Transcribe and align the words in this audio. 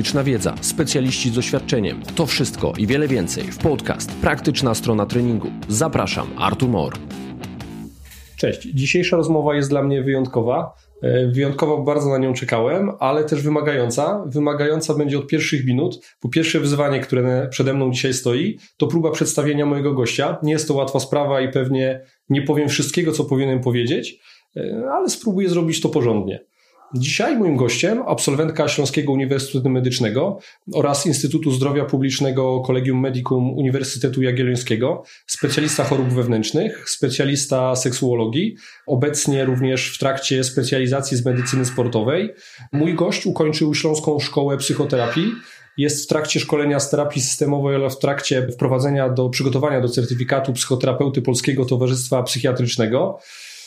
praktyczna 0.00 0.24
wiedza, 0.24 0.54
specjaliści 0.60 1.30
z 1.30 1.34
doświadczeniem. 1.34 2.02
To 2.14 2.26
wszystko 2.26 2.72
i 2.78 2.86
wiele 2.86 3.08
więcej 3.08 3.44
w 3.44 3.58
podcast 3.58 4.12
Praktyczna 4.12 4.74
strona 4.74 5.06
treningu. 5.06 5.48
Zapraszam, 5.68 6.26
Artur 6.38 6.68
Mor. 6.68 6.92
Cześć. 8.36 8.62
Dzisiejsza 8.62 9.16
rozmowa 9.16 9.54
jest 9.54 9.70
dla 9.70 9.82
mnie 9.82 10.02
wyjątkowa. 10.02 10.72
E, 11.02 11.26
wyjątkowo 11.26 11.82
bardzo 11.82 12.08
na 12.08 12.18
nią 12.18 12.34
czekałem, 12.34 12.90
ale 12.98 13.24
też 13.24 13.42
wymagająca. 13.42 14.24
Wymagająca 14.26 14.94
będzie 14.94 15.18
od 15.18 15.26
pierwszych 15.26 15.66
minut, 15.66 16.00
bo 16.22 16.28
pierwsze 16.28 16.60
wyzwanie, 16.60 17.00
które 17.00 17.48
przede 17.50 17.74
mną 17.74 17.90
dzisiaj 17.90 18.14
stoi, 18.14 18.58
to 18.76 18.86
próba 18.86 19.10
przedstawienia 19.10 19.66
mojego 19.66 19.94
gościa. 19.94 20.38
Nie 20.42 20.52
jest 20.52 20.68
to 20.68 20.74
łatwa 20.74 21.00
sprawa 21.00 21.40
i 21.40 21.52
pewnie 21.52 22.00
nie 22.28 22.42
powiem 22.42 22.68
wszystkiego, 22.68 23.12
co 23.12 23.24
powinienem 23.24 23.60
powiedzieć, 23.60 24.20
e, 24.56 24.82
ale 24.92 25.08
spróbuję 25.08 25.48
zrobić 25.48 25.80
to 25.80 25.88
porządnie. 25.88 26.49
Dzisiaj 26.94 27.38
moim 27.38 27.56
gościem 27.56 28.02
absolwentka 28.06 28.68
Śląskiego 28.68 29.12
Uniwersytetu 29.12 29.68
Medycznego 29.68 30.38
oraz 30.74 31.06
Instytutu 31.06 31.50
Zdrowia 31.50 31.84
Publicznego 31.84 32.60
Collegium 32.66 33.00
Medicum 33.00 33.50
Uniwersytetu 33.58 34.22
Jagiellońskiego, 34.22 35.02
specjalista 35.26 35.84
chorób 35.84 36.08
wewnętrznych, 36.08 36.90
specjalista 36.90 37.76
seksuologii, 37.76 38.56
obecnie 38.86 39.44
również 39.44 39.94
w 39.94 39.98
trakcie 39.98 40.44
specjalizacji 40.44 41.16
z 41.16 41.24
medycyny 41.24 41.64
sportowej. 41.64 42.34
Mój 42.72 42.94
gość 42.94 43.26
ukończył 43.26 43.74
Śląską 43.74 44.18
Szkołę 44.18 44.56
Psychoterapii, 44.56 45.32
jest 45.76 46.04
w 46.04 46.06
trakcie 46.06 46.40
szkolenia 46.40 46.80
z 46.80 46.90
terapii 46.90 47.22
systemowej, 47.22 47.76
ale 47.76 47.90
w 47.90 47.98
trakcie 47.98 48.48
wprowadzenia 48.52 49.08
do 49.08 49.28
przygotowania 49.28 49.80
do 49.80 49.88
certyfikatu 49.88 50.52
psychoterapeuty 50.52 51.22
Polskiego 51.22 51.64
Towarzystwa 51.64 52.22
Psychiatrycznego. 52.22 53.18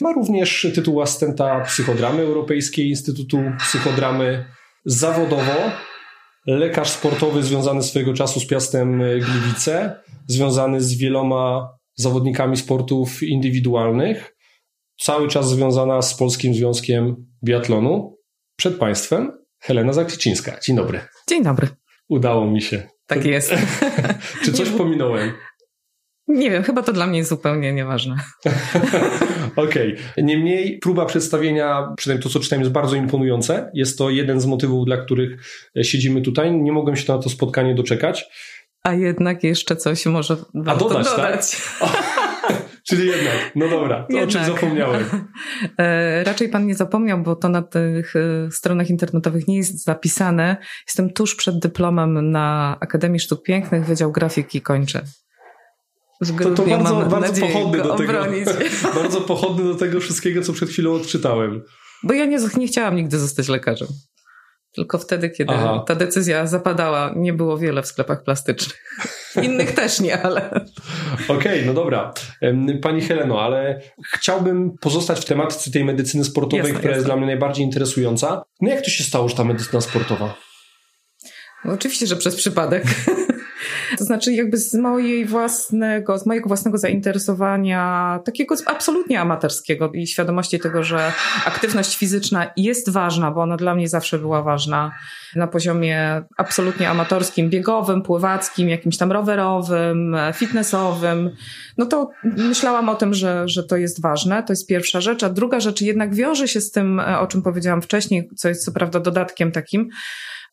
Ma 0.02 0.14
również 0.14 0.68
tytuł 0.76 1.02
asystenta 1.02 1.62
psychodramy 1.62 2.22
Europejskiej 2.22 2.90
Instytutu 2.90 3.38
Psychodramy. 3.60 4.46
Zawodowo 4.86 5.72
lekarz 6.48 6.90
sportowy 6.90 7.44
związany 7.44 7.84
swojego 7.84 8.14
czasu 8.14 8.40
z 8.40 8.48
Piastem 8.48 9.00
Gliwice, 9.00 10.02
związany 10.28 10.82
z 10.82 10.98
wieloma 10.98 11.70
zawodnikami 11.96 12.58
sportów 12.58 13.24
indywidualnych, 13.24 14.36
cały 15.00 15.28
czas 15.28 15.50
związana 15.50 16.02
z 16.02 16.18
Polskim 16.18 16.56
Związkiem 16.56 17.16
Biatlonu. 17.44 18.18
Przed 18.58 18.78
Państwem 18.78 19.32
Helena 19.60 19.94
Zakliczyńska. 19.94 20.60
Dzień 20.60 20.76
dobry. 20.76 21.00
Dzień 21.30 21.44
dobry. 21.44 21.68
Udało 22.10 22.52
mi 22.52 22.62
się. 22.62 22.84
Tak 23.08 23.26
jest. 23.26 23.54
Czy 24.44 24.54
coś 24.54 24.70
pominąłem? 24.70 25.34
Nie 26.34 26.52
wiem, 26.52 26.64
chyba 26.64 26.84
to 26.84 26.94
dla 26.94 27.08
mnie 27.08 27.18
jest 27.18 27.30
zupełnie 27.30 27.74
nieważne. 27.74 28.16
Okej. 29.56 29.94
Okay. 29.94 30.24
Niemniej 30.24 30.80
próba 30.80 31.06
przedstawienia, 31.06 31.94
przynajmniej 31.98 32.24
to, 32.24 32.30
co 32.30 32.40
czytałem, 32.40 32.62
jest 32.62 32.72
bardzo 32.72 32.96
imponujące. 32.96 33.72
Jest 33.74 33.98
to 33.98 34.10
jeden 34.10 34.40
z 34.40 34.46
motywów, 34.46 34.86
dla 34.86 34.98
których 34.98 35.42
siedzimy 35.82 36.22
tutaj. 36.22 36.52
Nie 36.52 36.72
mogłem 36.72 36.96
się 36.96 37.14
na 37.14 37.20
to 37.20 37.30
spotkanie 37.30 37.76
doczekać. 37.76 38.26
A 38.84 38.94
jednak 38.94 39.44
jeszcze 39.44 39.76
coś 39.76 40.06
może 40.06 40.38
A 40.66 40.76
dodać, 40.76 41.06
dodać. 41.06 41.62
Tak? 41.80 42.04
Czyli 42.90 43.08
jednak, 43.08 43.52
no 43.56 43.70
dobra, 43.70 44.04
to 44.04 44.18
jednak. 44.18 44.30
o 44.30 44.32
czym 44.32 44.56
zapomniałem. 44.56 45.04
E, 45.78 46.24
raczej 46.24 46.50
pan 46.50 46.68
nie 46.68 46.76
zapomniał, 46.76 47.24
bo 47.24 47.36
to 47.36 47.50
na 47.50 47.62
tych 47.62 48.16
e, 48.16 48.52
stronach 48.52 48.90
internetowych 48.90 49.48
nie 49.48 49.58
jest 49.58 49.84
zapisane. 49.84 50.58
Jestem 50.88 51.14
tuż 51.14 51.36
przed 51.36 51.60
dyplomem 51.60 52.32
na 52.32 52.78
Akademii 52.80 53.20
Sztuk 53.20 53.44
Pięknych, 53.44 53.86
Wydział 53.86 54.12
Grafiki 54.12 54.62
kończę 54.62 55.04
to, 56.26 56.52
to 56.52 56.64
bardzo, 56.64 56.96
bardzo 56.96 57.48
pochodny 57.48 57.84
do 57.84 57.96
tego. 57.96 58.14
bardzo 59.02 59.22
pochodny 59.22 59.64
do 59.64 59.76
tego 59.76 60.00
wszystkiego, 60.00 60.42
co 60.42 60.54
przed 60.54 60.70
chwilą 60.70 60.94
odczytałem. 60.94 61.62
Bo 62.04 62.14
ja 62.14 62.26
nie, 62.26 62.38
nie 62.58 62.68
chciałam 62.68 62.96
nigdy 62.96 63.20
zostać 63.20 63.48
lekarzem. 63.48 63.88
Tylko 64.76 64.98
wtedy, 65.00 65.30
kiedy 65.30 65.54
Aha. 65.54 65.84
ta 65.88 65.96
decyzja 65.96 66.48
zapadała, 66.48 67.14
nie 67.16 67.34
było 67.34 67.58
wiele 67.58 67.82
w 67.82 67.88
sklepach 67.88 68.24
plastycznych. 68.24 68.84
Innych 69.44 69.72
też 69.72 70.00
nie, 70.00 70.22
ale. 70.22 70.48
Okej, 71.28 71.38
okay, 71.38 71.64
no 71.66 71.74
dobra. 71.74 72.14
Pani 72.82 73.02
Heleno, 73.02 73.42
ale 73.42 73.82
chciałbym 74.14 74.78
pozostać 74.82 75.20
w 75.20 75.26
tematyce 75.26 75.72
tej 75.72 75.86
medycyny 75.86 76.24
sportowej, 76.24 76.58
jasne, 76.58 76.74
która 76.74 76.90
jasne. 76.90 76.98
jest 76.98 77.08
dla 77.08 77.16
mnie 77.16 77.26
najbardziej 77.26 77.66
interesująca. 77.66 78.44
No 78.62 78.70
jak 78.70 78.82
to 78.82 78.90
się 78.90 79.04
stało, 79.04 79.30
że 79.30 79.36
ta 79.36 79.44
medycyna 79.44 79.82
sportowa? 79.82 80.36
No 81.66 81.74
oczywiście, 81.74 82.08
że 82.08 82.16
przez 82.16 82.36
przypadek. 82.36 82.84
To 83.98 84.04
znaczy 84.04 84.34
jakby 84.34 84.58
z 84.58 84.74
mojej 84.74 85.26
własnego, 85.26 86.18
z 86.18 86.26
mojego 86.26 86.48
własnego 86.48 86.78
zainteresowania, 86.78 88.20
takiego 88.26 88.56
absolutnie 88.66 89.22
amatorskiego 89.22 89.92
i 89.92 90.08
świadomości 90.08 90.60
tego, 90.60 90.84
że 90.84 91.12
aktywność 91.46 91.98
fizyczna 91.98 92.52
jest 92.58 92.90
ważna, 92.90 93.32
bo 93.32 93.42
ona 93.42 93.58
dla 93.58 93.76
mnie 93.76 93.88
zawsze 93.88 94.20
była 94.20 94.42
ważna 94.42 94.92
na 95.36 95.48
poziomie 95.48 96.24
absolutnie 96.38 96.90
amatorskim, 96.90 97.50
biegowym, 97.50 98.02
pływackim, 98.02 98.70
jakimś 98.70 98.98
tam 98.98 99.12
rowerowym, 99.12 100.18
fitnessowym, 100.34 101.30
no 101.78 101.86
to 101.86 102.10
myślałam 102.24 102.90
o 102.90 102.96
tym, 102.96 103.14
że, 103.14 103.48
że 103.48 103.64
to 103.64 103.78
jest 103.78 104.02
ważne. 104.02 104.44
To 104.44 104.54
jest 104.54 104.68
pierwsza 104.68 105.02
rzecz. 105.02 105.24
A 105.24 105.30
druga 105.30 105.60
rzecz 105.60 105.82
jednak 105.82 106.16
wiąże 106.16 106.48
się 106.48 106.62
z 106.62 106.72
tym, 106.72 107.02
o 107.20 107.28
czym 107.28 107.42
powiedziałam 107.42 107.82
wcześniej, 107.82 108.30
co 108.36 108.50
jest 108.50 108.66
co 108.66 108.72
prawda 108.72 109.00
dodatkiem 109.00 109.52
takim, 109.52 109.90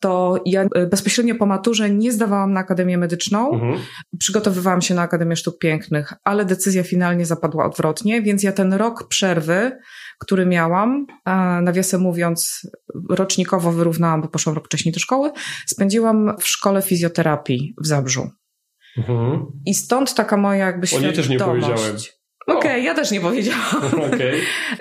to 0.00 0.42
ja 0.46 0.64
e, 0.74 0.86
bezpośrednio 0.86 1.34
po 1.34 1.46
maturze 1.46 1.90
nie 1.90 2.12
zdawałam 2.12 2.52
na 2.52 2.60
Akademię 2.60 2.98
Medyczną. 2.98 3.52
Mhm. 3.52 3.78
Przygotowywałam 4.18 4.82
się 4.82 4.94
na 4.94 5.02
Akademię 5.02 5.36
Sztuk 5.36 5.58
Pięknych, 5.58 6.14
ale 6.24 6.44
decyzja 6.44 6.82
finalnie 6.82 7.26
zapadła 7.26 7.66
odwrotnie, 7.66 8.22
więc 8.22 8.42
ja 8.42 8.52
ten 8.52 8.72
rok 8.74 9.08
przerwy, 9.08 9.78
który 10.18 10.46
miałam, 10.46 11.06
nawiasem 11.62 12.00
mówiąc, 12.00 12.70
rocznikowo 13.10 13.72
wyrównałam, 13.72 14.22
bo 14.22 14.28
poszłam 14.28 14.54
rok 14.54 14.66
wcześniej 14.66 14.92
do 14.92 15.00
szkoły, 15.00 15.30
spędziłam 15.66 16.36
w 16.40 16.48
szkole 16.48 16.82
fizjoterapii 16.82 17.74
w 17.82 17.86
Zabrzu. 17.86 18.30
Mhm. 18.96 19.46
I 19.66 19.74
stąd 19.74 20.14
taka 20.14 20.36
moja 20.36 20.66
jakby 20.66 20.86
świadomość. 20.86 21.18
O 21.18 21.22
też 21.22 21.28
nie 21.28 21.38
powiedziałem. 21.38 21.96
Okej, 22.50 22.70
okay, 22.70 22.80
ja 22.80 22.94
też 22.94 23.10
nie 23.10 23.20
powiedziałam. 23.20 23.60
Okay. 24.10 24.32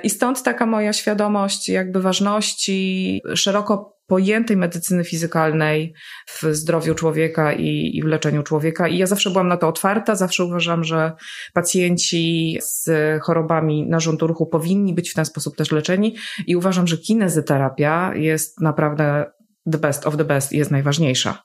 I 0.03 0.09
stąd 0.09 0.44
taka 0.44 0.66
moja 0.66 0.94
świadomość 0.94 1.69
jakby 1.69 2.02
ważności 2.02 3.22
szeroko 3.35 4.00
pojętej 4.09 4.57
medycyny 4.57 5.03
fizykalnej 5.03 5.94
w 6.28 6.44
zdrowiu 6.52 6.96
człowieka 6.96 7.53
i, 7.53 7.91
i 7.94 8.03
w 8.03 8.06
leczeniu 8.06 8.44
człowieka. 8.44 8.88
I 8.88 8.97
ja 8.97 9.06
zawsze 9.06 9.30
byłam 9.30 9.47
na 9.47 9.57
to 9.57 9.68
otwarta, 9.68 10.16
zawsze 10.16 10.44
uważam, 10.46 10.84
że 10.84 11.12
pacjenci 11.53 12.57
z 12.62 12.90
chorobami 13.22 13.90
narządu 13.90 14.28
ruchu 14.28 14.46
powinni 14.46 14.94
być 14.94 15.12
w 15.12 15.13
ten 15.13 15.25
sposób 15.25 15.56
też 15.56 15.72
leczeni 15.72 16.16
i 16.47 16.56
uważam, 16.56 16.88
że 16.88 16.97
kinezyterapia 16.97 18.16
jest 18.16 18.62
naprawdę 18.62 19.25
the 19.72 19.78
best 19.78 20.07
of 20.07 20.18
the 20.18 20.25
best 20.25 20.53
i 20.53 20.57
jest 20.57 20.72
najważniejsza. 20.72 21.44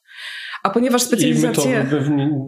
A 0.65 0.71
ponieważ 0.71 1.03
specjalizacje... 1.03 1.73
I 1.73 1.77
my 1.77 1.91
to 1.91 1.99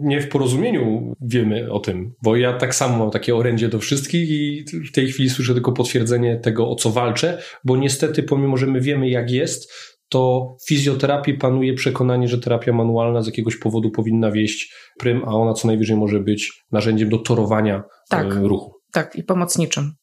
nie 0.01 0.21
w 0.21 0.29
porozumieniu 0.29 1.13
wiemy 1.21 1.71
o 1.71 1.79
tym, 1.79 2.13
bo 2.23 2.35
ja 2.35 2.53
tak 2.53 2.75
samo 2.75 2.97
mam 2.97 3.11
takie 3.11 3.35
orędzie 3.35 3.69
do 3.69 3.79
wszystkich 3.79 4.29
i 4.29 4.65
w 4.89 4.91
tej 4.91 5.07
chwili 5.07 5.29
słyszę 5.29 5.53
tylko 5.53 5.71
potwierdzenie 5.71 6.39
tego, 6.39 6.69
o 6.69 6.75
co 6.75 6.89
walczę, 6.89 7.41
bo 7.63 7.77
niestety 7.77 8.23
pomimo, 8.23 8.57
że 8.57 8.67
my 8.67 8.81
wiemy 8.81 9.09
jak 9.09 9.31
jest, 9.31 9.71
to 10.09 10.55
w 10.61 10.67
fizjoterapii 10.67 11.33
panuje 11.33 11.73
przekonanie, 11.73 12.27
że 12.27 12.39
terapia 12.39 12.73
manualna 12.73 13.21
z 13.21 13.25
jakiegoś 13.25 13.57
powodu 13.57 13.91
powinna 13.91 14.31
wieść 14.31 14.73
prym, 14.99 15.21
a 15.25 15.31
ona 15.31 15.53
co 15.53 15.67
najwyżej 15.67 15.97
może 15.97 16.19
być 16.19 16.63
narzędziem 16.71 17.09
do 17.09 17.17
torowania 17.17 17.83
tak. 18.09 18.35
E, 18.35 18.39
ruchu. 18.39 18.76
Tak, 18.97 19.15
i 19.15 19.23
pomocniczym. 19.23 19.93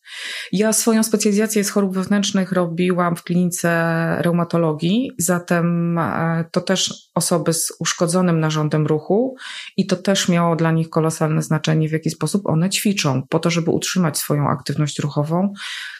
Ja 0.53 0.72
swoją 0.72 1.03
specjalizację 1.03 1.65
z 1.65 1.71
chorób 1.71 1.94
wewnętrznych 1.94 2.53
robiłam 2.53 3.16
w 3.16 3.22
klinice 3.22 3.69
reumatologii, 4.19 5.10
zatem 5.19 5.99
e, 5.99 6.44
to 6.53 6.60
też 6.60 6.94
osoby 7.15 7.53
z 7.53 7.72
uszkodzonym 7.78 8.41
narządem 8.41 8.87
ruchu 8.87 9.37
i 9.77 9.87
to 9.87 9.97
też 9.97 10.28
miało 10.28 10.56
dla 10.56 10.72
nich 10.72 10.91
kolosalne 10.91 11.43
znaczenie, 11.43 11.88
w 11.88 11.93
jaki 11.93 12.10
sposób 12.10 12.47
one 12.47 12.71
ćwiczą, 12.71 13.22
po 13.28 13.38
to, 13.38 13.50
żeby 13.50 13.71
utrzymać 13.71 14.19
swoją 14.19 14.49
aktywność 14.49 14.99
ruchową. 14.99 15.53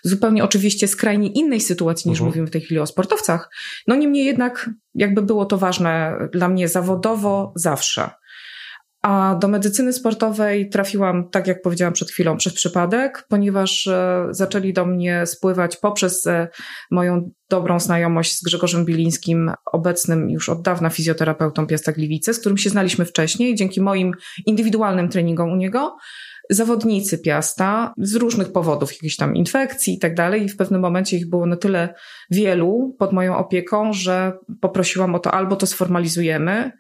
Zupełnie 0.03 0.44
oczywiście 0.44 0.88
skrajnie 0.88 1.28
innej 1.28 1.60
sytuacji 1.60 2.10
niż 2.10 2.21
uh-huh. 2.21 2.25
mówimy 2.25 2.47
w 2.47 2.50
tej 2.50 2.60
chwili 2.60 2.80
o 2.80 2.86
sportowcach. 2.86 3.51
No 3.86 3.95
niemniej 3.95 4.24
jednak, 4.24 4.71
jakby 4.95 5.22
było 5.22 5.45
to 5.45 5.59
ważne 5.59 6.16
dla 6.33 6.48
mnie 6.48 6.68
zawodowo 6.68 7.53
zawsze. 7.57 8.10
A 9.04 9.34
do 9.34 9.48
medycyny 9.48 9.92
sportowej 9.92 10.68
trafiłam, 10.68 11.30
tak 11.30 11.47
jak 11.47 11.62
powiedziałam 11.62 11.95
przed 11.95 12.10
chwilą, 12.10 12.36
przez 12.36 12.54
przypadek, 12.54 13.27
ponieważ 13.28 13.86
e, 13.86 14.27
zaczęli 14.30 14.72
do 14.72 14.86
mnie 14.86 15.27
spływać 15.27 15.77
poprzez 15.77 16.27
e, 16.27 16.48
moją 16.91 17.30
dobrą 17.51 17.80
znajomość 17.80 18.39
z 18.39 18.42
Grzegorzem 18.42 18.84
Bilińskim, 18.84 19.53
obecnym 19.72 20.30
już 20.30 20.48
od 20.48 20.62
dawna 20.62 20.91
fizjoterapeutą 20.91 21.66
Piasta 21.66 21.92
Gliwice, 21.92 22.34
z 22.34 22.41
którym 22.41 22.59
się 22.59 22.71
znaliśmy 22.71 23.04
wcześniej, 23.04 23.54
dzięki 23.54 23.80
moim 23.80 24.12
indywidualnym 24.47 25.09
treningom 25.09 25.53
u 25.53 25.56
niego. 25.56 25.97
Zawodnicy 26.51 27.18
Piasta 27.18 27.95
z 27.98 28.15
różnych 28.15 28.53
powodów, 28.53 28.92
jakichś 28.92 29.16
tam 29.16 29.36
infekcji 29.36 29.95
i 29.95 29.98
tak 29.98 30.15
dalej, 30.15 30.45
i 30.45 30.48
w 30.48 30.56
pewnym 30.56 30.80
momencie 30.80 31.16
ich 31.16 31.30
było 31.30 31.47
na 31.47 31.56
tyle 31.56 31.95
wielu 32.30 32.97
pod 32.98 33.12
moją 33.12 33.36
opieką, 33.36 33.92
że 33.92 34.33
poprosiłam 34.60 35.15
o 35.15 35.18
to 35.18 35.30
albo 35.30 35.56
to 35.56 35.66
sformalizujemy, 35.66 36.72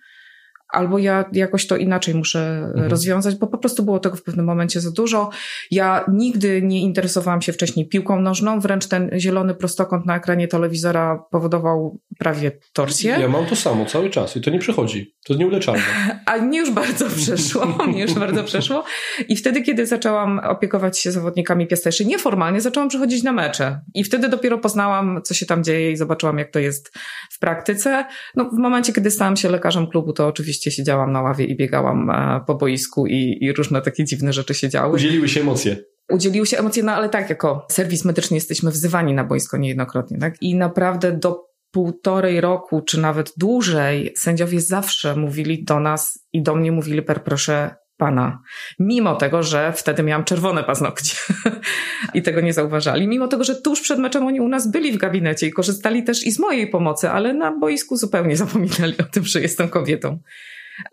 albo 0.68 0.98
ja 0.98 1.24
jakoś 1.32 1.66
to 1.66 1.76
inaczej 1.76 2.14
muszę 2.14 2.62
mhm. 2.64 2.90
rozwiązać, 2.90 3.34
bo 3.34 3.46
po 3.46 3.58
prostu 3.58 3.82
było 3.82 3.98
tego 3.98 4.16
w 4.16 4.22
pewnym 4.22 4.46
momencie 4.46 4.80
za 4.80 4.90
dużo. 4.90 5.30
Ja 5.70 6.04
nigdy 6.12 6.62
nie 6.62 6.80
interesowałam 6.80 7.42
się 7.42 7.52
wcześniej 7.52 7.88
piłką 7.88 8.20
nożną, 8.20 8.60
wręcz 8.60 8.86
ten 8.86 9.10
zielony 9.18 9.54
prostokąt 9.54 10.06
na 10.06 10.16
ekranie 10.16 10.48
telewizora 10.48 11.24
powodował 11.30 12.00
prawie 12.18 12.52
torsję. 12.72 13.16
Ja 13.20 13.28
mam 13.28 13.46
to 13.46 13.56
samo 13.56 13.86
cały 13.86 14.10
czas 14.10 14.36
i 14.36 14.40
to 14.40 14.50
nie 14.50 14.58
przechodzi. 14.58 15.14
To 15.24 15.34
nieuleczalne. 15.34 15.82
A 16.26 16.36
mnie 16.36 16.58
już 16.58 16.70
bardzo 16.70 17.06
przeszło, 17.10 17.66
mnie 17.86 18.02
już 18.02 18.14
bardzo 18.14 18.44
przeszło. 18.44 18.84
I 19.28 19.36
wtedy, 19.36 19.62
kiedy 19.62 19.86
zaczęłam 19.86 20.38
opiekować 20.38 20.98
się 20.98 21.12
zawodnikami 21.12 21.66
piasteszy, 21.66 22.04
nieformalnie 22.04 22.60
zaczęłam 22.60 22.88
przychodzić 22.88 23.22
na 23.22 23.32
mecze. 23.32 23.80
I 23.94 24.04
wtedy 24.04 24.28
dopiero 24.28 24.58
poznałam, 24.58 25.20
co 25.24 25.34
się 25.34 25.46
tam 25.46 25.64
dzieje 25.64 25.92
i 25.92 25.96
zobaczyłam, 25.96 26.38
jak 26.38 26.50
to 26.50 26.58
jest 26.58 26.92
w 27.34 27.38
praktyce. 27.38 28.04
No, 28.36 28.50
w 28.50 28.58
momencie, 28.58 28.92
kiedy 28.92 29.10
stałam 29.10 29.36
się 29.36 29.48
lekarzem 29.48 29.86
klubu, 29.86 30.12
to 30.12 30.26
oczywiście 30.26 30.70
siedziałam 30.70 31.12
na 31.12 31.22
ławie 31.22 31.44
i 31.44 31.56
biegałam 31.56 32.10
e, 32.10 32.40
po 32.46 32.54
boisku 32.54 33.06
i, 33.06 33.38
i 33.40 33.52
różne 33.52 33.82
takie 33.82 34.04
dziwne 34.04 34.32
rzeczy 34.32 34.54
się 34.54 34.68
działy. 34.68 34.94
Udzieliły 34.94 35.28
się 35.28 35.40
emocje 35.40 35.76
udzieliły 36.12 36.46
się 36.46 36.58
emocje, 36.58 36.82
no 36.82 36.92
ale 36.92 37.08
tak, 37.08 37.30
jako 37.30 37.66
serwis 37.70 38.04
medyczny 38.04 38.36
jesteśmy 38.36 38.70
wzywani 38.70 39.14
na 39.14 39.24
boisko 39.24 39.56
niejednokrotnie, 39.56 40.18
tak? 40.18 40.42
I 40.42 40.54
naprawdę 40.54 41.12
do 41.12 41.44
półtorej 41.70 42.40
roku, 42.40 42.80
czy 42.80 43.00
nawet 43.00 43.32
dłużej, 43.36 44.12
sędziowie 44.16 44.60
zawsze 44.60 45.16
mówili 45.16 45.64
do 45.64 45.80
nas 45.80 46.26
i 46.32 46.42
do 46.42 46.54
mnie 46.54 46.72
mówili 46.72 47.02
per 47.02 47.24
proszę 47.24 47.74
pana. 47.96 48.42
Mimo 48.78 49.14
tego, 49.14 49.42
że 49.42 49.72
wtedy 49.72 50.02
miałam 50.02 50.24
czerwone 50.24 50.64
paznokcie 50.64 51.16
i 52.14 52.22
tego 52.22 52.40
nie 52.40 52.52
zauważali. 52.52 53.08
Mimo 53.08 53.28
tego, 53.28 53.44
że 53.44 53.54
tuż 53.54 53.80
przed 53.80 53.98
meczem 53.98 54.26
oni 54.26 54.40
u 54.40 54.48
nas 54.48 54.70
byli 54.70 54.92
w 54.92 54.96
gabinecie 54.96 55.46
i 55.46 55.52
korzystali 55.52 56.04
też 56.04 56.26
i 56.26 56.32
z 56.32 56.38
mojej 56.38 56.70
pomocy, 56.70 57.10
ale 57.10 57.34
na 57.34 57.58
boisku 57.58 57.96
zupełnie 57.96 58.36
zapominali 58.46 58.94
o 58.98 59.02
tym, 59.02 59.24
że 59.24 59.40
jestem 59.40 59.68
kobietą. 59.68 60.18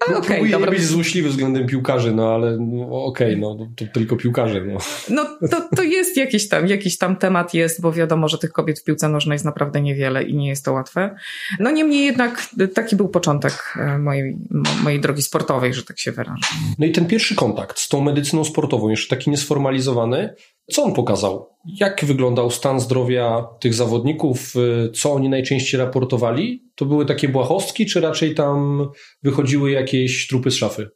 Ale 0.08 0.18
okay, 0.18 0.30
Próbuję 0.30 0.52
dobra. 0.52 0.72
być 0.72 0.84
złośliwy 0.84 1.30
względem 1.30 1.68
piłkarzy, 1.68 2.12
no 2.16 2.34
ale 2.34 2.58
no, 2.60 3.06
okej, 3.06 3.28
okay, 3.28 3.38
no 3.38 3.68
to 3.76 3.86
tylko 3.94 4.16
piłkarze. 4.16 4.62
No, 5.10 5.38
no 5.42 5.48
to, 5.48 5.76
to 5.76 5.84
jest 5.84 6.18
jakiś 6.18 6.50
tam, 6.50 6.68
jakiś 6.68 6.98
tam 6.98 7.16
temat 7.16 7.54
jest, 7.54 7.82
bo 7.82 7.92
wiadomo, 7.92 8.28
że 8.28 8.38
tych 8.38 8.52
kobiet 8.52 8.80
w 8.80 8.84
piłce 8.84 9.10
nożnej 9.10 9.36
jest 9.36 9.46
naprawdę 9.46 9.82
niewiele 9.82 10.24
i 10.24 10.36
nie 10.36 10.50
jest 10.50 10.66
to 10.66 10.74
łatwe. 10.74 11.16
No 11.60 11.72
niemniej 11.72 12.06
jednak 12.06 12.48
taki 12.74 12.96
był 12.96 13.10
początek 13.10 13.74
e, 13.80 13.98
mojej, 13.98 14.38
mojej 14.84 15.00
drogi 15.00 15.22
sportowej, 15.22 15.74
że 15.74 15.84
tak 15.84 16.00
się 16.00 16.12
wyrażę. 16.12 16.42
No 16.80 16.86
i 16.86 16.92
ten 16.92 17.06
pierwszy 17.06 17.36
kontakt 17.36 17.80
z 17.80 17.90
tą 17.90 18.02
medycyną 18.02 18.44
sportową, 18.44 18.90
jeszcze 18.90 19.16
taki 19.16 19.30
niesformalizowany, 19.30 20.36
co 20.72 20.84
on 20.84 20.94
pokazał? 20.94 21.50
Jak 21.66 22.06
wyglądał 22.06 22.52
stan 22.52 22.80
zdrowia 22.80 23.48
tych 23.60 23.74
zawodników? 23.74 24.56
Y, 24.56 24.92
co 24.92 25.14
oni 25.14 25.30
najczęściej 25.30 25.80
raportowali? 25.80 26.71
To 26.82 26.86
były 26.86 27.06
takie 27.06 27.30
błahostki, 27.30 27.86
czy 27.86 28.02
raczej 28.02 28.36
tam 28.36 28.88
wychodziły 29.24 29.72
jakieś 29.72 30.28
trupy 30.28 30.52
z 30.52 30.56
szafy? 30.56 30.90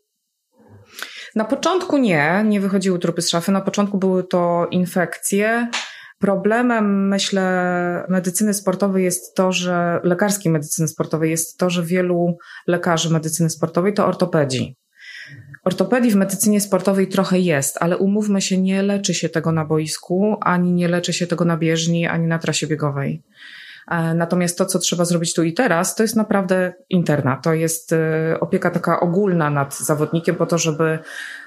Na 1.36 1.46
początku 1.46 1.98
nie, 1.98 2.44
nie 2.46 2.62
wychodziły 2.62 3.00
trupy 3.00 3.22
z 3.22 3.30
szafy. 3.30 3.52
Na 3.52 3.62
początku 3.62 3.98
były 3.98 4.24
to 4.24 4.68
infekcje. 4.72 5.68
Problemem, 6.20 7.08
myślę, 7.08 7.44
medycyny 8.10 8.54
sportowej 8.54 9.04
jest 9.04 9.36
to, 9.36 9.52
że 9.52 10.00
lekarskiej 10.04 10.52
medycyny 10.52 10.88
sportowej 10.88 11.32
jest 11.32 11.58
to, 11.58 11.70
że 11.70 11.84
wielu 11.84 12.38
lekarzy 12.68 13.10
medycyny 13.10 13.50
sportowej 13.50 13.94
to 13.94 14.08
ortopedzi. 14.08 14.78
Ortopedii 15.64 16.12
w 16.12 16.16
medycynie 16.16 16.62
sportowej 16.62 17.08
trochę 17.08 17.40
jest, 17.40 17.78
ale 17.80 17.98
umówmy 17.98 18.42
się, 18.42 18.58
nie 18.58 18.82
leczy 18.84 19.14
się 19.14 19.30
tego 19.30 19.52
na 19.52 19.66
boisku, 19.66 20.38
ani 20.42 20.74
nie 20.74 20.88
leczy 20.88 21.14
się 21.14 21.28
tego 21.28 21.46
na 21.46 21.58
bieżni, 21.58 22.08
ani 22.08 22.28
na 22.28 22.40
trasie 22.40 22.68
biegowej. 22.68 23.24
E, 23.88 24.14
natomiast 24.14 24.58
to, 24.58 24.66
co 24.66 24.80
trzeba 24.80 25.06
zrobić 25.06 25.34
tu 25.34 25.44
i 25.44 25.54
teraz, 25.54 25.96
to 25.96 26.04
jest 26.04 26.16
naprawdę 26.16 26.74
interna. 26.90 27.36
To 27.44 27.54
jest 27.54 27.94
e, 27.94 28.38
opieka 28.40 28.72
taka 28.72 29.00
ogólna 29.00 29.50
nad 29.50 29.78
zawodnikiem 29.78 30.36
po 30.36 30.46
to, 30.46 30.58
żeby 30.58 31.00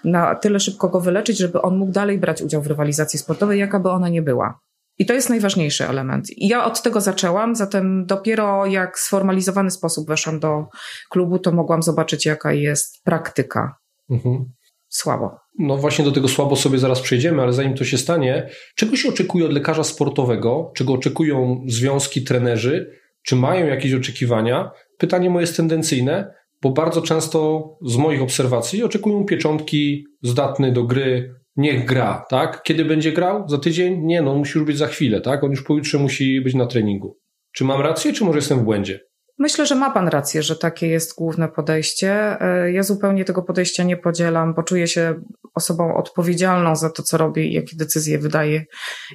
na 0.05 0.35
tyle 0.35 0.61
szybko 0.61 0.88
go 0.88 1.00
wyleczyć, 1.00 1.38
żeby 1.38 1.62
on 1.62 1.76
mógł 1.76 1.93
dalej 1.93 2.19
brać 2.19 2.43
udział 2.43 2.62
w 2.62 2.67
rywalizacji 2.67 3.19
sportowej, 3.19 3.61
jaka 3.61 3.81
by 3.81 3.90
ona 3.90 4.08
nie 4.08 4.23
była. 4.23 4.61
I 4.99 5.06
to 5.06 5.14
jest 5.14 5.31
najważniejszy 5.31 5.88
element. 5.88 6.31
I 6.31 6.49
ja 6.49 6.64
od 6.64 6.82
tego 6.82 7.00
zaczęłam, 7.00 7.56
zatem 7.56 8.06
dopiero 8.06 8.67
jak 8.67 8.99
sformalizowany 8.99 9.70
sposób 9.70 10.08
weszłam 10.08 10.40
do 10.40 10.67
klubu, 11.11 11.38
to 11.38 11.52
mogłam 11.52 11.82
zobaczyć, 11.82 12.26
jaka 12.26 12.52
jest 12.52 13.05
praktyka 13.05 13.76
Mhm. 14.11 14.52
Słabo. 14.88 15.31
No 15.58 15.76
właśnie 15.76 16.05
do 16.05 16.12
tego 16.12 16.29
słabo 16.29 16.56
sobie 16.56 16.79
zaraz 16.79 17.00
przejdziemy, 17.00 17.43
ale 17.43 17.52
zanim 17.52 17.75
to 17.75 17.85
się 17.85 17.99
stanie, 17.99 18.50
czego 18.76 18.96
się 18.96 19.08
oczekuje 19.08 19.46
od 19.46 19.52
lekarza 19.52 19.85
sportowego? 19.85 20.73
Czego 20.76 20.93
oczekują 20.93 21.64
związki, 21.67 22.25
trenerzy? 22.25 22.90
Czy 23.23 23.37
mają 23.37 23.67
jakieś 23.67 23.94
oczekiwania? 23.94 24.70
Pytanie 24.99 25.31
moje 25.31 25.43
jest 25.43 25.56
tendencyjne, 25.56 26.35
bo 26.62 26.70
bardzo 26.70 27.02
często 27.02 27.70
z 27.82 27.96
moich 27.96 28.23
obserwacji 28.23 28.82
oczekują 28.82 29.25
pieczątki 29.25 30.05
zdatny 30.23 30.73
do 30.73 30.85
gry, 30.85 31.35
niech 31.56 31.85
gra, 31.85 32.25
tak? 32.31 32.62
Kiedy 32.62 32.85
będzie 32.85 33.12
grał? 33.12 33.49
Za 33.49 33.58
tydzień? 33.58 34.00
Nie, 34.05 34.23
no 34.23 34.35
musi 34.35 34.58
już 34.58 34.67
być 34.67 34.79
za 34.79 34.87
chwilę, 34.87 35.20
tak? 35.20 35.44
On 35.44 35.50
już 35.50 35.62
pojutrze 35.62 35.99
musi 35.99 36.40
być 36.40 36.55
na 36.55 36.67
treningu. 36.67 37.19
Czy 37.52 37.64
mam 37.64 37.81
rację, 37.81 38.12
czy 38.12 38.25
może 38.25 38.38
jestem 38.38 38.58
w 38.58 38.62
błędzie? 38.62 39.00
Myślę, 39.38 39.67
że 39.67 39.75
ma 39.75 39.90
Pan 39.90 40.08
rację, 40.08 40.43
że 40.43 40.56
takie 40.56 40.88
jest 40.88 41.14
główne 41.14 41.49
podejście. 41.49 42.40
E, 42.40 42.73
ja 42.73 42.82
zupełnie 42.82 43.25
tego 43.25 43.43
podejścia 43.43 43.82
nie 43.82 43.96
podzielam, 43.96 44.55
bo 44.55 44.62
czuję 44.62 44.87
się 44.87 45.14
osobą 45.55 45.96
odpowiedzialną 45.96 46.76
za 46.76 46.90
to, 46.90 47.02
co 47.02 47.19
robię 47.19 47.44
i 47.44 47.52
jakie 47.52 47.76
decyzje 47.76 48.19
wydaje 48.19 48.64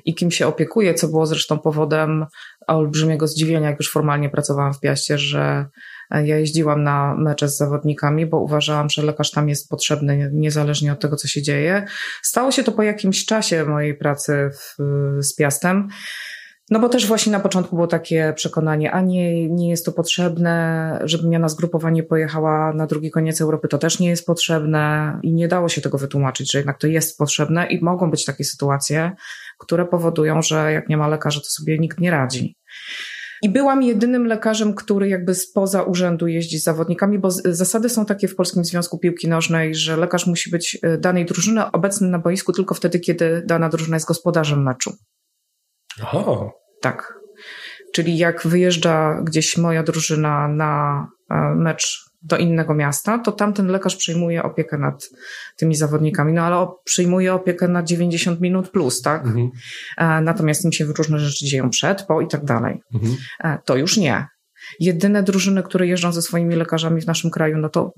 i 0.06 0.16
kim 0.16 0.32
się 0.32 0.48
opiekuję, 0.48 0.94
co 0.94 1.08
było 1.08 1.26
zresztą 1.26 1.60
powodem 1.60 2.26
olbrzymiego 2.68 3.28
zdziwienia, 3.28 3.70
jak 3.70 3.80
już 3.80 3.92
formalnie 3.92 4.30
pracowałam 4.30 4.74
w 4.74 4.80
Piaście, 4.80 5.18
że 5.18 5.66
ja 6.12 6.38
jeździłam 6.38 6.84
na 6.84 7.16
mecze 7.16 7.50
z 7.50 7.58
zawodnikami, 7.58 8.26
bo 8.26 8.40
uważałam, 8.40 8.90
że 8.90 9.04
lekarz 9.04 9.32
tam 9.32 9.50
jest 9.50 9.70
potrzebny 9.70 10.30
niezależnie 10.34 10.94
od 10.94 11.00
tego, 11.00 11.16
co 11.16 11.28
się 11.28 11.42
dzieje. 11.42 11.86
Stało 12.22 12.52
się 12.52 12.64
to 12.64 12.72
po 12.72 12.84
jakimś 12.84 13.26
czasie 13.26 13.66
mojej 13.66 13.98
pracy 13.98 14.50
w, 14.54 14.76
z 15.24 15.36
Piastem. 15.36 15.88
No 16.74 16.80
bo 16.80 16.90
też 16.90 17.08
właśnie 17.08 17.32
na 17.32 17.40
początku 17.40 17.76
było 17.76 17.88
takie 17.88 18.34
przekonanie, 18.36 18.92
a 18.92 19.02
nie, 19.02 19.50
nie 19.50 19.70
jest 19.70 19.86
to 19.86 19.92
potrzebne, 19.92 21.00
żebym 21.04 21.32
ja 21.32 21.40
na 21.40 21.50
zgrupowanie 21.50 22.04
pojechała 22.04 22.74
na 22.74 22.88
drugi 22.88 23.12
koniec 23.12 23.42
Europy, 23.42 23.68
to 23.68 23.78
też 23.78 24.00
nie 24.00 24.10
jest 24.10 24.26
potrzebne 24.26 25.14
i 25.24 25.34
nie 25.34 25.48
dało 25.48 25.70
się 25.70 25.82
tego 25.82 25.98
wytłumaczyć, 25.98 26.52
że 26.52 26.58
jednak 26.58 26.80
to 26.80 26.88
jest 26.88 27.18
potrzebne 27.18 27.68
i 27.68 27.84
mogą 27.84 28.12
być 28.12 28.26
takie 28.26 28.44
sytuacje, 28.44 29.12
które 29.60 29.86
powodują, 29.86 30.42
że 30.42 30.72
jak 30.74 30.90
nie 30.90 30.98
ma 30.98 31.08
lekarza, 31.08 31.40
to 31.40 31.46
sobie 31.46 31.80
nikt 31.80 32.00
nie 32.00 32.12
radzi. 32.12 32.58
I 33.42 33.50
byłam 33.50 33.84
jedynym 33.84 34.28
lekarzem, 34.28 34.76
który 34.76 35.10
jakby 35.10 35.36
spoza 35.36 35.84
urzędu 35.84 36.28
jeździ 36.28 36.60
z 36.60 36.64
zawodnikami, 36.64 37.20
bo 37.20 37.32
zasady 37.32 37.90
są 37.90 38.06
takie 38.06 38.28
w 38.28 38.36
Polskim 38.36 38.66
Związku 38.66 39.00
Piłki 39.00 39.28
Nożnej, 39.28 39.76
że 39.76 39.98
lekarz 39.98 40.28
musi 40.28 40.50
być 40.50 40.78
e, 40.82 40.98
danej 40.98 41.26
drużyny 41.26 41.72
obecny 41.72 42.08
na 42.08 42.20
boisku 42.20 42.54
tylko 42.54 42.76
wtedy, 42.76 43.00
kiedy 43.00 43.44
dana 43.46 43.70
drużyna 43.70 43.96
jest 43.96 44.08
gospodarzem 44.08 44.64
meczu. 44.64 44.94
Aha. 46.02 46.63
Tak. 46.84 47.14
Czyli 47.94 48.18
jak 48.18 48.48
wyjeżdża 48.48 49.22
gdzieś 49.24 49.58
moja 49.58 49.84
drużyna 49.84 50.48
na 50.48 51.08
e, 51.30 51.56
mecz 51.56 52.06
do 52.22 52.38
innego 52.38 52.74
miasta, 52.74 53.20
to 53.20 53.32
tamten 53.32 53.68
lekarz 53.68 53.96
przyjmuje 53.96 54.44
opiekę 54.44 54.78
nad 54.78 55.10
tymi 55.58 55.76
zawodnikami, 55.76 56.34
no 56.34 56.42
ale 56.42 56.68
przyjmuje 56.84 57.34
opiekę 57.34 57.68
na 57.68 57.84
90 57.84 58.42
minut 58.42 58.70
plus, 58.70 59.02
tak? 59.02 59.26
Mhm. 59.26 59.52
E, 59.98 60.22
natomiast 60.22 60.66
im 60.66 60.72
się 60.72 60.86
różne 60.86 61.20
rzeczy 61.20 61.46
dzieją 61.46 61.70
przed, 61.70 62.04
po 62.04 62.22
i 62.22 62.28
tak 62.28 62.46
dalej. 62.46 62.82
Mhm. 62.94 63.16
E, 63.44 63.60
to 63.66 63.76
już 63.76 63.98
nie. 63.98 64.28
Jedyne 64.80 65.24
drużyny, 65.24 65.64
które 65.64 65.88
jeżdżą 65.88 66.12
ze 66.12 66.22
swoimi 66.22 66.56
lekarzami 66.56 67.02
w 67.02 67.08
naszym 67.08 67.32
kraju, 67.32 67.58
no 67.58 67.70
to 67.70 67.94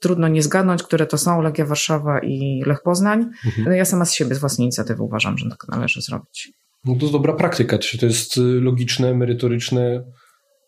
trudno 0.00 0.28
nie 0.28 0.42
zgadnąć, 0.42 0.82
które 0.82 1.06
to 1.06 1.18
są 1.18 1.42
Legia 1.42 1.66
Warszawa 1.66 2.18
i 2.18 2.62
Lech 2.66 2.82
Poznań. 2.82 3.18
Mhm. 3.46 3.64
No 3.66 3.72
ja 3.72 3.84
sama 3.84 4.04
z 4.04 4.12
siebie, 4.12 4.34
z 4.34 4.38
własnej 4.38 4.64
inicjatywy 4.64 5.02
uważam, 5.02 5.38
że 5.38 5.50
tak 5.50 5.68
należy 5.68 6.02
zrobić. 6.02 6.52
No 6.84 6.94
to 6.94 7.00
jest 7.00 7.12
dobra 7.12 7.32
praktyka. 7.32 7.78
Czy 7.78 7.98
to 7.98 8.06
jest 8.06 8.36
y, 8.36 8.40
logiczne, 8.40 9.14
merytoryczne? 9.14 10.04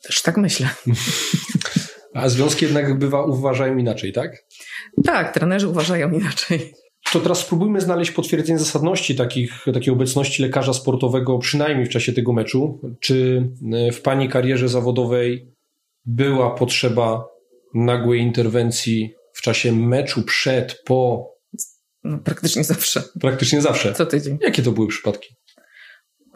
Też 0.03 0.23
tak 0.23 0.37
myślę. 0.37 0.69
A 2.15 2.29
związki 2.29 2.65
jednak 2.65 2.99
bywa 2.99 3.25
uważają 3.25 3.77
inaczej, 3.77 4.13
tak? 4.13 4.45
Tak, 5.05 5.35
trenerzy 5.35 5.69
uważają 5.69 6.11
inaczej. 6.11 6.75
To 7.13 7.21
teraz 7.21 7.41
spróbujmy 7.41 7.81
znaleźć 7.81 8.11
potwierdzenie 8.11 8.59
zasadności 8.59 9.17
takich, 9.17 9.65
takiej 9.75 9.93
obecności 9.93 10.43
lekarza 10.43 10.73
sportowego, 10.73 11.39
przynajmniej 11.39 11.87
w 11.87 11.89
czasie 11.89 12.13
tego 12.13 12.33
meczu. 12.33 12.81
Czy 13.01 13.49
y, 13.89 13.93
w 13.93 14.03
Pani 14.03 14.29
karierze 14.29 14.69
zawodowej 14.69 15.53
była 16.05 16.55
potrzeba 16.55 17.25
nagłej 17.75 18.21
interwencji 18.21 19.15
w 19.33 19.43
czasie 19.43 19.73
meczu, 19.73 20.23
przed, 20.23 20.83
po? 20.85 21.29
No, 22.05 22.19
praktycznie 22.19 22.65
zawsze. 22.65 23.03
Praktycznie 23.21 23.63
zawsze. 23.63 23.93
Co 23.93 24.07
tydzień. 24.07 24.39
Jakie 24.41 24.63
to 24.63 24.73
były 24.73 24.89
przypadki? 24.89 25.37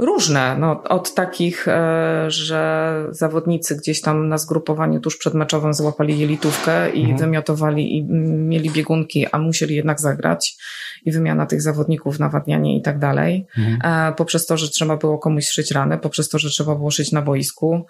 Różne, 0.01 0.59
no, 0.59 0.83
od 0.83 1.15
takich, 1.15 1.69
e, 1.69 2.25
że 2.29 2.93
zawodnicy 3.11 3.77
gdzieś 3.77 4.01
tam 4.01 4.29
na 4.29 4.39
zgrupowaniu 4.39 5.01
tuż 5.01 5.17
przed 5.17 5.35
meczowym 5.35 5.75
złapali 5.75 6.19
jelitówkę 6.19 6.91
i 6.91 7.01
mhm. 7.01 7.19
wymiotowali 7.19 7.97
i 7.97 8.05
mieli 8.49 8.71
biegunki, 8.71 9.27
a 9.33 9.39
musieli 9.39 9.75
jednak 9.75 10.01
zagrać 10.01 10.57
i 11.05 11.13
wymiana 11.13 11.47
tych 11.47 11.63
zawodników, 11.63 12.19
nawadnianie 12.19 12.77
i 12.77 12.83
tak 12.83 12.99
dalej. 12.99 13.47
Mhm. 13.59 14.11
E, 14.11 14.15
poprzez 14.15 14.47
to, 14.47 14.57
że 14.57 14.69
trzeba 14.69 14.97
było 14.97 15.19
komuś 15.19 15.49
szyć 15.49 15.71
rany, 15.71 15.99
poprzez 15.99 16.29
to, 16.29 16.39
że 16.39 16.51
trzeba 16.51 16.75
było 16.75 16.91
szyć 16.91 17.13
na 17.13 17.23
boisku, 17.23 17.87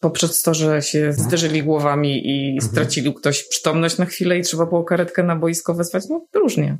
poprzez 0.00 0.42
to, 0.42 0.54
że 0.54 0.82
się 0.82 0.98
Mhm. 0.98 1.28
zderzyli 1.28 1.62
głowami 1.62 2.22
i 2.24 2.60
stracili 2.60 3.14
ktoś 3.14 3.48
przytomność 3.48 3.98
na 3.98 4.04
chwilę 4.06 4.38
i 4.38 4.42
trzeba 4.42 4.66
było 4.66 4.84
karetkę 4.84 5.22
na 5.22 5.36
boisko 5.36 5.74
wezwać. 5.74 6.04
No 6.10 6.26
różnie. 6.34 6.78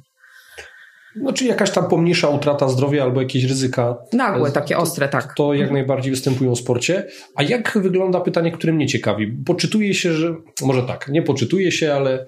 No, 1.23 1.33
czy 1.33 1.45
jakaś 1.45 1.71
tam 1.71 1.89
pomniejsza 1.89 2.29
utrata 2.29 2.69
zdrowia 2.69 3.03
albo 3.03 3.23
jakieś 3.23 3.45
ryzyka. 3.45 3.97
Nagłe, 4.13 4.53
takie 4.53 4.75
to- 4.75 4.81
ostre, 4.81 5.09
tak. 5.09 5.35
To 5.35 5.55
jak 5.55 5.71
najbardziej 5.71 6.11
występują 6.11 6.55
w 6.55 6.59
sporcie. 6.59 7.07
A 7.35 7.43
jak 7.43 7.79
wygląda 7.83 8.21
pytanie, 8.21 8.53
które 8.53 8.73
mnie 8.73 8.87
ciekawi? 8.87 9.27
Poczytuje 9.47 9.95
się, 9.95 10.13
że. 10.13 10.35
Może 10.63 10.83
tak, 10.83 11.09
nie 11.09 11.23
poczytuje 11.23 11.73
się, 11.73 11.95
ale 11.95 12.27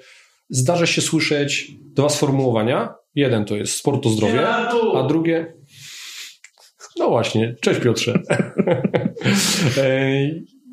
zdarza 0.50 0.86
się 0.86 1.02
słyszeć 1.02 1.72
dwa 1.94 2.08
sformułowania. 2.08 2.94
Jeden 3.14 3.44
to 3.44 3.56
jest 3.56 3.72
sport 3.72 4.02
to 4.02 4.08
zdrowie, 4.08 4.48
a 4.94 5.06
drugie. 5.08 5.54
No 6.98 7.08
właśnie, 7.08 7.56
cześć 7.60 7.80
Piotrze. 7.80 8.20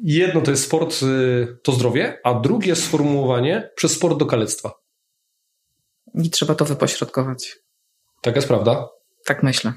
Jedno 0.03 0.41
to 0.41 0.51
jest 0.51 0.63
sport 0.63 1.03
y, 1.03 1.47
to 1.63 1.71
zdrowie, 1.71 2.19
a 2.23 2.33
drugie 2.33 2.75
sformułowanie 2.75 3.69
przez 3.75 3.91
sport 3.91 4.17
do 4.19 4.25
kalectwa. 4.25 4.71
I 6.23 6.29
trzeba 6.29 6.55
to 6.55 6.65
wypośrodkować. 6.65 7.55
Taka 8.21 8.37
jest 8.37 8.47
prawda? 8.47 8.87
Tak 9.25 9.43
myślę. 9.43 9.73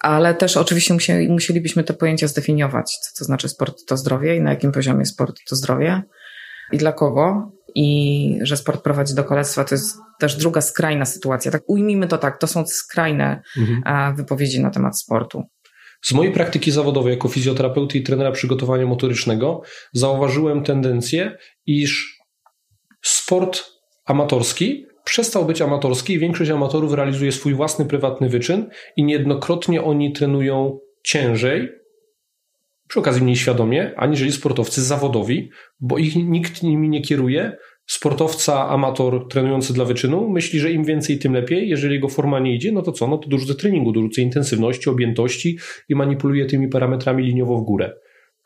Ale 0.00 0.34
też 0.34 0.56
oczywiście 0.56 0.94
musieli, 0.94 1.28
musielibyśmy 1.28 1.84
te 1.84 1.94
pojęcia 1.94 2.28
zdefiniować, 2.28 2.92
co 2.92 3.18
to 3.18 3.24
znaczy 3.24 3.48
sport 3.48 3.76
to 3.86 3.96
zdrowie 3.96 4.36
i 4.36 4.40
na 4.40 4.50
jakim 4.50 4.72
poziomie 4.72 5.06
sport 5.06 5.36
to 5.48 5.56
zdrowie 5.56 6.02
i 6.72 6.78
dla 6.78 6.92
kogo. 6.92 7.52
I 7.74 8.38
że 8.42 8.56
sport 8.56 8.82
prowadzi 8.82 9.14
do 9.14 9.24
kalectwa, 9.24 9.64
to 9.64 9.74
jest 9.74 9.96
też 10.20 10.36
druga 10.36 10.60
skrajna 10.60 11.04
sytuacja. 11.04 11.50
Tak 11.50 11.62
ujmijmy 11.66 12.08
to 12.08 12.18
tak, 12.18 12.38
to 12.38 12.46
są 12.46 12.66
skrajne 12.66 13.42
Mhm. 13.58 14.16
wypowiedzi 14.16 14.60
na 14.60 14.70
temat 14.70 14.98
sportu. 14.98 15.42
Z 16.02 16.12
mojej 16.12 16.32
praktyki 16.32 16.70
zawodowej 16.70 17.10
jako 17.14 17.28
fizjoterapeuty 17.28 17.98
i 17.98 18.02
trenera 18.02 18.32
przygotowania 18.32 18.86
motorycznego 18.86 19.62
zauważyłem 19.92 20.62
tendencję, 20.62 21.36
iż 21.66 22.18
sport 23.02 23.64
amatorski 24.04 24.86
przestał 25.04 25.44
być 25.44 25.62
amatorski 25.62 26.12
i 26.12 26.18
większość 26.18 26.50
amatorów 26.50 26.92
realizuje 26.92 27.32
swój 27.32 27.54
własny 27.54 27.84
prywatny 27.84 28.28
wyczyn 28.28 28.68
i 28.96 29.04
niejednokrotnie 29.04 29.82
oni 29.82 30.12
trenują 30.12 30.78
ciężej, 31.04 31.68
przy 32.92 33.00
okazji 33.00 33.22
mniej 33.22 33.36
świadomie, 33.36 33.92
aniżeli 33.96 34.32
sportowcy 34.32 34.82
zawodowi, 34.82 35.50
bo 35.80 35.98
ich 35.98 36.16
nikt 36.16 36.62
nimi 36.62 36.88
nie 36.88 37.02
kieruje. 37.02 37.56
Sportowca, 37.86 38.68
amator 38.68 39.28
trenujący 39.28 39.72
dla 39.72 39.84
wyczynu 39.84 40.28
myśli, 40.28 40.60
że 40.60 40.72
im 40.72 40.84
więcej, 40.84 41.18
tym 41.18 41.32
lepiej. 41.34 41.68
Jeżeli 41.68 41.94
jego 41.94 42.08
forma 42.08 42.38
nie 42.38 42.54
idzie, 42.54 42.72
no 42.72 42.82
to 42.82 42.92
co? 42.92 43.08
No 43.08 43.18
to 43.18 43.28
dorzucę 43.28 43.54
treningu, 43.54 43.92
dorzucę 43.92 44.22
intensywności, 44.22 44.90
objętości 44.90 45.58
i 45.88 45.94
manipuluje 45.94 46.46
tymi 46.46 46.68
parametrami 46.68 47.24
liniowo 47.24 47.56
w 47.56 47.62
górę. 47.62 47.92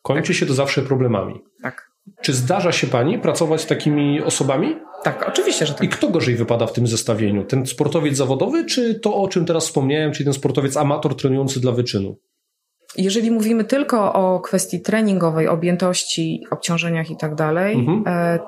Kończy 0.03 0.35
się 0.35 0.47
to 0.47 0.55
zawsze 0.55 0.83
problemami. 0.83 1.35
Tak. 1.63 1.86
Czy 2.23 2.33
zdarza 2.35 2.73
się 2.73 2.87
pani 2.87 3.19
pracować 3.19 3.61
z 3.61 3.67
takimi 3.67 4.23
osobami? 4.23 4.77
Tak, 5.03 5.29
oczywiście, 5.29 5.67
że 5.67 5.73
I 5.73 5.77
tak. 5.77 5.99
kto 5.99 6.09
gorzej 6.09 6.37
wypada 6.37 6.67
w 6.67 6.73
tym 6.73 6.87
zestawieniu? 6.87 7.45
Ten 7.45 7.67
sportowiec 7.67 8.17
zawodowy, 8.17 8.65
czy 8.65 9.01
to, 9.01 9.17
o 9.17 9.29
czym 9.29 9.45
teraz 9.47 9.67
wspomniałem, 9.67 10.13
czyli 10.13 10.25
ten 10.25 10.35
sportowiec 10.35 10.77
amator 10.77 11.17
trenujący 11.17 11.61
dla 11.61 11.73
wyczynu? 11.73 12.17
Jeżeli 12.97 13.31
mówimy 13.31 13.65
tylko 13.65 14.13
o 14.13 14.41
kwestii 14.41 14.81
treningowej, 14.83 15.49
objętości, 15.49 16.41
obciążeniach 16.51 17.11
i 17.11 17.17
tak 17.17 17.35
dalej, 17.35 17.75
Mhm. 17.77 18.03
e, 18.07 18.39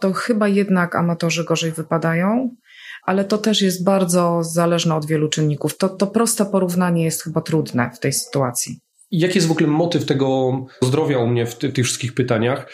to 0.00 0.12
chyba 0.12 0.48
jednak 0.48 0.96
amatorzy 0.96 1.44
gorzej 1.44 1.72
wypadają, 1.72 2.50
ale 3.02 3.24
to 3.24 3.38
też 3.38 3.62
jest 3.62 3.84
bardzo 3.84 4.42
zależne 4.42 4.94
od 4.94 5.06
wielu 5.06 5.28
czynników. 5.28 5.76
To, 5.76 5.88
to 5.88 6.06
proste 6.06 6.46
porównanie 6.46 7.04
jest 7.04 7.22
chyba 7.22 7.40
trudne 7.40 7.90
w 7.94 7.98
tej 7.98 8.12
sytuacji. 8.12 8.80
Jaki 9.16 9.38
jest 9.38 9.48
w 9.48 9.50
ogóle 9.50 9.66
motyw 9.66 10.06
tego 10.06 10.52
zdrowia 10.82 11.18
u 11.18 11.26
mnie 11.26 11.46
w 11.46 11.56
ty, 11.56 11.72
tych 11.72 11.84
wszystkich 11.84 12.14
pytaniach? 12.14 12.70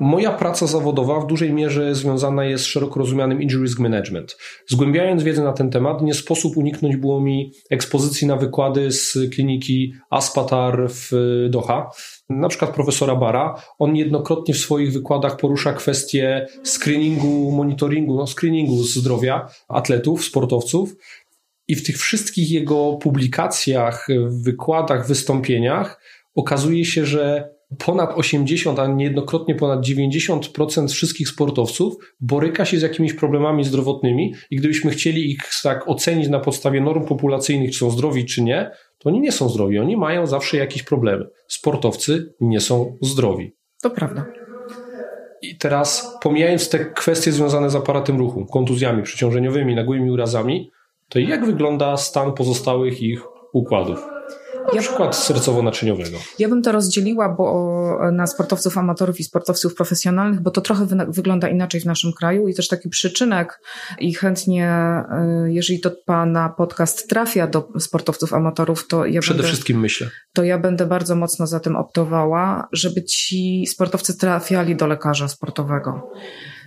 Moja 0.00 0.32
praca 0.32 0.66
zawodowa 0.66 1.20
w 1.20 1.26
dużej 1.26 1.52
mierze 1.52 1.94
związana 1.94 2.44
jest 2.44 2.64
z 2.64 2.66
szeroko 2.66 3.00
rozumianym 3.00 3.42
injury 3.42 3.64
risk 3.64 3.78
management. 3.78 4.36
Zgłębiając 4.68 5.22
wiedzę 5.22 5.42
na 5.44 5.52
ten 5.52 5.70
temat, 5.70 6.02
nie 6.02 6.14
sposób 6.14 6.56
uniknąć 6.56 6.96
było 6.96 7.20
mi 7.20 7.52
ekspozycji 7.70 8.26
na 8.26 8.36
wykłady 8.36 8.92
z 8.92 9.18
kliniki 9.34 9.92
Aspatar 10.10 10.88
w 10.88 11.10
Doha. 11.50 11.90
Na 12.28 12.48
przykład 12.48 12.74
profesora 12.74 13.16
Bara. 13.16 13.62
On 13.78 13.92
niejednokrotnie 13.92 14.54
w 14.54 14.58
swoich 14.58 14.92
wykładach 14.92 15.36
porusza 15.36 15.72
kwestię 15.72 16.46
screeningu, 16.64 17.52
monitoringu, 17.52 18.16
no 18.16 18.26
screeningu 18.26 18.82
zdrowia 18.82 19.48
atletów, 19.68 20.24
sportowców. 20.24 20.96
I 21.68 21.74
w 21.74 21.86
tych 21.86 21.98
wszystkich 21.98 22.50
jego 22.50 22.92
publikacjach, 22.92 24.06
wykładach, 24.28 25.06
wystąpieniach 25.06 26.00
okazuje 26.34 26.84
się, 26.84 27.06
że 27.06 27.56
ponad 27.78 28.10
80, 28.14 28.78
a 28.78 28.86
niejednokrotnie 28.86 29.54
ponad 29.54 29.80
90% 29.80 30.88
wszystkich 30.88 31.28
sportowców 31.28 31.96
boryka 32.20 32.64
się 32.64 32.78
z 32.78 32.82
jakimiś 32.82 33.14
problemami 33.14 33.64
zdrowotnymi 33.64 34.34
i 34.50 34.56
gdybyśmy 34.56 34.90
chcieli 34.90 35.30
ich 35.30 35.38
tak 35.62 35.88
ocenić 35.88 36.28
na 36.28 36.40
podstawie 36.40 36.80
norm 36.80 37.04
populacyjnych, 37.04 37.70
czy 37.70 37.78
są 37.78 37.90
zdrowi, 37.90 38.24
czy 38.24 38.42
nie, 38.42 38.70
to 38.98 39.08
oni 39.08 39.20
nie 39.20 39.32
są 39.32 39.48
zdrowi, 39.48 39.78
oni 39.78 39.96
mają 39.96 40.26
zawsze 40.26 40.56
jakieś 40.56 40.82
problemy. 40.82 41.26
Sportowcy 41.48 42.34
nie 42.40 42.60
są 42.60 42.98
zdrowi. 43.02 43.52
To 43.82 43.90
prawda. 43.90 44.26
I 45.42 45.56
teraz, 45.58 46.18
pomijając 46.22 46.68
te 46.68 46.84
kwestie 46.84 47.32
związane 47.32 47.70
z 47.70 47.74
aparatem 47.74 48.18
ruchu, 48.18 48.46
kontuzjami 48.46 49.02
przeciążeniowymi, 49.02 49.74
nagłymi 49.74 50.10
urazami, 50.10 50.70
to 51.08 51.18
jak 51.18 51.46
wygląda 51.46 51.96
stan 51.96 52.32
pozostałych 52.32 53.02
ich 53.02 53.22
układów? 53.52 53.98
Na 54.74 54.80
przykład 54.82 55.14
sercowo-naczyniowego. 55.16 56.18
Ja 56.38 56.48
bym 56.48 56.62
to 56.62 56.72
rozdzieliła 56.72 57.28
bo, 57.28 57.98
na 58.12 58.26
sportowców 58.26 58.78
amatorów 58.78 59.20
i 59.20 59.24
sportowców 59.24 59.74
profesjonalnych, 59.74 60.40
bo 60.42 60.50
to 60.50 60.60
trochę 60.60 60.86
wy, 60.86 60.96
wygląda 61.08 61.48
inaczej 61.48 61.80
w 61.80 61.84
naszym 61.86 62.12
kraju 62.12 62.48
i 62.48 62.54
też 62.54 62.68
taki 62.68 62.88
przyczynek 62.88 63.60
i 63.98 64.14
chętnie, 64.14 64.70
y, 65.46 65.52
jeżeli 65.52 65.80
to 65.80 65.90
Pana 66.06 66.48
podcast 66.48 67.08
trafia 67.08 67.46
do 67.46 67.68
sportowców 67.78 68.32
amatorów, 68.34 68.86
to 68.88 69.06
ja, 69.06 69.20
Przede 69.20 69.36
będę, 69.36 69.48
wszystkim 69.48 69.80
myślę. 69.80 70.10
to 70.32 70.44
ja 70.44 70.58
będę 70.58 70.86
bardzo 70.86 71.16
mocno 71.16 71.46
za 71.46 71.60
tym 71.60 71.76
optowała, 71.76 72.68
żeby 72.72 73.04
ci 73.04 73.66
sportowcy 73.66 74.18
trafiali 74.18 74.76
do 74.76 74.86
lekarza 74.86 75.28
sportowego. 75.28 76.10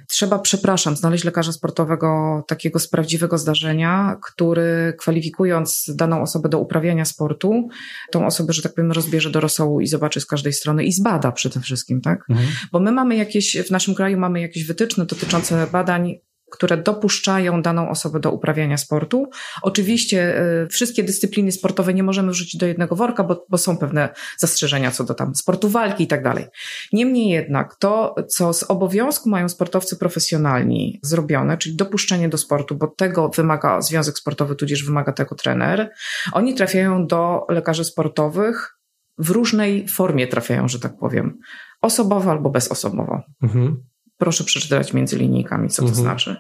Trzeba, 0.10 0.40
przepraszam, 0.40 0.96
znaleźć 0.96 1.24
lekarza 1.24 1.52
sportowego 1.52 2.44
takiego 2.48 2.80
z 2.80 2.88
prawdziwego 2.88 3.38
zdarzenia, 3.38 4.18
który 4.24 4.94
kwalifikując 5.00 5.86
daną 5.96 6.22
osobę 6.22 6.50
do 6.50 6.60
uprawiania 6.60 7.06
sportu, 7.06 7.68
tą 8.12 8.26
osobę, 8.26 8.54
że 8.54 8.62
tak 8.62 8.74
powiem, 8.74 8.92
rozbierze 8.92 9.30
do 9.30 9.40
rosołu 9.40 9.82
i 9.82 9.88
zobaczy 9.88 10.22
z 10.22 10.26
każdej 10.26 10.54
strony 10.54 10.84
i 10.84 10.92
zbada 10.92 11.32
przede 11.32 11.60
wszystkim, 11.60 12.02
tak? 12.02 12.26
Bo 12.72 12.80
my 12.80 12.92
mamy 12.92 13.16
jakieś, 13.16 13.58
w 13.58 13.72
naszym 13.72 13.96
kraju 13.96 14.20
mamy 14.20 14.42
jakieś 14.42 14.66
wytyczne 14.66 15.06
dotyczące 15.06 15.68
badań, 15.72 16.20
które 16.52 16.78
dopuszczają 16.78 17.62
daną 17.62 17.90
osobę 17.90 18.20
do 18.20 18.32
uprawiania 18.32 18.78
sportu. 18.78 19.30
Oczywiście 19.62 20.42
y, 20.64 20.68
wszystkie 20.68 21.04
dyscypliny 21.04 21.52
sportowe 21.52 21.94
nie 21.94 22.04
możemy 22.04 22.32
wrzucić 22.32 22.60
do 22.60 22.66
jednego 22.66 22.96
worka, 22.96 23.24
bo, 23.24 23.46
bo 23.50 23.58
są 23.58 23.78
pewne 23.78 24.10
zastrzeżenia 24.38 24.92
co 24.92 25.04
do 25.04 25.14
tam 25.14 25.36
sportu 25.36 25.70
walki 25.70 26.04
i 26.04 26.08
tak 26.08 26.24
dalej. 26.24 26.46
Niemniej 26.94 27.30
jednak 27.30 27.76
to, 27.76 28.16
co 28.30 28.54
z 28.54 28.64
obowiązku 28.64 29.30
mają 29.30 29.50
sportowcy 29.50 29.98
profesjonalni 29.98 31.00
zrobione, 31.04 31.58
czyli 31.58 31.76
dopuszczenie 31.76 32.30
do 32.30 32.38
sportu, 32.38 32.76
bo 32.76 32.88
tego 32.88 33.30
wymaga 33.30 33.82
związek 33.82 34.18
sportowy, 34.18 34.56
tudzież 34.56 34.84
wymaga 34.84 35.12
tego 35.12 35.36
trener, 35.36 35.92
oni 36.34 36.56
trafiają 36.56 37.08
do 37.08 37.46
lekarzy 37.50 37.86
sportowych 37.86 38.80
w 39.20 39.30
różnej 39.30 39.88
formie 39.88 40.28
trafiają, 40.28 40.68
że 40.68 40.80
tak 40.80 40.98
powiem. 40.98 41.40
Osobowo 41.82 42.32
albo 42.32 42.50
bezosobowo. 42.50 43.22
Mhm. 43.42 43.84
Proszę 44.20 44.44
przeczytać 44.44 44.94
między 44.94 45.18
linijkami, 45.18 45.70
co 45.70 45.82
to 45.82 45.88
Mhm. 45.88 46.04
znaczy. 46.04 46.36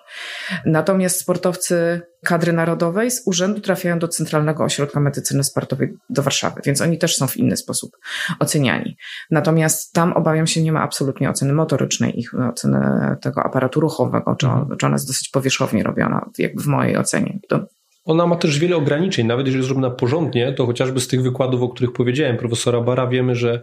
Natomiast 0.66 1.20
sportowcy 1.20 2.02
kadry 2.26 2.54
narodowej 2.54 3.12
z 3.12 3.28
urzędu 3.28 3.62
trafiają 3.62 4.00
do 4.00 4.08
Centralnego 4.08 4.64
Ośrodka 4.64 5.00
Medycyny 5.00 5.44
Sportowej 5.44 5.94
do 6.10 6.24
Warszawy, 6.24 6.62
więc 6.66 6.82
oni 6.82 6.98
też 6.98 7.16
są 7.16 7.28
w 7.28 7.38
inny 7.38 7.58
sposób 7.58 7.92
oceniani. 8.40 8.96
Natomiast 9.32 9.94
tam 9.94 10.14
obawiam 10.14 10.48
się, 10.48 10.62
nie 10.64 10.72
ma 10.72 10.82
absolutnie 10.82 11.30
oceny 11.30 11.54
motorycznej, 11.54 12.20
ich 12.20 12.32
oceny 12.50 12.80
tego 13.22 13.44
aparatu 13.44 13.80
ruchowego, 13.80 14.36
czy, 14.36 14.48
Mhm. 14.48 14.78
czy 14.78 14.86
ona 14.86 14.96
jest 14.96 15.08
dosyć 15.08 15.30
powierzchownie 15.30 15.84
robiona, 15.84 16.30
jakby 16.38 16.64
w 16.64 16.68
mojej 16.68 16.98
ocenie. 16.98 17.40
To, 17.50 17.60
Ona 18.06 18.28
ma 18.28 18.36
też 18.36 18.60
wiele 18.60 18.76
ograniczeń, 18.76 19.28
nawet 19.28 19.46
jeżeli 19.46 19.60
jest 19.60 19.68
zrobiona 19.68 19.90
porządnie, 19.96 20.54
to 20.54 20.66
chociażby 20.66 21.00
z 21.00 21.08
tych 21.08 21.22
wykładów, 21.24 21.62
o 21.62 21.70
których 21.70 21.94
powiedziałem, 21.94 22.38
profesora 22.38 22.82
Bara, 22.82 23.08
wiemy, 23.08 23.36
że 23.36 23.62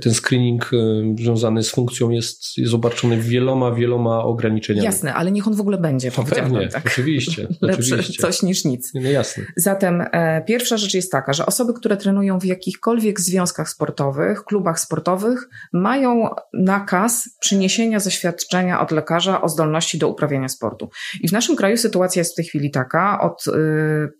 ten 0.00 0.14
screening 0.14 0.70
e, 0.72 0.76
związany 1.18 1.62
z 1.62 1.70
funkcją 1.70 2.10
jest, 2.10 2.58
jest 2.58 2.74
obarczony 2.74 3.18
wieloma, 3.18 3.72
wieloma 3.72 4.24
ograniczeniami. 4.24 4.84
jasne, 4.84 5.14
ale 5.14 5.32
niech 5.32 5.46
on 5.48 5.54
w 5.54 5.60
ogóle 5.60 5.78
będzie, 5.78 6.10
No 6.18 6.24
pewnie, 6.24 6.68
tak. 6.68 6.86
oczywiście, 6.86 7.42
Lepsze 7.60 7.94
oczywiście. 7.94 8.22
coś 8.22 8.42
niż 8.42 8.64
nic. 8.64 8.90
No 8.94 9.10
jasne. 9.10 9.44
Zatem 9.56 10.04
e, 10.12 10.42
pierwsza 10.46 10.76
rzecz 10.76 10.94
jest 10.94 11.12
taka, 11.12 11.32
że 11.32 11.46
osoby, 11.46 11.72
które 11.74 11.96
trenują 11.96 12.38
w 12.38 12.44
jakichkolwiek 12.44 13.20
związkach 13.20 13.68
sportowych, 13.68 14.44
klubach 14.44 14.80
sportowych, 14.80 15.48
mają 15.72 16.28
nakaz 16.52 17.28
przyniesienia 17.40 18.00
zaświadczenia 18.00 18.80
od 18.80 18.90
lekarza 18.90 19.42
o 19.42 19.48
zdolności 19.48 19.98
do 19.98 20.08
uprawiania 20.08 20.48
sportu. 20.48 20.90
I 21.20 21.28
w 21.28 21.32
naszym 21.32 21.56
kraju 21.56 21.76
sytuacja 21.76 22.20
jest 22.20 22.32
w 22.32 22.36
tej 22.36 22.44
chwili 22.44 22.70
taka, 22.70 23.20
od 23.20 23.46
y, 23.46 23.52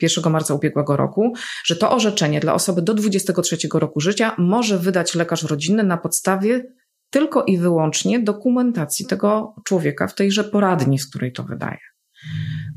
1 0.02 0.32
marca 0.32 0.54
ubiegłego 0.54 0.96
roku, 0.96 1.32
że 1.64 1.76
to 1.76 1.90
orzeczenie 1.90 2.40
dla 2.40 2.54
osoby 2.54 2.82
do 2.82 2.94
23 2.94 3.56
roku 3.74 4.00
życia 4.00 4.34
może 4.38 4.78
wydać 4.78 5.14
lekarz 5.14 5.44
rodzinny 5.52 5.82
na 5.82 5.96
podstawie 5.96 6.62
tylko 7.10 7.44
i 7.44 7.58
wyłącznie 7.58 8.20
dokumentacji 8.20 9.06
tego 9.06 9.54
człowieka 9.64 10.06
w 10.06 10.14
tejże 10.14 10.44
poradni, 10.44 10.98
z 10.98 11.10
której 11.10 11.32
to 11.32 11.42
wydaje. 11.42 11.78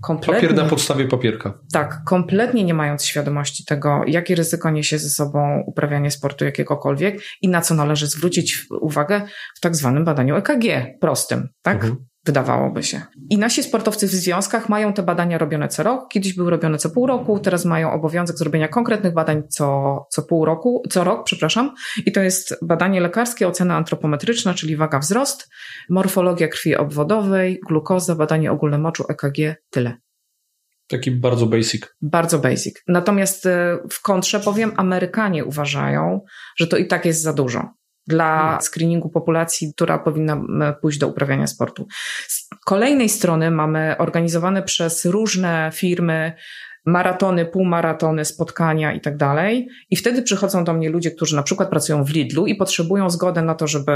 Kompletnie, 0.02 0.42
Papier 0.42 0.64
na 0.64 0.70
podstawie 0.70 1.08
papierka. 1.08 1.60
Tak, 1.74 2.04
kompletnie 2.06 2.64
nie 2.64 2.74
mając 2.74 3.06
świadomości 3.06 3.66
tego, 3.66 4.02
jakie 4.08 4.36
ryzyko 4.36 4.70
niesie 4.70 5.00
ze 5.00 5.10
sobą 5.10 5.64
uprawianie 5.66 6.12
sportu 6.12 6.46
jakiegokolwiek 6.46 7.22
i 7.42 7.50
na 7.50 7.62
co 7.62 7.76
należy 7.76 8.08
zwrócić 8.08 8.66
uwagę 8.82 9.22
w 9.56 9.60
tak 9.60 9.76
zwanym 9.76 10.06
badaniu 10.06 10.36
EKG 10.36 10.64
prostym, 11.02 11.50
tak? 11.62 11.76
Mhm 11.76 12.06
wydawałoby 12.26 12.84
się. 12.84 13.02
I 13.30 13.38
nasi 13.38 13.64
sportowcy 13.64 14.08
w 14.08 14.12
związkach 14.12 14.70
mają 14.70 14.94
te 14.94 15.04
badania 15.04 15.38
robione 15.38 15.68
co 15.68 15.84
rok. 15.84 16.10
Kiedyś 16.10 16.34
były 16.34 16.52
robione 16.52 16.78
co 16.78 16.90
pół 16.90 17.08
roku, 17.08 17.40
teraz 17.40 17.66
mają 17.66 17.92
obowiązek 17.92 18.38
zrobienia 18.38 18.68
konkretnych 18.68 19.14
badań 19.14 19.44
co, 19.50 20.08
co 20.12 20.24
pół 20.24 20.46
roku, 20.46 20.84
co 20.90 21.04
rok, 21.04 21.24
przepraszam. 21.26 21.74
I 22.06 22.12
to 22.12 22.22
jest 22.22 22.58
badanie 22.62 23.02
lekarskie, 23.02 23.48
ocena 23.48 23.78
antropometryczna, 23.78 24.54
czyli 24.54 24.76
waga 24.76 25.00
wzrost, 25.00 25.50
morfologia 25.90 26.48
krwi 26.48 26.76
obwodowej, 26.76 27.60
glukoza, 27.68 28.16
badanie 28.16 28.52
ogólne 28.52 28.78
moczu, 28.78 29.04
EKG, 29.10 29.56
tyle. 29.70 29.98
Taki 30.88 31.12
bardzo 31.12 31.46
basic. 31.46 31.84
Bardzo 32.02 32.40
basic. 32.40 32.84
Natomiast 32.88 33.46
e, 33.46 33.78
w 33.92 34.02
kontrze 34.02 34.40
powiem, 34.40 34.72
Amerykanie 34.76 35.46
uważają, 35.46 36.22
że 36.58 36.68
to 36.68 36.78
i 36.78 36.88
tak 36.88 37.06
jest 37.06 37.22
za 37.22 37.34
dużo 37.34 37.70
dla 38.08 38.42
hmm. 38.42 38.62
screeningu 38.62 39.10
populacji, 39.10 39.74
która 39.74 40.00
powinna 40.00 40.44
pójść 40.82 40.98
do 40.98 41.08
uprawiania 41.08 41.48
sportu. 41.48 41.88
Z 42.28 42.50
kolejnej 42.66 43.10
strony 43.10 43.52
mamy 43.52 43.96
organizowane 43.98 44.64
przez 44.64 45.06
różne 45.06 45.72
firmy 45.74 46.34
maratony, 46.86 47.46
półmaratony, 47.46 48.26
spotkania 48.26 48.94
i 48.94 49.02
tak 49.02 49.18
dalej. 49.18 49.68
I 49.90 49.96
wtedy 49.96 50.22
przychodzą 50.22 50.64
do 50.64 50.74
mnie 50.74 50.90
ludzie, 50.90 51.12
którzy 51.12 51.36
na 51.36 51.44
przykład 51.44 51.70
pracują 51.70 52.04
w 52.04 52.10
Lidlu 52.10 52.46
i 52.46 52.56
potrzebują 52.56 53.10
zgodę 53.10 53.42
na 53.42 53.56
to, 53.56 53.68
żeby 53.68 53.92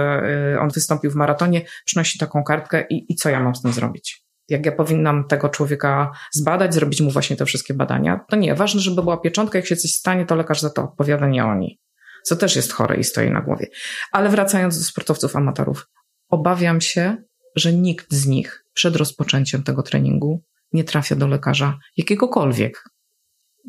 y, 0.55 0.59
on 0.59 0.69
wystąpił 0.69 1.11
w 1.11 1.15
maratonie, 1.15 1.61
przynosi 1.85 2.19
taką 2.19 2.43
kartkę 2.43 2.85
i, 2.89 3.13
i 3.13 3.15
co 3.15 3.29
ja 3.29 3.39
mam 3.39 3.55
z 3.55 3.61
tym 3.61 3.73
zrobić? 3.73 4.23
Jak 4.49 4.65
ja 4.65 4.71
powinnam 4.71 5.27
tego 5.27 5.49
człowieka 5.49 6.11
zbadać, 6.31 6.73
zrobić 6.73 7.01
mu 7.01 7.11
właśnie 7.11 7.35
te 7.35 7.45
wszystkie 7.45 7.73
badania? 7.73 8.19
To 8.29 8.35
nie, 8.35 8.55
ważne, 8.55 8.81
żeby 8.81 9.03
była 9.03 9.17
pieczątka, 9.17 9.57
jak 9.57 9.67
się 9.67 9.75
coś 9.75 9.91
stanie, 9.91 10.25
to 10.25 10.35
lekarz 10.35 10.61
za 10.61 10.69
to 10.69 10.83
odpowiada, 10.83 11.27
nie 11.27 11.45
oni 11.45 11.79
co 12.29 12.35
też 12.35 12.55
jest 12.55 12.71
chore 12.71 12.97
i 12.97 13.03
stoi 13.03 13.31
na 13.31 13.41
głowie. 13.41 13.67
Ale 14.11 14.29
wracając 14.29 14.77
do 14.77 14.83
sportowców 14.83 15.35
amatorów, 15.35 15.87
obawiam 16.29 16.81
się, 16.81 17.17
że 17.55 17.73
nikt 17.73 18.13
z 18.13 18.27
nich 18.27 18.65
przed 18.73 18.95
rozpoczęciem 18.95 19.63
tego 19.63 19.83
treningu 19.83 20.43
nie 20.73 20.83
trafia 20.83 21.15
do 21.15 21.27
lekarza 21.27 21.79
jakiegokolwiek. 21.97 22.83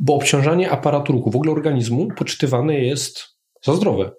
Bo 0.00 0.14
obciążanie 0.14 0.70
aparatu 0.70 1.12
ruchu, 1.12 1.30
w 1.30 1.36
ogóle 1.36 1.52
organizmu, 1.52 2.08
poczytywane 2.16 2.74
jest 2.74 3.22
za 3.64 3.74
zdrowe. 3.74 4.10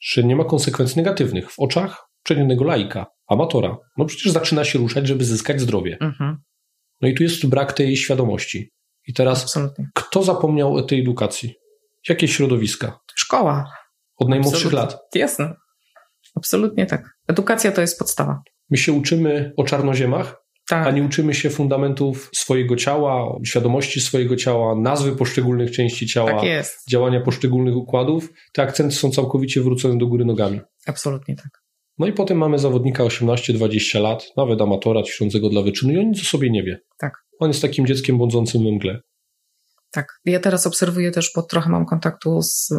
Że 0.00 0.24
nie 0.24 0.36
ma 0.36 0.44
konsekwencji 0.44 0.96
negatywnych 0.96 1.50
w 1.50 1.58
oczach 1.58 2.08
przeciętnego 2.22 2.64
laika, 2.64 3.06
amatora. 3.26 3.76
No 3.96 4.04
przecież 4.04 4.32
zaczyna 4.32 4.64
się 4.64 4.78
ruszać, 4.78 5.08
żeby 5.08 5.24
zyskać 5.24 5.60
zdrowie. 5.60 5.98
Mhm. 6.00 6.36
No 7.00 7.08
i 7.08 7.14
tu 7.14 7.22
jest 7.22 7.46
brak 7.46 7.72
tej 7.72 7.96
świadomości. 7.96 8.70
I 9.06 9.14
teraz, 9.14 9.42
Absolutnie. 9.42 9.88
kto 9.94 10.22
zapomniał 10.22 10.74
o 10.74 10.82
tej 10.82 11.00
edukacji? 11.00 11.54
Jakie 12.08 12.28
środowiska? 12.28 12.98
Szkoła. 13.14 13.70
Od 14.16 14.28
najmłodszych 14.28 14.66
Absolutnie. 14.66 14.96
lat. 14.96 15.14
Jasne. 15.14 15.54
Absolutnie 16.36 16.86
tak. 16.86 17.10
Edukacja 17.28 17.72
to 17.72 17.80
jest 17.80 17.98
podstawa. 17.98 18.42
My 18.70 18.76
się 18.76 18.92
uczymy 18.92 19.52
o 19.56 19.64
czarnoziemach, 19.64 20.44
tak. 20.68 20.86
a 20.86 20.90
nie 20.90 21.02
uczymy 21.02 21.34
się 21.34 21.50
fundamentów 21.50 22.30
swojego 22.34 22.76
ciała, 22.76 23.38
świadomości 23.44 24.00
swojego 24.00 24.36
ciała, 24.36 24.74
nazwy 24.74 25.16
poszczególnych 25.16 25.70
części 25.70 26.06
ciała, 26.06 26.30
tak 26.30 26.66
działania 26.90 27.20
poszczególnych 27.20 27.76
układów. 27.76 28.32
Te 28.52 28.62
akcenty 28.62 28.94
są 28.94 29.10
całkowicie 29.10 29.60
wrócone 29.60 29.98
do 29.98 30.06
góry 30.06 30.24
nogami. 30.24 30.60
Absolutnie 30.86 31.36
tak. 31.36 31.64
No 31.98 32.06
i 32.06 32.12
potem 32.12 32.38
mamy 32.38 32.58
zawodnika 32.58 33.04
18-20 33.04 34.00
lat, 34.00 34.26
nawet 34.36 34.60
amatora 34.60 35.02
ćwiczącego 35.02 35.48
dla 35.48 35.62
wyczynu 35.62 35.92
i 35.92 35.98
on 35.98 36.08
nic 36.08 36.20
o 36.20 36.24
sobie 36.24 36.50
nie 36.50 36.62
wie. 36.62 36.78
Tak. 36.98 37.12
On 37.40 37.48
jest 37.48 37.62
takim 37.62 37.86
dzieckiem 37.86 38.18
błądzącym 38.18 38.64
we 38.64 38.70
mgle. 38.70 39.00
Tak. 39.94 40.20
Ja 40.24 40.40
teraz 40.40 40.66
obserwuję 40.66 41.10
też, 41.10 41.32
bo 41.36 41.42
trochę 41.42 41.70
mam 41.70 41.86
kontaktu 41.86 42.42
z 42.42 42.70
y, 42.70 42.76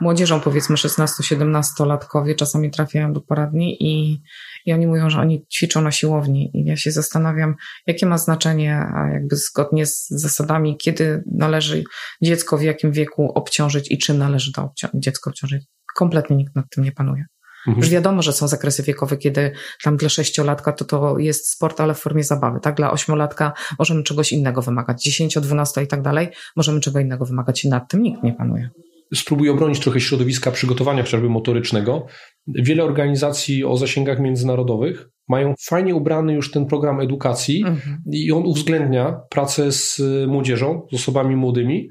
młodzieżą, 0.00 0.40
powiedzmy 0.40 0.76
16-17-latkowie, 0.76 2.34
czasami 2.34 2.70
trafiają 2.70 3.12
do 3.12 3.20
poradni 3.20 3.76
i, 3.82 4.22
i 4.66 4.72
oni 4.72 4.86
mówią, 4.86 5.10
że 5.10 5.20
oni 5.20 5.46
ćwiczą 5.54 5.80
na 5.80 5.90
siłowni 5.90 6.50
i 6.54 6.64
ja 6.64 6.76
się 6.76 6.90
zastanawiam, 6.90 7.54
jakie 7.86 8.06
ma 8.06 8.18
znaczenie, 8.18 8.78
a 8.94 9.08
jakby 9.12 9.36
zgodnie 9.36 9.86
z 9.86 10.06
zasadami, 10.08 10.76
kiedy 10.76 11.22
należy 11.34 11.84
dziecko 12.22 12.58
w 12.58 12.62
jakim 12.62 12.92
wieku 12.92 13.32
obciążyć 13.34 13.90
i 13.90 13.98
czym 13.98 14.18
należy 14.18 14.52
to 14.52 14.62
obcią- 14.62 14.90
dziecko 14.94 15.30
obciążyć. 15.30 15.64
Kompletnie 15.96 16.36
nikt 16.36 16.56
nad 16.56 16.66
tym 16.70 16.84
nie 16.84 16.92
panuje. 16.92 17.24
Mhm. 17.66 17.76
Już 17.76 17.88
wiadomo, 17.88 18.22
że 18.22 18.32
są 18.32 18.48
zakresy 18.48 18.82
wiekowe, 18.82 19.16
kiedy 19.16 19.52
tam 19.82 19.96
dla 19.96 20.08
sześciolatka 20.08 20.72
to 20.72 20.84
to 20.84 21.18
jest 21.18 21.50
sport, 21.50 21.80
ale 21.80 21.94
w 21.94 21.98
formie 21.98 22.24
zabawy, 22.24 22.60
tak? 22.60 22.76
Dla 22.76 22.90
ośmiolatka 22.90 23.52
możemy 23.78 24.02
czegoś 24.02 24.32
innego 24.32 24.62
wymagać, 24.62 25.02
dziesięcio, 25.02 25.40
dwunasto 25.40 25.80
i 25.80 25.86
tak 25.86 26.02
dalej, 26.02 26.28
możemy 26.56 26.80
czego 26.80 27.00
innego 27.00 27.24
wymagać 27.24 27.64
i 27.64 27.68
nad 27.68 27.90
tym 27.90 28.02
nikt 28.02 28.22
nie 28.22 28.32
panuje. 28.32 28.70
Spróbuję 29.14 29.52
obronić 29.52 29.80
trochę 29.80 30.00
środowiska 30.00 30.50
przygotowania 30.50 31.02
chociażby 31.02 31.28
motorycznego. 31.28 32.06
Wiele 32.46 32.84
organizacji 32.84 33.64
o 33.64 33.76
zasięgach 33.76 34.20
międzynarodowych 34.20 35.08
mają 35.28 35.54
fajnie 35.60 35.94
ubrany 35.94 36.32
już 36.32 36.50
ten 36.50 36.66
program 36.66 37.00
edukacji 37.00 37.64
mhm. 37.66 38.02
i 38.12 38.32
on 38.32 38.42
uwzględnia 38.46 39.20
pracę 39.30 39.72
z 39.72 40.02
młodzieżą, 40.26 40.86
z 40.92 40.94
osobami 40.94 41.36
młodymi, 41.36 41.88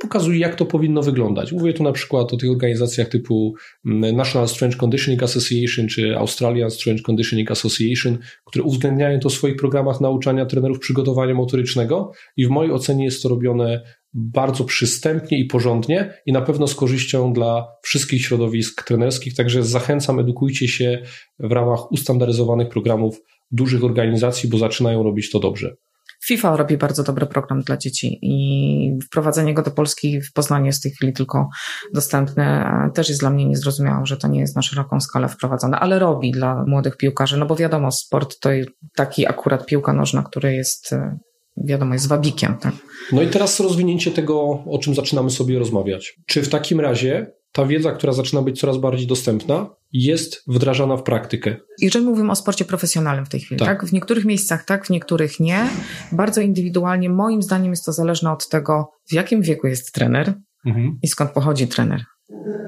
pokazuje, 0.00 0.38
jak 0.38 0.54
to 0.54 0.66
powinno 0.66 1.02
wyglądać. 1.02 1.52
Mówię 1.52 1.72
tu 1.72 1.82
na 1.82 1.92
przykład 1.92 2.32
o 2.32 2.36
tych 2.36 2.50
organizacjach 2.50 3.08
typu 3.08 3.54
mm, 3.86 4.16
National 4.16 4.48
Strength 4.48 4.78
Conditioning 4.78 5.22
Association 5.22 5.88
czy 5.88 6.16
Australian 6.16 6.70
Strength 6.70 7.04
Conditioning 7.04 7.50
Association, 7.50 8.18
które 8.44 8.64
uwzględniają 8.64 9.20
to 9.20 9.28
w 9.28 9.32
swoich 9.32 9.56
programach 9.56 10.00
nauczania 10.00 10.46
trenerów 10.46 10.78
przygotowania 10.78 11.34
motorycznego 11.34 12.12
i 12.36 12.46
w 12.46 12.50
mojej 12.50 12.72
ocenie 12.72 13.04
jest 13.04 13.22
to 13.22 13.28
robione 13.28 13.82
bardzo 14.12 14.64
przystępnie 14.64 15.38
i 15.38 15.44
porządnie 15.44 16.14
i 16.26 16.32
na 16.32 16.40
pewno 16.40 16.66
z 16.66 16.74
korzyścią 16.74 17.32
dla 17.32 17.66
wszystkich 17.82 18.22
środowisk 18.22 18.84
trenerskich. 18.84 19.34
Także 19.34 19.62
zachęcam, 19.62 20.18
edukujcie 20.18 20.68
się 20.68 21.02
w 21.38 21.52
ramach 21.52 21.92
ustandaryzowanych 21.92 22.68
programów 22.68 23.20
dużych 23.50 23.84
organizacji, 23.84 24.48
bo 24.48 24.58
zaczynają 24.58 25.02
robić 25.02 25.30
to 25.30 25.40
dobrze. 25.40 25.76
FIFA 26.24 26.56
robi 26.56 26.76
bardzo 26.76 27.02
dobry 27.02 27.26
program 27.26 27.62
dla 27.62 27.76
dzieci 27.76 28.18
i 28.22 28.98
wprowadzenie 29.06 29.54
go 29.54 29.62
do 29.62 29.70
Polski 29.70 30.20
w 30.20 30.32
Poznaniu 30.32 30.66
jest 30.66 30.78
w 30.78 30.82
tej 30.82 30.92
chwili 30.92 31.12
tylko 31.12 31.48
dostępne. 31.94 32.70
Też 32.94 33.08
jest 33.08 33.20
dla 33.20 33.30
mnie 33.30 33.44
niezrozumiałe, 33.44 34.06
że 34.06 34.16
to 34.16 34.28
nie 34.28 34.40
jest 34.40 34.56
na 34.56 34.62
szeroką 34.62 35.00
skalę 35.00 35.28
wprowadzone, 35.28 35.78
ale 35.78 35.98
robi 35.98 36.32
dla 36.32 36.64
młodych 36.66 36.96
piłkarzy, 36.96 37.36
no 37.36 37.46
bo 37.46 37.56
wiadomo, 37.56 37.92
sport 37.92 38.40
to 38.40 38.50
taki 38.96 39.26
akurat 39.26 39.66
piłka 39.66 39.92
nożna, 39.92 40.22
który 40.22 40.54
jest 40.54 40.92
e, 40.92 41.18
wiadomo, 41.56 41.94
jest 41.94 42.08
wabikiem. 42.08 42.58
Tak? 42.58 42.74
No 43.12 43.22
i 43.22 43.28
teraz 43.28 43.60
rozwinięcie 43.60 44.10
tego, 44.10 44.64
o 44.66 44.78
czym 44.82 44.94
zaczynamy 44.94 45.30
sobie 45.30 45.58
rozmawiać. 45.58 46.14
Czy 46.26 46.42
w 46.42 46.48
takim 46.48 46.80
razie 46.80 47.32
ta 47.52 47.66
wiedza, 47.66 47.92
która 47.92 48.12
zaczyna 48.12 48.42
być 48.42 48.60
coraz 48.60 48.78
bardziej 48.78 49.06
dostępna, 49.06 49.70
jest 49.92 50.42
wdrażana 50.46 50.96
w 50.96 51.02
praktykę. 51.02 51.56
Jeżeli 51.78 52.04
mówimy 52.06 52.32
o 52.32 52.36
sporcie 52.36 52.64
profesjonalnym 52.64 53.26
w 53.26 53.28
tej 53.28 53.40
chwili, 53.40 53.58
tak. 53.58 53.68
tak. 53.68 53.88
W 53.88 53.92
niektórych 53.92 54.24
miejscach 54.24 54.64
tak, 54.64 54.86
w 54.86 54.90
niektórych 54.90 55.40
nie. 55.40 55.68
Bardzo 56.12 56.40
indywidualnie, 56.40 57.10
moim 57.10 57.42
zdaniem 57.42 57.70
jest 57.70 57.84
to 57.84 57.92
zależne 57.92 58.32
od 58.32 58.48
tego, 58.48 58.92
w 59.10 59.12
jakim 59.12 59.42
wieku 59.42 59.66
jest 59.66 59.92
trener 59.92 60.34
mhm. 60.66 60.98
i 61.02 61.08
skąd 61.08 61.30
pochodzi 61.30 61.68
trener. 61.68 62.04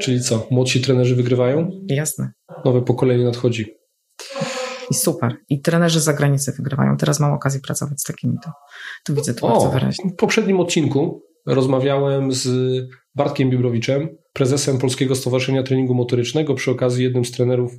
Czyli 0.01 0.21
co, 0.21 0.47
młodsi 0.51 0.81
trenerzy 0.81 1.17
wygrywają? 1.17 1.71
Jasne. 1.89 2.33
Nowe 2.65 2.83
pokolenie 2.83 3.25
nadchodzi. 3.25 3.67
I 4.91 4.95
super. 4.95 5.37
I 5.49 5.61
trenerzy 5.61 6.01
z 6.01 6.05
zagranicy 6.05 6.53
wygrywają. 6.53 6.97
Teraz 6.97 7.21
mam 7.21 7.33
okazję 7.33 7.61
pracować 7.61 8.01
z 8.01 8.05
takimi, 8.05 8.37
to, 8.45 8.51
to 9.05 9.15
widzę 9.15 9.35
to 9.35 9.47
o, 9.47 9.51
bardzo 9.51 9.71
wyraźnie. 9.71 10.11
W 10.11 10.17
poprzednim 10.17 10.61
odcinku 10.61 11.23
rozmawiałem 11.47 12.33
z 12.33 12.49
Bartkiem 13.15 13.51
Bibrowiczem, 13.51 14.09
prezesem 14.33 14.79
Polskiego 14.79 15.15
Stowarzyszenia 15.15 15.63
Treningu 15.63 15.95
Motorycznego, 15.95 16.55
przy 16.55 16.71
okazji 16.71 17.05
jednym 17.05 17.25
z 17.25 17.31
trenerów, 17.31 17.73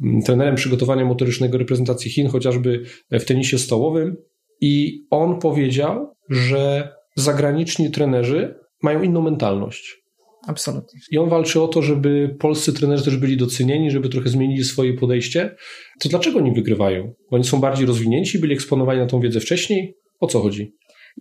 mm, 0.00 0.22
trenerem 0.22 0.54
przygotowania 0.54 1.04
motorycznego 1.04 1.58
reprezentacji 1.58 2.10
Chin, 2.10 2.28
chociażby 2.28 2.84
w 3.10 3.24
tenisie 3.24 3.58
stołowym. 3.58 4.16
I 4.60 5.04
on 5.10 5.38
powiedział, 5.38 6.14
że 6.30 6.92
zagraniczni 7.16 7.90
trenerzy 7.90 8.54
mają 8.82 9.02
inną 9.02 9.22
mentalność. 9.22 10.06
Absolutnie. 10.46 11.00
I 11.10 11.18
on 11.18 11.28
walczy 11.28 11.62
o 11.62 11.68
to, 11.68 11.82
żeby 11.82 12.36
polscy 12.38 12.72
trenerzy 12.72 13.04
też 13.04 13.16
byli 13.16 13.36
docenieni, 13.36 13.90
żeby 13.90 14.08
trochę 14.08 14.28
zmienili 14.28 14.64
swoje 14.64 14.94
podejście. 14.94 15.56
To 16.00 16.08
dlaczego 16.08 16.38
oni 16.38 16.52
wygrywają? 16.52 17.14
Oni 17.30 17.44
są 17.44 17.60
bardziej 17.60 17.86
rozwinięci, 17.86 18.38
byli 18.38 18.54
eksponowani 18.54 19.00
na 19.00 19.06
tą 19.06 19.20
wiedzę 19.20 19.40
wcześniej? 19.40 19.96
O 20.20 20.26
co 20.26 20.40
chodzi? 20.40 20.72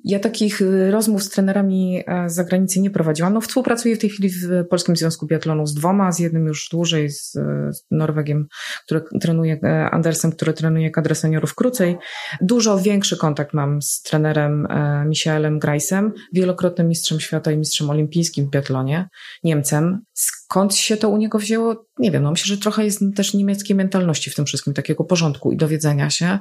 Ja 0.03 0.19
takich 0.19 0.61
y, 0.61 0.91
rozmów 0.91 1.23
z 1.23 1.29
trenerami 1.29 2.03
e, 2.07 2.29
z 2.29 2.35
zagranicy 2.35 2.81
nie 2.81 2.89
prowadziłam. 2.89 3.33
No, 3.33 3.41
współpracuję 3.41 3.95
w 3.95 3.99
tej 3.99 4.09
chwili 4.09 4.29
w 4.29 4.67
Polskim 4.69 4.95
Związku 4.95 5.27
Biatlonu 5.27 5.65
z 5.65 5.73
dwoma, 5.73 6.11
z 6.11 6.19
jednym 6.19 6.45
już 6.47 6.69
dłużej, 6.69 7.09
z, 7.09 7.31
z 7.71 7.85
Norwegiem, 7.91 8.47
który 8.85 9.01
trenuje, 9.21 9.59
e, 9.63 9.89
Andersem, 9.89 10.31
który 10.31 10.53
trenuje 10.53 10.91
kadrę 10.91 11.15
seniorów 11.15 11.55
krócej. 11.55 11.97
Dużo 12.41 12.79
większy 12.79 13.17
kontakt 13.17 13.53
mam 13.53 13.81
z 13.81 14.01
trenerem 14.01 14.65
e, 14.69 15.05
Michaelem 15.05 15.59
Greisem, 15.59 16.11
wielokrotnym 16.33 16.87
mistrzem 16.87 17.19
świata 17.19 17.51
i 17.51 17.57
mistrzem 17.57 17.89
olimpijskim 17.89 18.45
w 18.45 18.49
biatlonie, 18.49 19.09
Niemcem. 19.43 20.01
Skąd 20.45 20.75
się 20.75 20.97
to 20.97 21.09
u 21.09 21.17
niego 21.17 21.39
wzięło? 21.39 21.85
Nie 21.99 22.11
wiem, 22.11 22.23
no 22.23 22.31
myślę, 22.31 22.55
że 22.55 22.61
trochę 22.61 22.85
jest 22.85 22.99
też 23.15 23.33
niemieckiej 23.33 23.75
mentalności 23.75 24.29
w 24.29 24.35
tym 24.35 24.45
wszystkim, 24.45 24.73
takiego 24.73 25.03
porządku 25.03 25.51
i 25.51 25.57
dowiedzenia 25.57 26.09
się, 26.09 26.39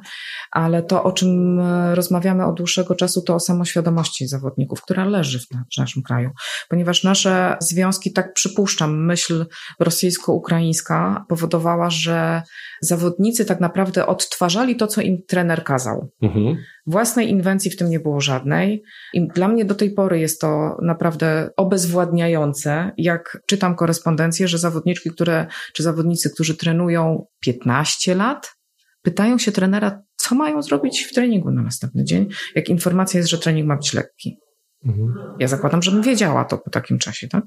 ale 0.51 0.83
to, 0.83 1.03
o 1.03 1.13
czym 1.13 1.61
rozmawiamy 1.95 2.47
od 2.47 2.57
dłuższego 2.57 2.95
czasu, 2.95 3.23
to 3.23 3.35
o 3.35 3.41
samoświadomości 3.41 4.27
zawodników, 4.27 4.83
która 4.83 5.05
leży 5.05 5.39
w, 5.39 5.47
w 5.75 5.79
naszym 5.79 6.03
kraju. 6.03 6.31
Ponieważ 6.69 7.05
nasze 7.05 7.57
związki, 7.61 8.13
tak 8.13 8.33
przypuszczam, 8.33 9.07
myśl 9.07 9.47
rosyjsko-ukraińska 9.81 11.25
powodowała, 11.29 11.91
że 11.91 12.43
zawodnicy 12.83 13.45
tak 13.45 13.61
naprawdę 13.61 14.07
odtwarzali 14.07 14.77
to, 14.77 14.87
co 14.87 15.01
im 15.01 15.19
trener 15.29 15.65
kazał. 15.65 16.11
Mhm. 16.23 16.57
Własnej 16.87 17.31
inwencji 17.31 17.71
w 17.71 17.77
tym 17.77 17.91
nie 17.91 18.01
było 18.01 18.21
żadnej. 18.21 18.83
I 19.15 19.29
dla 19.29 19.49
mnie 19.49 19.65
do 19.65 19.75
tej 19.75 19.91
pory 19.91 20.19
jest 20.19 20.41
to 20.41 20.77
naprawdę 20.83 21.51
obezwładniające, 21.57 22.93
jak 22.97 23.43
czytam 23.47 23.77
korespondencję, 23.77 24.49
że 24.49 24.59
zawodniczki, 24.59 25.11
które, 25.11 25.47
czy 25.75 25.83
zawodnicy, 25.83 26.31
którzy 26.31 26.57
trenują 26.57 27.27
15 27.41 28.15
lat, 28.15 28.55
pytają 29.03 29.39
się 29.39 29.53
trenera, 29.53 30.03
co 30.17 30.35
mają 30.35 30.63
zrobić 30.63 31.03
w 31.03 31.15
treningu 31.15 31.51
na 31.51 31.63
następny 31.63 32.05
dzień, 32.05 32.29
jak 32.55 32.69
informacja 32.69 33.19
jest, 33.19 33.31
że 33.31 33.39
trening 33.39 33.67
ma 33.67 33.77
być 33.77 33.93
lekki. 33.93 34.39
Mhm. 34.85 35.15
Ja 35.39 35.49
zakładam, 35.49 35.83
żebym 35.83 36.03
wiedziała 36.03 36.45
to 36.45 36.59
po 36.59 36.71
takim 36.71 36.99
czasie, 36.99 37.29
tak? 37.29 37.45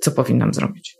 Co 0.00 0.10
powinnam 0.10 0.54
zrobić. 0.54 0.96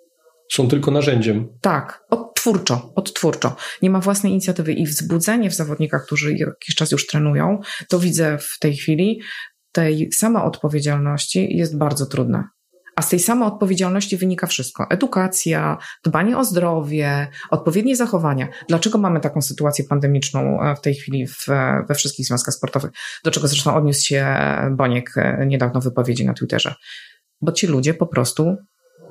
Są 0.52 0.68
tylko 0.68 0.90
narzędziem. 0.90 1.48
Tak, 1.60 2.04
odtwórczo, 2.10 2.92
odtwórczo. 2.94 3.56
Nie 3.82 3.90
ma 3.90 4.00
własnej 4.00 4.32
inicjatywy 4.32 4.72
i 4.72 4.86
wzbudzenie 4.86 5.50
w 5.50 5.54
zawodnikach, 5.54 6.06
którzy 6.06 6.34
jakiś 6.34 6.74
czas 6.74 6.92
już 6.92 7.06
trenują, 7.06 7.60
to 7.88 7.98
widzę 7.98 8.38
w 8.38 8.58
tej 8.58 8.76
chwili, 8.76 9.20
tej 9.72 10.12
samoodpowiedzialności 10.12 11.56
jest 11.56 11.78
bardzo 11.78 12.06
trudne. 12.06 12.44
A 12.96 13.02
z 13.02 13.08
tej 13.08 13.18
samej 13.18 13.48
odpowiedzialności 13.48 14.16
wynika 14.16 14.46
wszystko. 14.46 14.86
Edukacja, 14.90 15.78
dbanie 16.04 16.38
o 16.38 16.44
zdrowie, 16.44 17.28
odpowiednie 17.50 17.96
zachowania. 17.96 18.48
Dlaczego 18.68 18.98
mamy 18.98 19.20
taką 19.20 19.42
sytuację 19.42 19.84
pandemiczną 19.84 20.62
e, 20.62 20.76
w 20.76 20.80
tej 20.80 20.94
chwili 20.94 21.26
w, 21.26 21.46
we 21.88 21.94
wszystkich 21.94 22.26
związkach 22.26 22.54
sportowych? 22.54 22.90
Do 23.24 23.30
czego 23.30 23.48
zresztą 23.48 23.74
odniósł 23.74 24.06
się 24.06 24.36
Boniek 24.70 25.10
e, 25.16 25.46
niedawno 25.46 25.80
w 25.80 25.84
wypowiedzi 25.84 26.26
na 26.26 26.34
Twitterze. 26.34 26.74
Bo 27.40 27.52
ci 27.52 27.66
ludzie 27.66 27.94
po 27.94 28.06
prostu 28.06 28.56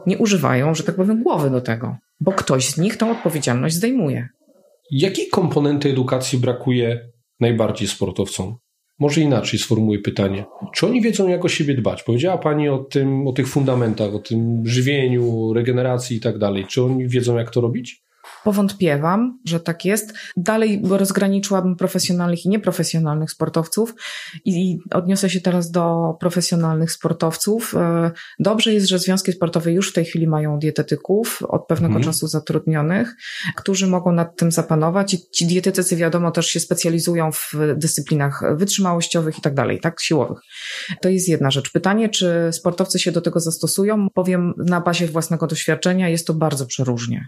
nie 0.07 0.17
używają, 0.17 0.75
że 0.75 0.83
tak 0.83 0.95
powiem, 0.95 1.23
głowy 1.23 1.49
do 1.49 1.61
tego, 1.61 1.97
bo 2.19 2.31
ktoś 2.31 2.69
z 2.69 2.77
nich 2.77 2.97
tą 2.97 3.11
odpowiedzialność 3.11 3.75
zdejmuje. 3.75 4.27
Jakiej 4.91 5.27
komponenty 5.27 5.89
edukacji 5.89 6.39
brakuje 6.39 7.09
najbardziej 7.39 7.87
sportowcom? 7.87 8.57
Może 8.99 9.21
inaczej 9.21 9.59
sformułuję 9.59 9.99
pytanie. 9.99 10.45
Czy 10.73 10.85
oni 10.85 11.01
wiedzą, 11.01 11.27
jak 11.27 11.45
o 11.45 11.49
siebie 11.49 11.75
dbać? 11.75 12.03
Powiedziała 12.03 12.37
Pani 12.37 12.69
o 12.69 12.77
tym, 12.77 13.27
o 13.27 13.33
tych 13.33 13.47
fundamentach, 13.47 14.15
o 14.15 14.19
tym 14.19 14.61
żywieniu, 14.65 15.53
regeneracji 15.53 16.17
i 16.17 16.19
tak 16.19 16.37
dalej. 16.37 16.65
Czy 16.65 16.83
oni 16.83 17.07
wiedzą, 17.07 17.37
jak 17.37 17.51
to 17.51 17.61
robić? 17.61 18.04
Powątpiewam, 18.45 19.39
że 19.45 19.59
tak 19.59 19.85
jest. 19.85 20.13
Dalej 20.37 20.81
rozgraniczyłabym 20.89 21.75
profesjonalnych 21.75 22.45
i 22.45 22.49
nieprofesjonalnych 22.49 23.31
sportowców 23.31 23.93
i 24.45 24.77
odniosę 24.91 25.29
się 25.29 25.41
teraz 25.41 25.71
do 25.71 26.15
profesjonalnych 26.19 26.91
sportowców. 26.91 27.75
E, 27.75 28.11
dobrze 28.39 28.73
jest, 28.73 28.87
że 28.87 28.99
związki 28.99 29.31
sportowe 29.31 29.71
już 29.71 29.89
w 29.89 29.93
tej 29.93 30.05
chwili 30.05 30.27
mają 30.27 30.59
dietetyków 30.59 31.43
od 31.47 31.67
pewnego 31.67 31.95
mhm. 31.95 32.13
czasu 32.13 32.27
zatrudnionych, 32.27 33.15
którzy 33.55 33.87
mogą 33.87 34.11
nad 34.11 34.37
tym 34.37 34.51
zapanować 34.51 35.13
i 35.13 35.29
ci 35.31 35.45
dietetycy 35.47 35.95
wiadomo 35.95 36.31
też 36.31 36.47
się 36.47 36.59
specjalizują 36.59 37.31
w 37.31 37.53
dyscyplinach 37.75 38.43
wytrzymałościowych 38.57 39.37
i 39.37 39.41
tak 39.41 39.53
dalej, 39.53 39.79
tak, 39.79 40.01
siłowych. 40.01 40.39
To 41.01 41.09
jest 41.09 41.29
jedna 41.29 41.51
rzecz. 41.51 41.71
Pytanie, 41.71 42.09
czy 42.09 42.49
sportowcy 42.51 42.99
się 42.99 43.11
do 43.11 43.21
tego 43.21 43.39
zastosują? 43.39 44.07
Powiem 44.13 44.53
na 44.57 44.81
bazie 44.81 45.07
własnego 45.07 45.47
doświadczenia, 45.47 46.09
jest 46.09 46.27
to 46.27 46.33
bardzo 46.33 46.65
przeróżnie 46.65 47.27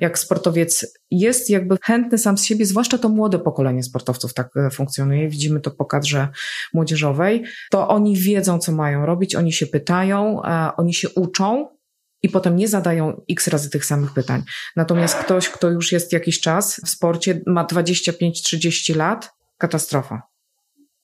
jak 0.00 0.18
sportowiec 0.18 0.98
jest 1.10 1.50
jakby 1.50 1.76
chętny 1.84 2.18
sam 2.18 2.38
z 2.38 2.44
siebie, 2.44 2.66
zwłaszcza 2.66 2.98
to 2.98 3.08
młode 3.08 3.38
pokolenie 3.38 3.82
sportowców 3.82 4.34
tak 4.34 4.56
e, 4.56 4.70
funkcjonuje, 4.70 5.28
widzimy 5.28 5.60
to 5.60 5.70
po 5.70 5.84
kadrze 5.84 6.28
młodzieżowej, 6.72 7.44
to 7.70 7.88
oni 7.88 8.16
wiedzą, 8.16 8.58
co 8.58 8.72
mają 8.72 9.06
robić, 9.06 9.34
oni 9.34 9.52
się 9.52 9.66
pytają, 9.66 10.42
e, 10.44 10.70
oni 10.76 10.94
się 10.94 11.08
uczą, 11.08 11.68
i 12.22 12.28
potem 12.28 12.56
nie 12.56 12.68
zadają 12.68 13.20
x 13.30 13.48
razy 13.48 13.70
tych 13.70 13.84
samych 13.84 14.14
pytań. 14.14 14.42
Natomiast 14.76 15.14
ktoś, 15.14 15.48
kto 15.48 15.70
już 15.70 15.92
jest 15.92 16.12
jakiś 16.12 16.40
czas 16.40 16.80
w 16.84 16.88
sporcie, 16.88 17.40
ma 17.46 17.64
25-30 17.64 18.96
lat, 18.96 19.30
katastrofa 19.58 20.31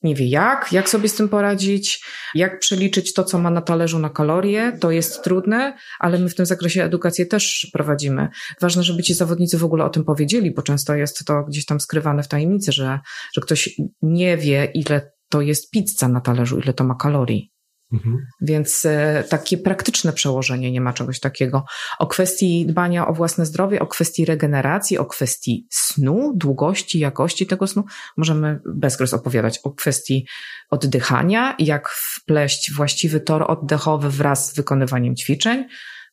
nie 0.03 0.15
wie 0.15 0.29
jak, 0.29 0.71
jak 0.71 0.89
sobie 0.89 1.09
z 1.09 1.15
tym 1.15 1.29
poradzić, 1.29 2.05
jak 2.35 2.59
przeliczyć 2.59 3.13
to, 3.13 3.23
co 3.23 3.39
ma 3.39 3.49
na 3.49 3.61
talerzu 3.61 3.99
na 3.99 4.09
kalorie. 4.09 4.77
To 4.79 4.91
jest 4.91 5.23
trudne, 5.23 5.77
ale 5.99 6.19
my 6.19 6.29
w 6.29 6.35
tym 6.35 6.45
zakresie 6.45 6.83
edukację 6.83 7.25
też 7.25 7.69
prowadzimy. 7.73 8.27
Ważne, 8.61 8.83
żeby 8.83 9.03
ci 9.03 9.13
zawodnicy 9.13 9.57
w 9.57 9.63
ogóle 9.63 9.85
o 9.85 9.89
tym 9.89 10.03
powiedzieli, 10.03 10.53
bo 10.53 10.61
często 10.61 10.95
jest 10.95 11.25
to 11.25 11.43
gdzieś 11.43 11.65
tam 11.65 11.79
skrywane 11.79 12.23
w 12.23 12.27
tajemnicy, 12.27 12.71
że, 12.71 12.99
że 13.33 13.41
ktoś 13.41 13.69
nie 14.01 14.37
wie, 14.37 14.71
ile 14.73 15.11
to 15.29 15.41
jest 15.41 15.71
pizza 15.71 16.07
na 16.07 16.21
talerzu, 16.21 16.59
ile 16.59 16.73
to 16.73 16.83
ma 16.83 16.95
kalorii. 16.95 17.51
Mhm. 17.93 18.17
Więc 18.41 18.85
e, 18.85 19.23
takie 19.29 19.57
praktyczne 19.57 20.13
przełożenie, 20.13 20.71
nie 20.71 20.81
ma 20.81 20.93
czegoś 20.93 21.19
takiego. 21.19 21.65
O 21.99 22.07
kwestii 22.07 22.65
dbania 22.65 23.07
o 23.07 23.13
własne 23.13 23.45
zdrowie, 23.45 23.79
o 23.79 23.87
kwestii 23.87 24.25
regeneracji, 24.25 24.97
o 24.97 25.05
kwestii 25.05 25.67
snu, 25.69 26.33
długości, 26.35 26.99
jakości 26.99 27.47
tego 27.47 27.67
snu, 27.67 27.83
możemy 28.17 28.59
bezkres 28.65 29.13
opowiadać. 29.13 29.59
O 29.63 29.71
kwestii 29.71 30.25
oddychania, 30.69 31.55
jak 31.59 31.89
wpleść 31.89 32.73
właściwy 32.73 33.19
tor 33.19 33.51
oddechowy 33.51 34.09
wraz 34.09 34.51
z 34.51 34.55
wykonywaniem 34.55 35.15
ćwiczeń. 35.15 35.65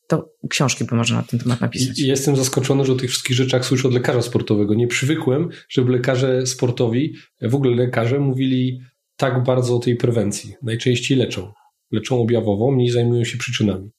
To 0.07 0.29
książki 0.49 0.85
by 0.85 0.95
można 0.95 1.17
na 1.17 1.23
ten 1.23 1.39
temat 1.39 1.61
napisać. 1.61 1.99
Jestem 1.99 2.35
zaskoczony, 2.35 2.85
że 2.85 2.93
o 2.93 2.95
tych 2.95 3.09
wszystkich 3.09 3.35
rzeczach 3.35 3.65
słyszę 3.65 3.87
od 3.87 3.93
lekarza 3.93 4.21
sportowego. 4.21 4.73
Nie 4.73 4.87
przywykłem, 4.87 5.49
żeby 5.69 5.91
lekarze 5.91 6.45
sportowi, 6.45 7.15
w 7.41 7.55
ogóle 7.55 7.75
lekarze 7.75 8.19
mówili 8.19 8.81
tak 9.17 9.43
bardzo 9.43 9.75
o 9.75 9.79
tej 9.79 9.95
prewencji. 9.95 10.55
Najczęściej 10.61 11.17
leczą 11.17 11.53
leczą 11.91 12.21
objawową, 12.21 12.71
mniej 12.71 12.89
zajmują 12.89 13.23
się 13.23 13.37
przyczynami. 13.37 13.89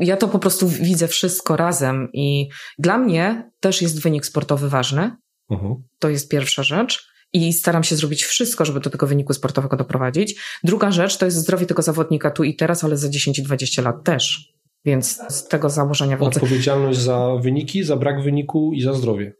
Ja 0.00 0.16
to 0.16 0.28
po 0.28 0.38
prostu 0.38 0.68
widzę 0.68 1.08
wszystko 1.08 1.56
razem 1.56 2.08
i 2.12 2.48
dla 2.78 2.98
mnie 2.98 3.50
też 3.60 3.82
jest 3.82 4.02
wynik 4.02 4.26
sportowy 4.26 4.68
ważny. 4.68 5.16
Uh-huh. 5.50 5.76
To 5.98 6.08
jest 6.08 6.30
pierwsza 6.30 6.62
rzecz. 6.62 7.10
I 7.32 7.52
staram 7.52 7.84
się 7.84 7.96
zrobić 7.96 8.24
wszystko, 8.24 8.64
żeby 8.64 8.80
do 8.80 8.90
tego 8.90 9.06
wyniku 9.06 9.32
sportowego 9.32 9.76
doprowadzić. 9.76 10.40
Druga 10.64 10.90
rzecz 10.90 11.16
to 11.16 11.24
jest 11.24 11.36
zdrowie 11.36 11.66
tego 11.66 11.82
zawodnika 11.82 12.30
tu 12.30 12.44
i 12.44 12.56
teraz, 12.56 12.84
ale 12.84 12.96
za 12.96 13.08
10 13.08 13.38
i 13.38 13.42
20 13.42 13.82
lat 13.82 14.04
też. 14.04 14.52
Więc 14.84 15.18
z 15.28 15.48
tego 15.48 15.70
założenia 15.70 16.16
wychodzę. 16.16 16.40
Odpowiedzialność 16.40 16.98
za 16.98 17.36
wyniki, 17.42 17.84
za 17.84 17.96
brak 17.96 18.22
wyniku 18.22 18.72
i 18.74 18.82
za 18.82 18.92
zdrowie. 18.92 19.32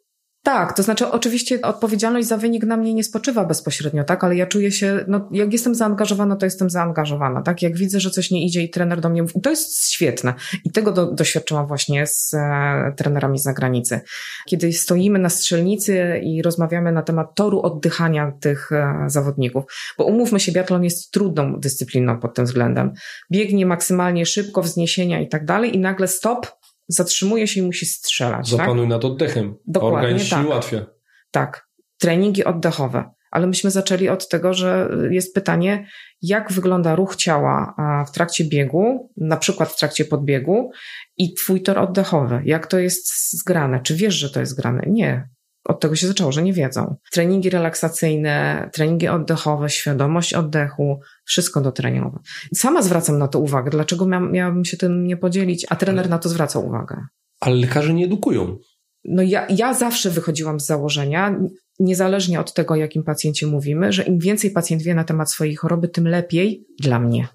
Tak, 0.43 0.77
to 0.77 0.83
znaczy 0.83 1.09
oczywiście 1.09 1.63
odpowiedzialność 1.63 2.29
za 2.29 2.37
wynik 2.37 2.65
na 2.65 2.77
mnie 2.77 2.95
nie 2.95 3.05
spoczywa 3.05 3.45
bezpośrednio, 3.45 4.05
tak, 4.05 4.25
ale 4.25 4.37
ja 4.37 4.47
czuję 4.47 4.73
się, 4.73 5.05
no 5.09 5.29
jak 5.33 5.53
jestem 5.53 5.75
zaangażowana, 5.75 6.37
to 6.37 6.47
jestem 6.47 6.71
zaangażowana, 6.71 7.43
tak, 7.43 7.63
jak 7.63 7.77
widzę, 7.77 8.01
że 8.01 8.11
coś 8.11 8.31
nie 8.31 8.47
idzie 8.47 8.63
i 8.63 8.71
trener 8.71 9.01
do 9.01 9.09
mnie 9.09 9.23
mówi, 9.23 9.41
to 9.43 9.51
jest 9.51 9.91
świetne 9.91 10.35
i 10.65 10.71
tego 10.71 10.93
do, 10.93 11.13
doświadczyłam 11.13 11.67
właśnie 11.67 12.07
z 12.07 12.35
e, 12.35 12.93
trenerami 12.97 13.39
z 13.39 13.43
zagranicy. 13.43 14.01
Kiedy 14.47 14.73
stoimy 14.73 15.19
na 15.19 15.29
strzelnicy 15.29 16.21
i 16.23 16.43
rozmawiamy 16.43 16.93
na 16.93 17.03
temat 17.03 17.35
toru 17.35 17.61
oddychania 17.61 18.33
tych 18.41 18.73
e, 18.73 19.05
zawodników, 19.07 19.65
bo 19.99 20.05
umówmy 20.05 20.41
się, 20.41 20.53
biatlon 20.53 20.85
jest 20.85 21.11
trudną 21.11 21.61
dyscypliną 21.61 22.21
pod 22.21 22.35
tym 22.35 22.45
względem. 22.45 22.93
Biegnie 23.33 23.67
maksymalnie 23.67 24.27
szybko, 24.27 24.63
wzniesienia 24.63 25.21
i 25.21 25.29
tak 25.29 25.45
dalej 25.45 25.77
i 25.77 25.79
nagle 25.79 26.09
stop, 26.09 26.60
zatrzymuje 26.91 27.47
się 27.47 27.61
i 27.61 27.63
musi 27.63 27.87
strzelać. 27.87 28.51
Tak? 28.51 28.59
Zapanuj 28.59 28.85
tak? 28.85 28.89
nad 28.89 29.05
oddechem. 29.05 29.55
Dokładnie 29.67 29.99
Organizm 29.99 30.31
tak. 30.31 30.47
ułatwia. 30.47 30.87
Tak. 31.31 31.67
Treningi 31.99 32.45
oddechowe. 32.45 33.11
Ale 33.31 33.47
myśmy 33.47 33.71
zaczęli 33.71 34.09
od 34.09 34.29
tego, 34.29 34.55
że 34.55 34.91
jest 35.11 35.35
pytanie, 35.35 35.87
jak 36.23 36.53
wygląda 36.53 36.95
ruch 36.95 37.17
ciała 37.17 37.75
w 38.09 38.13
trakcie 38.13 38.45
biegu, 38.45 39.11
na 39.17 39.37
przykład 39.37 39.69
w 39.69 39.79
trakcie 39.79 40.05
podbiegu 40.05 40.71
i 41.17 41.35
twój 41.35 41.63
tor 41.63 41.79
oddechowy. 41.79 42.43
Jak 42.45 42.67
to 42.67 42.79
jest 42.79 43.33
zgrane? 43.39 43.81
Czy 43.83 43.95
wiesz, 43.95 44.15
że 44.15 44.31
to 44.31 44.41
jest 44.41 44.53
zgrane? 44.53 44.83
Nie 44.87 45.29
od 45.65 45.81
tego 45.81 45.97
się 45.97 46.07
zaczęło, 46.07 46.33
że 46.33 46.43
nie 46.43 46.53
wiedzą. 46.53 46.97
Treningi 47.13 47.51
relaksacyjne, 47.51 48.69
treningi 48.73 49.09
oddechowe, 49.09 49.71
świadomość 49.71 50.35
oddechu, 50.35 51.01
wszystko 51.25 51.61
do 51.61 51.73
treningu. 51.73 52.19
Sama 52.55 52.83
zwracam 52.83 53.19
na 53.19 53.29
to 53.29 53.39
uwagę. 53.39 53.71
Dlaczego 53.71 54.07
miałabym 54.07 54.65
się 54.65 54.77
tym 54.77 55.07
nie 55.07 55.17
podzielić, 55.17 55.67
a 55.69 55.77
trener 55.77 56.09
na 56.11 56.19
to 56.19 56.29
zwraca 56.29 56.59
uwagę? 56.59 56.97
Ale 57.41 57.57
lekarze 57.57 57.95
nie 57.95 58.05
edukują. 58.05 58.59
no 59.05 59.23
ja, 59.23 59.47
ja 59.51 59.75
zawsze 59.75 60.11
wychodziłam 60.11 60.61
z 60.61 60.67
założenia, 60.67 61.39
niezależnie 61.81 62.41
od 62.41 62.55
tego, 62.55 62.75
o 62.75 62.77
jakim 62.77 63.03
pacjencie 63.05 63.47
mówimy, 63.47 63.93
że 63.93 64.03
im 64.03 64.19
więcej 64.19 64.51
pacjent 64.51 64.83
wie 64.83 64.95
na 64.95 65.05
temat 65.05 65.31
swojej 65.33 65.55
choroby, 65.57 65.89
tym 65.89 66.09
lepiej 66.09 66.65
dla 66.83 67.01
mnie. 67.01 67.29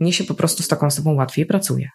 Mnie 0.00 0.12
się 0.12 0.24
po 0.24 0.34
prostu 0.34 0.62
z 0.62 0.68
taką 0.68 0.86
osobą 0.86 1.14
łatwiej 1.14 1.46
pracuje. 1.46 1.88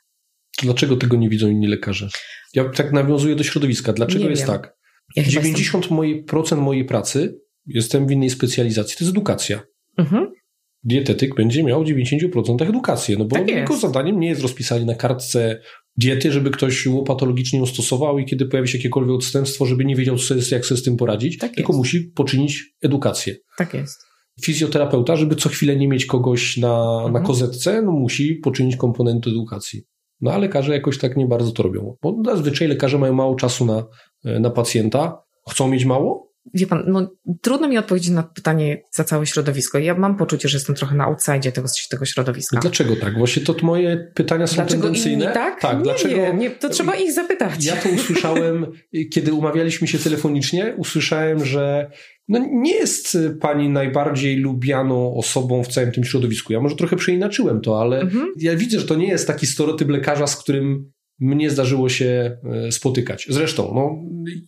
Dlaczego 0.64 0.96
tego 0.98 1.18
nie 1.18 1.30
widzą 1.30 1.48
inni 1.48 1.68
lekarze? 1.68 2.10
Ja 2.54 2.70
tak 2.70 2.92
nawiązuję 2.94 3.36
do 3.36 3.44
środowiska. 3.44 3.94
Dlaczego 3.94 4.24
Nie 4.24 4.30
jest 4.30 4.42
wiem. 4.42 4.52
tak? 4.52 4.74
Ja 5.16 5.24
chyba 5.24 5.42
90% 5.42 5.92
mojej, 5.92 6.24
procent 6.24 6.62
mojej 6.62 6.86
pracy, 6.86 7.40
jestem 7.66 8.08
w 8.08 8.12
innej 8.12 8.30
specjalizacji, 8.30 8.98
to 8.98 9.04
jest 9.04 9.12
edukacja. 9.16 9.62
Mhm. 9.98 10.32
Dietetyk 10.84 11.36
będzie 11.36 11.64
miał 11.64 11.84
w 11.84 11.88
90% 11.88 12.70
edukację, 12.70 13.16
no 13.20 13.26
bo 13.26 13.36
Tak 13.36 13.48
jego 13.50 13.78
zadaniem 13.78 14.20
nie 14.20 14.28
jest 14.28 14.42
rozpisanie 14.42 14.86
na 14.86 14.96
kartce 14.96 15.60
diety, 15.98 16.32
żeby 16.32 16.50
ktoś 16.52 16.86
łopatologicznie 16.88 17.60
ją 17.60 17.66
stosował 17.66 18.20
i 18.20 18.26
kiedy 18.26 18.46
pojawi 18.46 18.68
się 18.70 18.78
jakiekolwiek 18.78 19.16
odstępstwo, 19.16 19.66
żeby 19.66 19.86
nie 19.86 19.96
wiedział, 19.96 20.18
co 20.18 20.36
jest, 20.36 20.52
jak 20.52 20.66
sobie 20.66 20.82
z 20.82 20.84
tym 20.84 20.98
poradzić, 20.98 21.38
Tak 21.38 21.56
tylko 21.56 21.74
jest. 21.74 21.78
musi 21.78 22.02
poczynić 22.16 22.64
edukację. 22.82 23.36
Tak 23.58 23.74
jest. 23.74 23.98
Fizjoterapeuta, 24.42 25.16
żeby 25.16 25.36
co 25.36 25.50
chwilę 25.50 25.76
nie 25.76 25.88
mieć 25.88 26.06
kogoś 26.06 26.58
na, 26.58 26.68
na 27.02 27.06
Mhm. 27.08 27.26
kozetce, 27.26 27.82
no 27.82 27.92
musi 27.92 28.36
poczynić 28.36 28.76
komponent 28.76 29.28
edukacji. 29.28 29.82
No 30.22 30.32
a 30.32 30.38
lekarze 30.38 30.74
jakoś 30.74 30.98
tak 30.98 31.18
nie 31.18 31.26
bardzo 31.28 31.52
to 31.52 31.64
robią, 31.64 31.96
bo 32.02 32.16
zazwyczaj 32.26 32.68
lekarze 32.68 32.98
mają 33.00 33.14
mało 33.14 33.36
czasu 33.36 33.66
na, 33.66 33.86
na 34.40 34.50
pacjenta. 34.50 35.22
Chcą 35.52 35.68
mieć 35.68 35.86
mało? 35.86 36.26
Wie 36.54 36.68
pan, 36.68 36.84
no, 36.88 37.12
trudno 37.42 37.68
mi 37.68 37.78
odpowiedzieć 37.78 38.10
na 38.12 38.24
pytanie 38.24 38.82
za 38.92 39.04
całe 39.04 39.26
środowisko. 39.26 39.80
Ja 39.80 39.96
mam 39.96 40.18
poczucie, 40.18 40.50
że 40.50 40.56
jestem 40.58 40.76
trochę 40.76 40.96
na 40.96 41.04
outside 41.06 41.52
tego, 41.52 41.68
tego 41.90 42.06
środowiska. 42.06 42.60
Dlaczego 42.60 42.96
tak? 42.96 43.18
Właśnie 43.18 43.44
to 43.44 43.56
moje 43.62 44.12
pytania 44.16 44.48
są 44.48 44.56
Dlaczego 44.56 44.84
tendencyjne. 44.84 45.32
tak? 45.34 45.62
tak 45.62 45.78
nie 45.78 45.84
dlaczego? 45.84 46.16
wiem, 46.16 46.40
nie, 46.40 46.50
to 46.50 46.70
trzeba 46.70 46.96
ich 46.96 47.14
zapytać. 47.14 47.66
Ja 47.66 47.76
to 47.76 47.90
usłyszałem, 47.90 48.66
kiedy 49.14 49.34
umawialiśmy 49.34 49.88
się 49.88 49.98
telefonicznie, 49.98 50.74
usłyszałem, 50.78 51.46
że 51.46 51.92
no 52.28 52.40
nie 52.52 52.76
jest 52.76 53.18
pani 53.42 53.70
najbardziej 53.70 54.36
lubianą 54.38 55.16
osobą 55.16 55.64
w 55.64 55.68
całym 55.68 55.92
tym 55.92 56.04
środowisku. 56.04 56.54
Ja 56.54 56.60
może 56.62 56.76
trochę 56.76 56.96
przeinaczyłem 56.96 57.62
to, 57.62 57.82
ale 57.82 58.00
Mhm. 58.02 58.28
ja 58.40 58.56
widzę, 58.56 58.80
że 58.80 58.86
to 58.86 58.96
nie 58.96 59.08
jest 59.08 59.28
taki 59.28 59.48
stereotyp 59.48 59.90
lekarza, 59.90 60.28
z 60.28 60.36
którym 60.38 60.92
mnie 61.20 61.50
zdarzyło 61.50 61.90
się 61.90 62.38
e, 62.68 62.72
spotykać. 62.72 63.28
Zresztą, 63.30 63.72
no, 63.76 63.96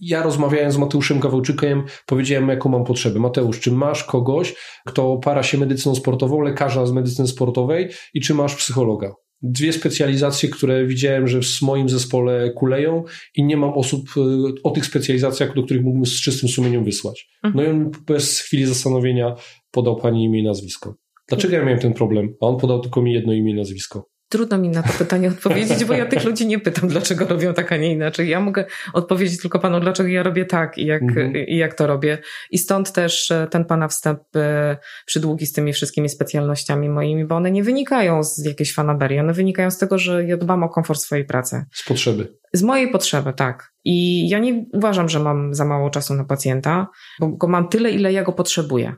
ja 0.01 0.23
rozmawiałem 0.23 0.71
z 0.71 0.77
Mateuszem 0.77 1.19
Kawałczykiem, 1.19 1.83
powiedziałem, 2.05 2.49
jaką 2.49 2.69
mam 2.69 2.83
potrzebę. 2.83 3.19
Mateusz, 3.19 3.59
czy 3.59 3.71
masz 3.71 4.03
kogoś, 4.03 4.55
kto 4.85 5.17
para 5.17 5.43
się 5.43 5.57
medycyną 5.57 5.95
sportową, 5.95 6.41
lekarza 6.41 6.85
z 6.85 6.91
medycyny 6.91 7.27
sportowej 7.27 7.89
i 8.13 8.21
czy 8.21 8.33
masz 8.33 8.55
psychologa? 8.55 9.13
Dwie 9.41 9.73
specjalizacje, 9.73 10.49
które 10.49 10.85
widziałem, 10.85 11.27
że 11.27 11.41
w 11.41 11.61
moim 11.61 11.89
zespole 11.89 12.51
kuleją 12.53 13.03
i 13.35 13.43
nie 13.43 13.57
mam 13.57 13.73
osób 13.73 14.09
e, 14.17 14.21
o 14.63 14.71
tych 14.71 14.85
specjalizacjach, 14.85 15.55
do 15.55 15.63
których 15.63 15.83
mógłbym 15.83 16.05
z 16.05 16.21
czystym 16.21 16.49
sumieniem 16.49 16.83
wysłać. 16.83 17.29
No 17.55 17.63
i 17.63 17.67
on 17.67 17.91
bez 18.07 18.39
chwili 18.39 18.65
zastanowienia 18.65 19.35
podał 19.71 19.95
pani 19.95 20.23
imię 20.23 20.39
i 20.39 20.43
nazwisko. 20.43 20.95
Dlaczego 21.29 21.55
ja 21.55 21.63
miałem 21.63 21.79
ten 21.79 21.93
problem? 21.93 22.33
A 22.41 22.45
on 22.45 22.57
podał 22.57 22.79
tylko 22.79 23.01
mi 23.01 23.13
jedno 23.13 23.33
imię 23.33 23.51
i 23.51 23.55
nazwisko. 23.55 24.09
Trudno 24.29 24.57
mi 24.57 24.69
na 24.69 24.83
to 24.83 24.89
pytanie 24.97 25.27
odpowiedzieć, 25.29 25.85
bo 25.85 25.93
ja 25.93 26.05
tych 26.05 26.23
ludzi 26.25 26.47
nie 26.47 26.59
pytam, 26.59 26.89
dlaczego 26.89 27.25
robią 27.25 27.53
tak, 27.53 27.71
a 27.71 27.77
nie 27.77 27.91
inaczej. 27.91 28.29
Ja 28.29 28.39
mogę 28.39 28.65
odpowiedzieć 28.93 29.41
tylko 29.41 29.59
panu, 29.59 29.79
dlaczego 29.79 30.09
ja 30.09 30.23
robię 30.23 30.45
tak 30.45 30.77
i 30.77 30.85
jak, 30.85 31.01
Mhm. 31.01 31.35
i 31.35 31.57
jak 31.57 31.73
to 31.73 31.87
robię. 31.87 32.17
I 32.51 32.57
stąd 32.57 32.91
też 32.91 33.31
e, 33.31 33.47
ten 33.51 33.65
pana 33.65 33.87
wstęp 33.87 34.19
e, 34.35 34.77
przydługi 35.05 35.45
z 35.45 35.53
tymi 35.53 35.73
wszystkimi 35.73 36.09
specjalnościami 36.09 36.89
moimi, 36.89 37.25
bo 37.25 37.35
one 37.35 37.51
nie 37.51 37.63
wynikają 37.63 38.23
z 38.23 38.45
jakiejś 38.45 38.73
fanaberii, 38.73 39.19
one 39.19 39.33
wynikają 39.33 39.71
z 39.71 39.77
tego, 39.77 39.97
że 39.97 40.23
ja 40.25 40.37
dbam 40.37 40.63
o 40.63 40.69
komfort 40.69 40.99
swojej 41.01 41.25
pracy. 41.25 41.63
Z 41.73 41.85
potrzeby. 41.87 42.37
Z 42.53 42.63
mojej 42.63 42.91
potrzeby, 42.91 43.33
tak. 43.33 43.71
I 43.85 44.29
ja 44.29 44.39
nie 44.39 44.65
uważam, 44.73 45.09
że 45.09 45.19
mam 45.19 45.53
za 45.53 45.65
mało 45.65 45.89
czasu 45.89 46.13
na 46.13 46.23
pacjenta, 46.25 46.87
bo 47.19 47.27
go 47.27 47.47
mam 47.47 47.67
tyle, 47.69 47.91
ile 47.91 48.13
ja 48.13 48.23
go 48.23 48.33
potrzebuję. 48.33 48.95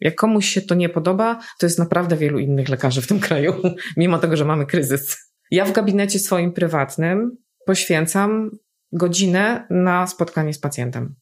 Jak 0.00 0.14
komuś 0.14 0.46
się 0.46 0.62
to 0.62 0.74
nie 0.74 0.88
podoba, 0.88 1.38
to 1.58 1.66
jest 1.66 1.78
naprawdę 1.78 2.16
wielu 2.16 2.38
innych 2.38 2.68
lekarzy 2.68 3.02
w 3.02 3.06
tym 3.06 3.20
kraju, 3.28 3.54
mimo 3.96 4.18
tego, 4.18 4.36
że 4.36 4.44
mamy 4.44 4.66
kryzys. 4.66 5.16
Ja 5.50 5.64
w 5.64 5.72
gabinecie 5.72 6.18
swoim 6.18 6.52
prywatnym 6.52 7.36
poświęcam 7.66 8.50
godzinę 8.92 9.66
na 9.70 10.06
spotkanie 10.06 10.52
z 10.52 10.58
pacjentem. 10.58 11.14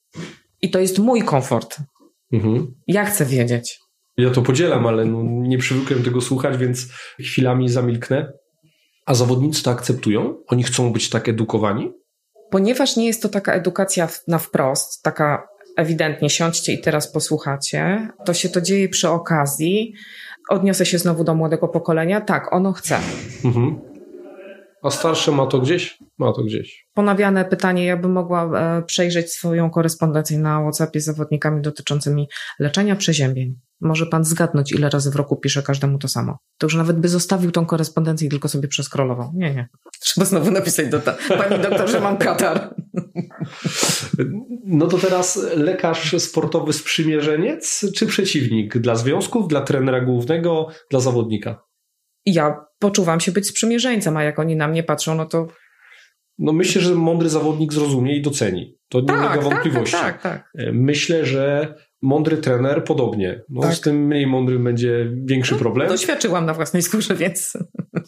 I 0.62 0.70
to 0.70 0.78
jest 0.78 0.98
mój 0.98 1.22
komfort. 1.22 1.76
Mhm. 2.32 2.74
Ja 2.86 3.04
chcę 3.04 3.24
wiedzieć. 3.24 3.78
Ja 4.16 4.30
to 4.30 4.42
podzielam, 4.42 4.86
ale 4.86 5.04
no, 5.04 5.22
nie 5.24 5.58
przywykłem 5.58 6.02
tego 6.02 6.20
słuchać, 6.20 6.56
więc 6.56 6.88
chwilami 7.20 7.68
zamilknę. 7.68 8.32
A 9.06 9.14
zawodnicy 9.14 9.62
to 9.62 9.70
akceptują? 9.70 10.36
Oni 10.46 10.62
chcą 10.62 10.92
być 10.92 11.10
tak 11.10 11.28
edukowani? 11.28 11.92
Ponieważ 12.50 12.96
nie 12.96 13.06
jest 13.06 13.22
to 13.22 13.28
taka 13.28 13.52
edukacja 13.52 14.08
na 14.28 14.38
wprost, 14.38 15.02
taka 15.02 15.48
ewidentnie 15.76 16.30
siądźcie 16.30 16.72
i 16.72 16.80
teraz 16.80 17.12
posłuchacie, 17.12 18.08
to 18.24 18.34
się 18.34 18.48
to 18.48 18.60
dzieje 18.60 18.88
przy 18.88 19.08
okazji. 19.08 19.94
Odniosę 20.50 20.86
się 20.86 20.98
znowu 20.98 21.24
do 21.24 21.34
młodego 21.34 21.68
pokolenia. 21.68 22.20
Tak, 22.20 22.52
ono 22.52 22.72
chce. 22.72 22.98
Mhm. 23.44 23.80
A 24.82 24.90
starsze 24.90 25.32
ma 25.32 25.46
to 25.46 25.58
gdzieś? 25.58 25.98
Ma 26.18 26.32
to 26.32 26.42
gdzieś. 26.42 26.86
Ponawiane 26.94 27.44
pytanie, 27.44 27.84
ja 27.84 27.96
bym 27.96 28.12
mogła 28.12 28.60
e, 28.78 28.82
przejrzeć 28.82 29.32
swoją 29.32 29.70
korespondencję 29.70 30.38
na 30.38 30.60
WhatsAppie 30.60 31.00
z 31.00 31.04
zawodnikami 31.04 31.62
dotyczącymi 31.62 32.28
leczenia 32.58 32.96
przeziębień. 32.96 33.54
Może 33.80 34.06
pan 34.06 34.24
zgadnąć, 34.24 34.72
ile 34.72 34.90
razy 34.90 35.10
w 35.10 35.16
roku 35.16 35.36
pisze 35.36 35.62
każdemu 35.62 35.98
to 35.98 36.08
samo. 36.08 36.38
To 36.58 36.66
już 36.66 36.74
nawet 36.74 36.98
by 36.98 37.08
zostawił 37.08 37.50
tą 37.50 37.66
korespondencję 37.66 38.26
i 38.26 38.30
tylko 38.30 38.48
sobie 38.48 38.68
przeskrolował. 38.68 39.32
Nie, 39.34 39.54
nie. 39.54 39.68
Trzeba 40.00 40.24
znowu 40.24 40.50
napisać 40.50 40.88
do 40.88 41.00
ta, 41.00 41.16
pani 41.28 41.62
doktor, 41.62 41.90
że 41.90 42.00
mam 42.00 42.16
katar. 42.16 42.74
No 44.64 44.86
to 44.86 44.98
teraz 44.98 45.46
lekarz 45.56 46.14
sportowy 46.18 46.72
sprzymierzeniec 46.72 47.84
czy 47.96 48.06
przeciwnik? 48.06 48.78
Dla 48.78 48.94
związków, 48.94 49.48
dla 49.48 49.60
trenera 49.60 50.00
głównego, 50.00 50.68
dla 50.90 51.00
zawodnika? 51.00 51.62
Ja 52.26 52.64
poczuwam 52.78 53.20
się 53.20 53.32
być 53.32 53.46
sprzymierzeńcem, 53.46 54.16
a 54.16 54.22
jak 54.22 54.38
oni 54.38 54.56
na 54.56 54.68
mnie 54.68 54.82
patrzą, 54.82 55.14
no 55.14 55.26
to 55.26 55.48
No 56.38 56.52
myślę, 56.52 56.82
że 56.82 56.94
mądry 56.94 57.28
zawodnik 57.28 57.72
zrozumie 57.72 58.16
i 58.16 58.22
doceni. 58.22 58.78
To 58.88 59.00
nie 59.00 59.06
tak, 59.06 59.18
ulega 59.18 59.34
tak, 59.34 59.44
tak, 59.44 59.52
wątpliwości. 59.52 59.96
tak, 59.96 60.22
tak. 60.22 60.52
Myślę, 60.72 61.26
że 61.26 61.74
mądry 62.02 62.36
trener 62.36 62.84
podobnie. 62.84 63.42
No, 63.48 63.62
Tak. 63.62 63.74
Z 63.74 63.80
tym 63.80 64.06
mniej 64.06 64.26
mądrym 64.26 64.64
będzie 64.64 65.12
większy 65.24 65.54
problem. 65.54 65.88
Doświadczyłam 65.88 66.46
na 66.46 66.54
własnej 66.54 66.82
skórze, 66.82 67.14
więc... 67.14 67.58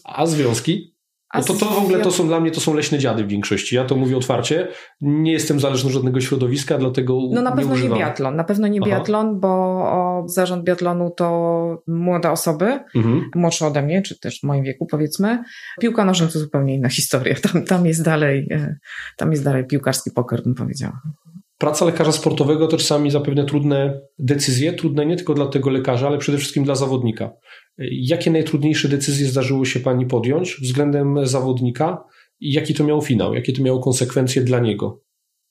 A 0.03 0.25
związki? 0.25 0.94
No 1.37 1.43
to, 1.43 1.53
to 1.53 1.65
w 1.65 1.77
ogóle 1.77 1.99
to 1.99 2.11
są 2.11 2.27
dla 2.27 2.39
mnie 2.39 2.51
to 2.51 2.61
są 2.61 2.73
leśne 2.73 2.99
dziady 2.99 3.23
w 3.23 3.27
większości. 3.27 3.75
Ja 3.75 3.85
to 3.85 3.95
mówię 3.95 4.17
otwarcie. 4.17 4.67
Nie 5.01 5.31
jestem 5.31 5.59
zależny 5.59 5.87
od 5.87 5.93
żadnego 5.93 6.21
środowiska, 6.21 6.77
dlatego 6.77 7.19
No 7.31 7.41
na 7.41 7.51
pewno 7.51 7.75
nie, 7.75 7.89
biatlon, 7.89 8.35
na 8.35 8.43
pewno 8.43 8.67
nie 8.67 8.79
Aha. 8.81 8.89
biatlon, 8.91 9.39
bo 9.39 9.47
o, 9.49 10.23
zarząd 10.27 10.63
biatlonu 10.63 11.11
to 11.17 11.83
młode 11.87 12.31
osoby, 12.31 12.79
Mhm. 12.95 13.29
młodsze 13.35 13.67
ode 13.67 13.81
mnie, 13.81 14.01
czy 14.01 14.19
też 14.19 14.39
w 14.39 14.43
moim 14.43 14.63
wieku 14.63 14.85
powiedzmy. 14.85 15.43
Piłka 15.81 16.05
nożna 16.05 16.27
to 16.27 16.39
zupełnie 16.39 16.75
inna 16.75 16.89
historia. 16.89 17.35
Tam, 17.51 17.65
tam 17.65 17.85
jest 17.85 18.03
dalej, 18.03 18.47
e, 18.51 18.75
tam 19.17 19.31
jest 19.31 19.43
dalej 19.43 19.65
piłkarski 19.67 20.11
poker, 20.11 20.43
bym 20.43 20.55
powiedziała. 20.55 21.01
Praca 21.57 21.85
lekarza 21.85 22.11
sportowego 22.11 22.67
to 22.67 22.77
czasami 22.77 23.11
zapewne 23.11 23.45
trudne 23.45 24.01
decyzje, 24.19 24.73
trudne 24.73 25.05
nie 25.05 25.15
tylko 25.15 25.33
dla 25.33 25.47
tego 25.47 25.69
lekarza, 25.69 26.07
ale 26.07 26.17
przede 26.17 26.37
wszystkim 26.37 26.63
dla 26.63 26.75
zawodnika. 26.75 27.33
Jakie 27.91 28.31
najtrudniejsze 28.31 28.89
decyzje 28.89 29.27
zdarzyło 29.27 29.65
się 29.65 29.79
Pani 29.79 30.05
podjąć 30.05 30.57
względem 30.61 31.27
zawodnika 31.27 32.03
i 32.39 32.53
jaki 32.53 32.73
to 32.73 32.83
miał 32.83 33.01
finał, 33.01 33.33
jakie 33.33 33.53
to 33.53 33.63
miało 33.63 33.79
konsekwencje 33.79 34.41
dla 34.41 34.59
niego? 34.59 35.04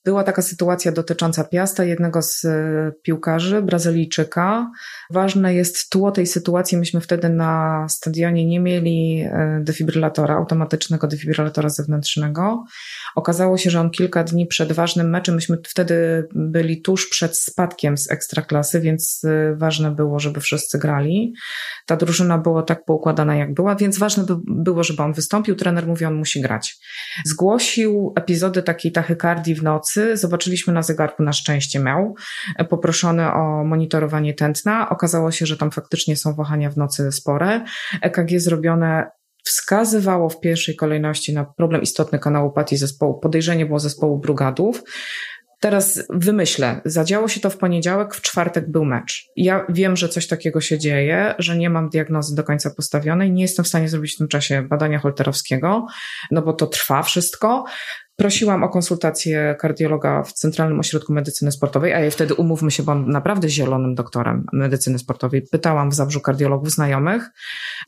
Była 0.05 0.25
taka 0.25 0.43
sytuacja 0.43 0.93
dotycząca 0.93 1.45
Piasta, 1.45 1.85
jednego 1.85 2.23
z 2.23 2.45
e, 2.45 2.93
piłkarzy, 3.03 3.63
Brazylijczyka. 3.63 4.71
Ważne 5.11 5.55
jest 5.55 5.91
tło 5.91 6.11
tej 6.11 6.27
sytuacji. 6.27 6.79
Myśmy 6.79 7.01
wtedy 7.01 7.29
na 7.29 7.87
stadionie 7.89 8.47
nie 8.47 8.61
mieli 8.61 9.21
e, 9.21 9.61
defibrylatora, 9.63 10.35
automatycznego 10.35 11.07
defibrylatora 11.07 11.69
zewnętrznego. 11.69 12.65
Okazało 13.15 13.59
się, 13.59 13.71
że 13.71 13.81
on 13.81 13.91
kilka 13.91 14.25
dni 14.25 14.47
przed 14.47 14.73
ważnym 14.73 15.11
meczem, 15.11 15.35
myśmy 15.35 15.59
wtedy 15.67 16.29
byli 16.35 16.83
tuż 16.83 17.09
przed 17.09 17.39
spadkiem 17.39 17.99
z 17.99 18.11
ekstraklasy, 18.11 18.81
więc 18.81 19.25
e, 19.25 19.57
ważne 19.57 19.91
było, 19.91 20.19
żeby 20.19 20.41
wszyscy 20.41 20.79
grali. 20.79 21.35
Ta 21.87 21.97
drużyna 21.97 22.39
była 22.39 22.63
tak 22.63 22.85
poukładana, 22.85 23.37
jak 23.37 23.55
była, 23.55 23.77
więc 23.77 23.99
ważne 23.99 24.25
by 24.25 24.35
było, 24.47 24.85
żeby 24.85 25.03
on 25.03 25.13
wystąpił. 25.13 25.55
Trener 25.55 25.87
mówi, 25.87 26.05
on 26.05 26.15
musi 26.15 26.41
grać. 26.41 26.77
Zgłosił 27.25 28.13
epizody 28.17 28.63
takiej 28.63 28.93
tachykardii 28.93 29.55
w 29.55 29.63
nocy. 29.63 29.94
Zobaczyliśmy 30.15 30.73
na 30.73 30.83
zegarku, 30.83 31.23
na 31.23 31.33
szczęście 31.33 31.81
miał. 31.81 32.15
E, 32.59 32.65
Poproszony 32.65 33.33
o 33.33 33.65
monitorowanie 33.65 34.35
tętna. 34.35 34.89
Okazało 34.89 35.31
się, 35.31 35.47
że 35.47 35.57
tam 35.57 35.71
faktycznie 35.71 36.17
są 36.17 36.35
wahania 36.35 36.71
w 36.71 36.77
nocy 36.77 37.13
spore. 37.13 37.65
EKG 38.03 38.41
zrobione 38.41 39.07
wskazywało 39.45 40.29
w 40.29 40.41
pierwszej 40.41 40.77
kolejności 40.77 41.35
na 41.35 41.45
problem 41.45 41.83
istotny 41.83 42.19
kanałopatii 42.19 42.77
zespołu. 42.77 43.21
Podejrzenie 43.21 43.67
było 43.67 43.79
zespołu 43.79 44.19
Brugadów. 44.19 44.83
Teraz 45.61 46.07
wymyślę, 46.11 46.81
zadziało 46.85 47.29
się 47.29 47.41
to 47.41 47.51
w 47.51 47.57
poniedziałek, 47.57 48.15
w 48.15 48.21
czwartek 48.21 48.71
był 48.71 48.85
mecz. 48.85 49.27
Ja 49.37 49.67
wiem, 49.69 49.97
że 49.97 50.09
coś 50.09 50.27
takiego 50.27 50.61
się 50.61 50.79
dzieje, 50.79 51.35
że 51.39 51.57
nie 51.57 51.71
mam 51.71 51.89
diagnozy 51.89 52.35
do 52.35 52.45
końca 52.45 52.71
postawionej, 52.71 53.33
nie 53.33 53.43
jestem 53.43 53.65
w 53.65 53.69
stanie 53.69 53.89
zrobić 53.89 54.15
w 54.15 54.19
tym 54.19 54.29
czasie 54.29 54.63
badania 54.63 54.99
holterowskiego, 54.99 55.87
no 56.31 56.43
bo 56.43 56.53
to 56.53 56.67
trwa 56.67 57.03
wszystko. 57.03 57.65
Prosiłam 58.17 58.63
o 58.63 58.69
konsultację 58.69 59.57
kardiologa 59.59 60.23
w 60.23 60.33
Centralnym 60.33 60.81
Ośrodku 60.81 61.13
Medycyny 61.13 61.53
Sportowej, 61.53 61.93
a 61.93 62.01
ja 62.01 62.11
wtedy 62.11 62.35
umówmy 62.35 62.71
się, 62.71 62.83
byłam 62.83 63.11
naprawdę 63.11 63.49
zielonym 63.49 63.95
doktorem 63.95 64.47
medycyny 64.53 64.99
sportowej. 64.99 65.43
Pytałam 65.51 65.91
w 65.91 65.95
Zabrzu 65.95 66.21
kardiologów 66.21 66.71
znajomych. 66.71 67.31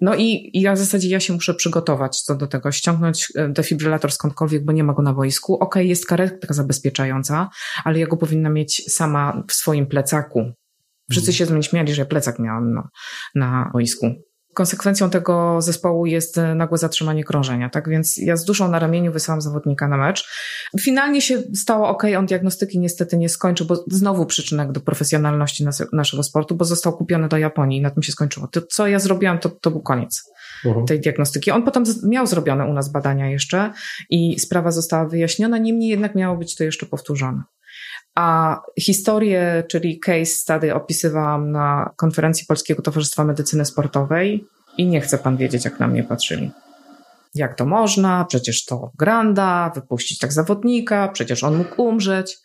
No 0.01 0.15
i, 0.15 0.51
i 0.53 0.61
ja 0.61 0.73
w 0.73 0.79
zasadzie 0.79 1.09
ja 1.09 1.21
się 1.21 1.33
muszę 1.33 1.55
przygotować 1.55 2.21
co 2.21 2.35
do 2.35 2.47
tego, 2.47 2.73
ściągnąć 2.73 3.33
e, 3.35 3.49
defibrylator 3.49 4.13
skądkolwiek, 4.13 4.65
bo 4.65 4.73
nie 4.73 4.85
ma 4.85 4.93
go 4.93 5.03
na 5.03 5.13
boisku. 5.13 5.55
Okej, 5.55 5.67
okay, 5.67 5.85
jest 5.85 6.07
karetka 6.07 6.55
zabezpieczająca, 6.55 7.49
ale 7.85 7.99
ja 7.99 8.07
go 8.07 8.17
powinna 8.17 8.51
mieć 8.51 8.93
sama 8.93 9.43
w 9.49 9.53
swoim 9.53 9.87
plecaku. 9.87 10.53
Wszyscy 11.11 11.33
się 11.33 11.47
z 11.47 11.51
mnie 11.51 11.63
śmiali, 11.63 11.95
że 11.95 12.03
ja 12.03 12.07
plecak 12.07 12.39
miałam 12.39 12.75
na, 12.75 12.89
na 13.35 13.71
boisku. 13.73 14.07
Konsekwencją 14.57 15.11
tego 15.11 15.63
zespołu 15.63 16.07
jest 16.07 16.39
e, 16.39 16.55
nagłe 16.55 16.79
zatrzymanie 16.79 17.25
krążenia, 17.25 17.71
tak 17.71 17.89
więc 17.89 18.17
ja 18.17 18.37
z 18.37 18.45
duszą 18.45 18.71
na 18.71 18.79
ramieniu 18.79 19.13
wysłałam 19.13 19.41
zawodnika 19.41 19.89
na 19.89 19.97
mecz. 19.97 20.29
Finalnie 20.81 21.21
się 21.21 21.43
stało 21.55 21.89
ok, 21.89 22.03
on 22.19 22.27
diagnostyki 22.27 22.79
niestety 22.79 23.17
nie 23.17 23.29
skończył, 23.29 23.67
bo 23.67 23.85
znowu 23.87 24.27
przyczynek 24.27 24.73
do 24.73 24.81
profesjonalności 24.81 25.65
nas, 25.65 25.83
naszego 25.93 26.23
sportu, 26.23 26.55
bo 26.55 26.65
został 26.65 26.97
kupiony 26.97 27.29
do 27.29 27.39
Japonii 27.39 27.79
i 27.79 27.83
na 27.83 27.91
tym 27.91 28.03
się 28.03 28.13
skończyło. 28.13 28.47
To, 28.47 28.63
co 28.63 28.87
ja 28.87 28.99
zrobiłam, 28.99 29.39
to, 29.39 29.49
to 29.49 29.71
był 29.71 29.81
koniec 29.81 30.31
uh-huh. 30.65 30.85
tej 30.85 31.01
diagnostyki. 31.01 31.51
On 31.51 31.63
potem 31.63 31.85
miał 32.03 32.27
zrobione 32.27 32.67
u 32.67 32.73
nas 32.73 32.93
badania 32.93 33.31
jeszcze 33.31 33.73
i 34.11 34.41
sprawa 34.41 34.71
została 34.71 35.09
wyjaśniona, 35.09 35.59
niemniej 35.59 35.91
jednak 35.91 36.15
miało 36.15 36.37
być 36.37 36.55
to 36.55 36.65
jeszcze 36.65 36.87
powtórzone. 36.87 37.43
A 38.17 38.61
historię, 38.81 39.65
czyli 39.69 39.99
case 39.99 40.25
study 40.25 40.75
opisywałam 40.75 41.51
na 41.51 41.91
konferencji 41.97 42.47
Polskiego 42.47 42.83
Towarzystwa 42.83 43.25
Medycyny 43.25 43.65
Sportowej 43.65 44.47
i 44.79 44.87
nie 44.87 45.01
chce 45.01 45.19
pan 45.19 45.37
wiedzieć, 45.37 45.65
jak 45.65 45.81
na 45.81 45.89
mnie 45.89 46.05
patrzyli. 46.05 46.51
Jak 47.35 47.55
to 47.55 47.67
można? 47.67 48.25
Przecież 48.25 48.65
to 48.65 48.91
granda, 48.99 49.73
wypuścić 49.75 50.19
tak 50.19 50.33
zawodnika, 50.33 51.09
przecież 51.09 51.45
on 51.45 51.57
mógł 51.57 51.83
umrzeć. 51.83 52.39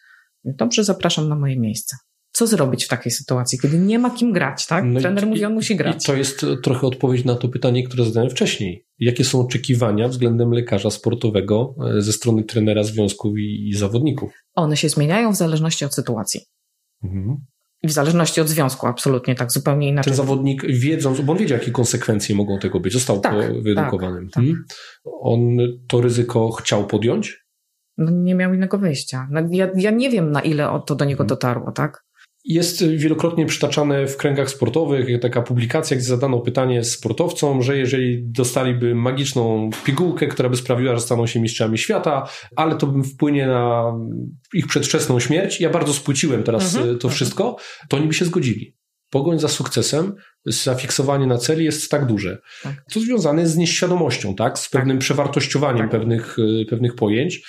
Dobrze, 0.43 0.83
zapraszam 0.83 1.29
na 1.29 1.35
moje 1.35 1.59
miejsce 1.59 1.95
co 2.31 2.47
zrobić 2.47 2.85
w 2.85 2.87
takiej 2.87 3.11
sytuacji, 3.11 3.59
kiedy 3.59 3.79
nie 3.79 3.99
ma 3.99 4.09
kim 4.09 4.31
grać, 4.31 4.67
tak? 4.67 4.85
No 4.85 4.99
Trener 4.99 5.23
i, 5.23 5.27
mówi, 5.27 5.45
on 5.45 5.53
musi 5.53 5.75
grać. 5.75 6.03
I 6.03 6.07
to 6.07 6.15
jest 6.15 6.45
trochę 6.63 6.87
odpowiedź 6.87 7.25
na 7.25 7.35
to 7.35 7.49
pytanie, 7.49 7.83
które 7.83 8.05
zadałem 8.05 8.29
wcześniej. 8.29 8.85
Jakie 8.99 9.23
są 9.23 9.39
oczekiwania 9.39 10.07
względem 10.07 10.51
lekarza 10.51 10.89
sportowego 10.89 11.75
e, 11.97 12.01
ze 12.01 12.13
strony 12.13 12.43
trenera 12.43 12.83
związków 12.83 13.37
i, 13.37 13.69
i 13.69 13.73
zawodników? 13.73 14.31
One 14.55 14.77
się 14.77 14.89
zmieniają 14.89 15.31
w 15.31 15.35
zależności 15.35 15.85
od 15.85 15.95
sytuacji. 15.95 16.41
Mhm. 17.03 17.37
I 17.83 17.87
w 17.87 17.91
zależności 17.91 18.41
od 18.41 18.49
związku, 18.49 18.87
absolutnie 18.87 19.35
tak, 19.35 19.51
zupełnie 19.51 19.87
inaczej. 19.87 20.11
Ten 20.11 20.17
zawodnik 20.17 20.65
wiedząc, 20.65 21.21
bo 21.21 21.33
on 21.33 21.39
wiedział, 21.39 21.57
jakie 21.57 21.71
konsekwencje 21.71 22.35
mogą 22.35 22.59
tego 22.59 22.79
być, 22.79 22.93
został 22.93 23.19
tak, 23.19 23.63
wyedukowanym. 23.63 24.29
Tak, 24.29 24.33
tak. 24.33 24.43
Hmm? 24.43 24.65
On 25.21 25.57
to 25.87 26.01
ryzyko 26.01 26.51
chciał 26.51 26.87
podjąć? 26.87 27.45
No, 27.97 28.11
nie 28.11 28.35
miał 28.35 28.53
innego 28.53 28.77
wyjścia. 28.77 29.27
No, 29.31 29.41
ja, 29.51 29.69
ja 29.75 29.91
nie 29.91 30.09
wiem, 30.09 30.31
na 30.31 30.41
ile 30.41 30.81
to 30.85 30.95
do 30.95 31.05
niego 31.05 31.23
mhm. 31.23 31.27
dotarło, 31.27 31.71
tak? 31.71 32.03
Jest 32.45 32.87
wielokrotnie 32.87 33.45
przytaczane 33.45 34.07
w 34.07 34.17
kręgach 34.17 34.49
sportowych 34.49 35.19
taka 35.19 35.41
publikacja, 35.41 35.97
gdzie 35.97 36.05
zadano 36.05 36.39
pytanie 36.39 36.83
sportowcom, 36.83 37.61
że 37.63 37.77
jeżeli 37.77 38.23
dostaliby 38.23 38.95
magiczną 38.95 39.69
pigułkę, 39.85 40.27
która 40.27 40.49
by 40.49 40.57
sprawiła, 40.57 40.95
że 40.95 41.01
staną 41.01 41.27
się 41.27 41.39
mistrzami 41.39 41.77
świata, 41.77 42.29
ale 42.55 42.75
to 42.75 42.93
wpłynie 43.13 43.47
na 43.47 43.93
ich 44.53 44.67
przedwczesną 44.67 45.19
śmierć, 45.19 45.61
ja 45.61 45.69
bardzo 45.69 45.93
spłyciłem 45.93 46.43
teraz 46.43 46.75
mhm. 46.75 46.99
to 46.99 47.09
wszystko, 47.09 47.57
to 47.89 47.97
oni 47.97 48.07
by 48.07 48.13
się 48.13 48.25
zgodzili. 48.25 48.75
Pogoń 49.09 49.39
za 49.39 49.47
sukcesem, 49.47 50.15
zafiksowanie 50.45 51.27
na 51.27 51.37
celi 51.37 51.65
jest 51.65 51.91
tak 51.91 52.05
duże. 52.05 52.41
Tak. 52.63 52.85
To 52.93 52.99
związane 52.99 53.41
jest 53.41 53.53
z 53.53 53.57
nieświadomością, 53.57 54.35
tak? 54.35 54.59
z 54.59 54.69
pewnym 54.69 54.97
tak. 54.97 55.01
przewartościowaniem 55.01 55.81
tak. 55.81 55.91
pewnych, 55.91 56.37
pewnych 56.69 56.95
pojęć. 56.95 57.41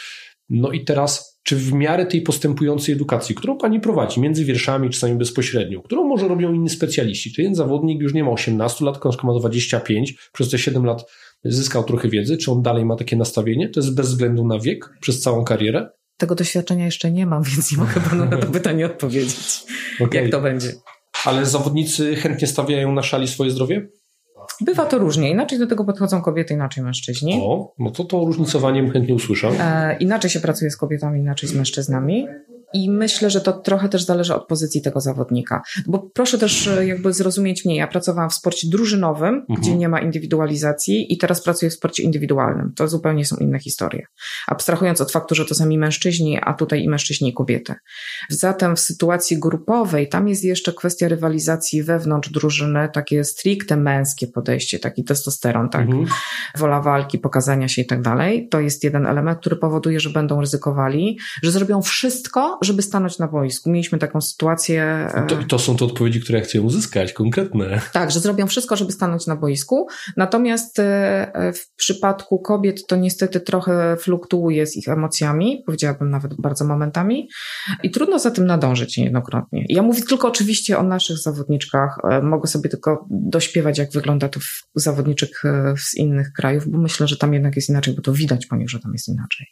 No 0.49 0.71
i 0.71 0.85
teraz 0.85 1.32
czy 1.43 1.57
w 1.57 1.73
miarę 1.73 2.07
tej 2.07 2.23
postępującej 2.23 2.95
edukacji, 2.95 3.35
którą 3.35 3.57
pani 3.57 3.81
prowadzi 3.81 4.21
między 4.21 4.45
wierszami, 4.45 4.91
czasami 4.91 5.15
bezpośrednio, 5.15 5.83
którą 5.83 6.05
może 6.05 6.29
robią 6.29 6.53
inni 6.53 6.71
specjaliści, 6.71 7.35
jeden 7.39 7.55
zawodnik 7.55 8.03
już 8.03 8.15
nie 8.15 8.25
ma 8.25 8.31
18 8.31 8.85
lat, 8.85 9.01
książka 9.01 9.27
ma 9.27 9.39
25, 9.39 10.15
przez 10.33 10.51
te 10.51 10.59
7 10.59 10.85
lat 10.85 11.05
zyskał 11.45 11.85
trochę 11.85 12.09
wiedzy, 12.09 12.37
czy 12.37 12.51
on 12.51 12.63
dalej 12.63 12.85
ma 12.85 12.97
takie 12.97 13.17
nastawienie? 13.17 13.69
To 13.69 13.81
jest 13.81 13.95
bez 13.95 14.09
względu 14.09 14.47
na 14.47 14.59
wiek, 14.59 14.91
przez 15.01 15.21
całą 15.21 15.45
karierę? 15.45 15.89
Tego 16.17 16.35
doświadczenia 16.35 16.85
jeszcze 16.85 17.11
nie 17.11 17.27
mam, 17.27 17.43
więc 17.57 17.73
nie 17.73 17.79
mogę 17.79 18.01
panu 18.11 18.25
na 18.25 18.37
to 18.37 18.47
pytanie 18.59 18.87
odpowiedzieć. 18.87 19.65
Okay. 20.01 20.23
Jak 20.23 20.31
to 20.31 20.41
będzie? 20.41 20.73
Ale 21.25 21.47
zawodnicy 21.47 22.17
chętnie 22.17 22.49
stawiają 22.49 22.93
na 22.93 23.03
szali 23.03 23.29
swoje 23.29 23.51
zdrowie? 23.51 23.89
Bywa 24.65 24.87
to 24.87 24.99
różnie. 24.99 25.31
Inaczej 25.31 25.59
do 25.59 25.67
tego 25.67 25.85
podchodzą 25.85 26.23
kobiety, 26.23 26.55
inaczej 26.55 26.85
mężczyźni. 26.85 27.41
O, 27.43 27.75
no 27.79 27.91
to 27.91 28.05
to 28.05 28.25
różnicowanie 28.25 28.91
chętnie 28.91 29.15
usłyszę. 29.15 29.49
E, 29.61 29.97
inaczej 29.97 30.31
się 30.31 30.41
pracuje 30.41 30.71
z 30.71 30.77
kobietami, 30.77 31.21
inaczej 31.21 31.49
z 31.49 31.55
mężczyznami. 31.55 32.27
I 32.75 32.91
myślę, 32.91 33.31
że 33.31 33.41
to 33.41 33.53
trochę 33.53 33.89
też 33.89 34.05
zależy 34.05 34.35
od 34.35 34.47
pozycji 34.47 34.83
tego 34.83 35.01
zawodnika. 35.01 35.63
Bo 35.87 36.11
proszę 36.15 36.39
też 36.39 36.67
e, 36.69 36.87
jakby 36.87 37.13
zrozumieć 37.13 37.65
mnie, 37.65 37.77
ja 37.77 37.87
pracowałam 37.87 38.31
w 38.31 38.35
sporcie 38.35 38.69
drużynowym, 38.71 39.35
mhm. 39.35 39.61
gdzie 39.61 39.77
nie 39.77 39.89
ma 39.89 40.01
indywidualizacji 40.01 41.13
i 41.13 41.19
teraz 41.19 41.43
pracuję 41.43 41.71
w 41.71 41.75
sporcie 41.75 42.03
indywidualnym. 42.03 42.73
To 42.77 42.89
zupełnie 42.89 43.25
są 43.25 43.37
inne 43.37 43.59
historie. 43.59 44.07
Abstrahując 44.47 45.01
od 45.01 45.13
faktu, 45.13 45.35
że 45.35 45.45
to 45.45 45.55
sami 45.55 45.79
mężczyźni, 45.79 46.39
a 46.43 46.55
tutaj 46.55 46.83
i 46.83 46.89
mężczyźni 46.89 47.29
i 47.29 47.33
kobiety. 47.33 47.75
Zatem 48.29 48.77
w 48.77 48.81
sytuacji 48.81 49.39
grupowej 49.39 50.09
tam 50.09 50.29
jest 50.29 50.45
jeszcze 50.45 50.73
kwestia 50.73 51.09
rywalizacji 51.09 51.83
wewnątrz 51.83 52.31
drużyny, 52.31 52.89
takie 52.93 53.25
stricte 53.25 53.77
męskie 53.77 54.27
podejście, 54.27 54.79
taki 54.79 55.05
testosteron, 55.05 55.69
tak? 55.69 55.83
Mhm. 55.83 56.07
Wola 56.57 56.81
walki, 56.81 57.19
pokazania 57.19 57.69
się 57.69 57.83
i 57.83 57.87
tak 57.87 58.03
dalej. 58.03 58.49
To 58.49 58.61
jest 58.61 58.85
jeden 58.85 59.07
element, 59.07 59.39
który 59.39 59.57
powoduje, 59.57 60.01
że 60.01 60.11
będą 60.11 60.41
ryzykowali, 60.41 61.19
że 61.43 61.51
zrobią 61.51 61.83
wszystko, 61.83 62.59
żeby 62.65 62.83
stanąć 62.83 63.19
na 63.19 63.29
boisku. 63.29 63.71
Mieliśmy 63.71 63.99
taką 63.99 64.21
sytuację. 64.21 65.09
E, 65.15 65.27
to, 65.27 65.37
to 65.49 65.59
są 65.59 65.77
te 65.77 65.85
odpowiedzi, 65.85 66.21
które 66.21 66.39
ja 66.39 66.45
chcę 66.45 66.61
uzyskać, 66.61 67.13
konkretne. 67.13 67.81
Tak, 67.93 68.11
że 68.11 68.21
zrobią 68.21 68.47
wszystko, 68.47 68.77
żeby 68.77 68.93
stanąć 68.93 69.27
na 69.27 69.37
boisku. 69.37 69.87
Natomiast 70.17 70.79
e, 70.79 70.85
e, 71.35 71.53
w 71.53 71.75
przypadku 71.77 72.39
kobiet 72.39 72.87
to 72.87 72.97
niestety 72.97 73.41
trochę 73.41 73.97
fluktuuje 73.97 74.67
z 74.67 74.77
ich 74.77 74.89
emocjami, 74.89 75.63
powiedziałabym 75.67 76.11
nawet 76.11 76.35
bardzo 76.41 76.65
momentami, 76.65 77.29
i 77.83 77.91
trudno 77.91 78.19
za 78.19 78.31
tym 78.31 78.47
nadążyć 78.47 78.99
niejednokrotnie. 78.99 79.65
Ja 79.69 79.83
mówię 79.83 80.03
tylko 80.03 80.29
oczywiście 80.29 80.79
o 80.79 80.83
naszych 80.83 81.19
zawodniczkach. 81.19 81.99
Mogę 82.23 82.49
sobie 82.49 82.71
tylko 82.71 83.07
dośpiewać, 83.11 83.79
jak 83.79 83.93
wygląda 83.93 84.29
to 84.29 84.41
u 84.75 84.81
zawodniczek 84.81 85.43
z 85.79 85.95
innych 85.95 86.33
krajów, 86.33 86.69
bo 86.69 86.79
myślę, 86.79 87.09
że 87.09 87.17
tam 87.17 87.35
jednak 87.35 87.57
jest 87.57 87.69
inaczej, 87.69 87.95
bo 87.95 88.03
to 88.03 88.13
widać 88.13 88.47
po 88.47 88.57
nich, 88.57 88.71
że 88.71 88.81
tam 88.81 88.93
jest 88.93 89.09
inaczej. 89.09 89.47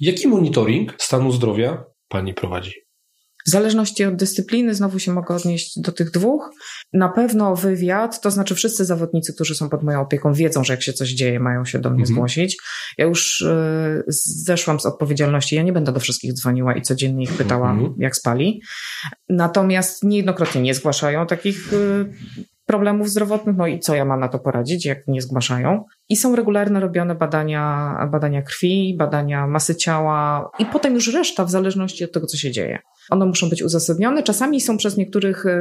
Jaki 0.00 0.28
monitoring 0.28 0.94
stanu 0.98 1.32
zdrowia 1.32 1.84
pani 2.12 2.34
prowadzi? 2.34 2.72
W 3.46 3.50
zależności 3.50 4.04
od 4.04 4.16
dyscypliny, 4.16 4.74
znowu 4.74 4.98
się 4.98 5.12
mogę 5.12 5.34
odnieść 5.34 5.80
do 5.80 5.92
tych 5.92 6.10
dwóch. 6.10 6.50
Na 6.92 7.08
pewno 7.08 7.56
wywiad, 7.56 8.20
to 8.20 8.30
znaczy 8.30 8.54
wszyscy 8.54 8.84
zawodnicy, 8.84 9.34
którzy 9.34 9.54
są 9.54 9.68
pod 9.68 9.82
moją 9.82 10.00
opieką, 10.00 10.32
wiedzą, 10.32 10.64
że 10.64 10.72
jak 10.72 10.82
się 10.82 10.92
coś 10.92 11.08
dzieje, 11.10 11.40
mają 11.40 11.64
się 11.64 11.78
do 11.78 11.90
mnie 11.90 12.00
mhm. 12.00 12.14
zgłosić. 12.14 12.56
Ja 12.98 13.04
już 13.04 13.40
y, 13.40 14.04
zeszłam 14.44 14.80
z 14.80 14.86
odpowiedzialności, 14.86 15.56
ja 15.56 15.62
nie 15.62 15.72
będę 15.72 15.92
do 15.92 16.00
wszystkich 16.00 16.32
dzwoniła 16.32 16.74
i 16.74 16.82
codziennie 16.82 17.24
ich 17.24 17.32
pytała, 17.32 17.70
mhm. 17.70 17.94
jak 17.98 18.16
spali. 18.16 18.62
Natomiast 19.28 20.04
niejednokrotnie 20.04 20.62
nie 20.62 20.74
zgłaszają 20.74 21.26
takich 21.26 21.72
y, 21.72 22.12
problemów 22.66 23.10
zdrowotnych, 23.10 23.56
no 23.56 23.66
i 23.66 23.80
co 23.80 23.94
ja 23.94 24.04
mam 24.04 24.20
na 24.20 24.28
to 24.28 24.38
poradzić, 24.38 24.86
jak 24.86 24.98
nie 25.08 25.22
zgłaszają. 25.22 25.84
I 26.12 26.16
są 26.16 26.36
regularne 26.36 26.80
robione 26.80 27.14
badania, 27.14 27.96
badania 28.10 28.42
krwi, 28.42 28.94
badania 28.98 29.46
masy 29.46 29.76
ciała 29.76 30.50
i 30.58 30.66
potem 30.66 30.94
już 30.94 31.14
reszta 31.14 31.44
w 31.44 31.50
zależności 31.50 32.04
od 32.04 32.12
tego, 32.12 32.26
co 32.26 32.36
się 32.36 32.50
dzieje. 32.50 32.78
One 33.10 33.26
muszą 33.26 33.48
być 33.48 33.62
uzasadnione. 33.62 34.22
Czasami 34.22 34.60
są 34.60 34.76
przez 34.76 34.96
niektórych 34.96 35.46
y, 35.46 35.60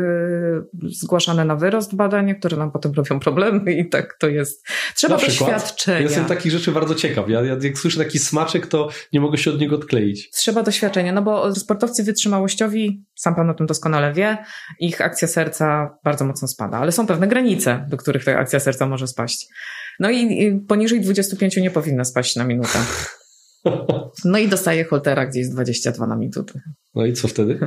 zgłaszane 0.90 1.46
na 1.46 1.56
wyrost 1.56 1.96
badania, 1.96 2.36
które 2.36 2.58
nam 2.58 2.72
potem 2.72 2.92
robią 2.92 3.20
problemy 3.20 3.74
i 3.74 3.90
tak 3.90 4.18
to 4.20 4.28
jest. 4.28 4.68
Trzeba 4.96 5.16
na 5.16 5.22
doświadczenia. 5.22 5.98
Ja 5.98 6.04
jestem 6.04 6.26
takich 6.26 6.52
rzeczy 6.52 6.72
bardzo 6.72 6.96
ciekaw. 6.96 7.30
Ja, 7.30 7.42
ja 7.42 7.58
jak 7.62 7.78
słyszę 7.78 7.98
taki 7.98 8.20
smaczek, 8.20 8.68
to 8.68 8.90
nie 9.14 9.22
mogę 9.22 9.38
się 9.38 9.52
od 9.52 9.60
niego 9.60 9.76
odkleić. 9.76 10.30
Trzeba 10.30 10.64
doświadczenia, 10.64 11.14
no 11.14 11.22
bo 11.22 11.56
sportowcy 11.56 12.04
wytrzymałościowi, 12.04 13.06
sam 13.16 13.36
pan 13.36 13.50
o 13.50 13.54
tym 13.54 13.68
doskonale 13.68 14.14
wie, 14.14 14.38
ich 14.80 15.02
akcja 15.02 15.28
serca 15.28 15.98
bardzo 16.04 16.26
mocno 16.26 16.48
spada, 16.48 16.78
ale 16.78 16.92
są 16.92 17.08
pewne 17.08 17.28
granice, 17.28 17.86
do 17.90 17.98
których 17.98 18.26
ta 18.26 18.38
akcja 18.38 18.60
serca 18.60 18.86
może 18.86 19.08
spaść. 19.08 19.48
No 20.02 20.10
i 20.10 20.60
poniżej 20.68 21.02
25 21.02 21.58
nie 21.58 21.72
powinna 21.72 22.04
spaść 22.04 22.36
na 22.36 22.44
minutę. 22.44 22.80
No 24.26 24.38
i 24.38 24.48
dostaje 24.48 24.84
holtera 24.84 25.26
gdzieś 25.26 25.50
22 25.50 26.08
na 26.08 26.16
minutę. 26.16 26.62
No 26.96 27.06
i 27.06 27.14
co 27.14 27.28
wtedy? 27.28 27.60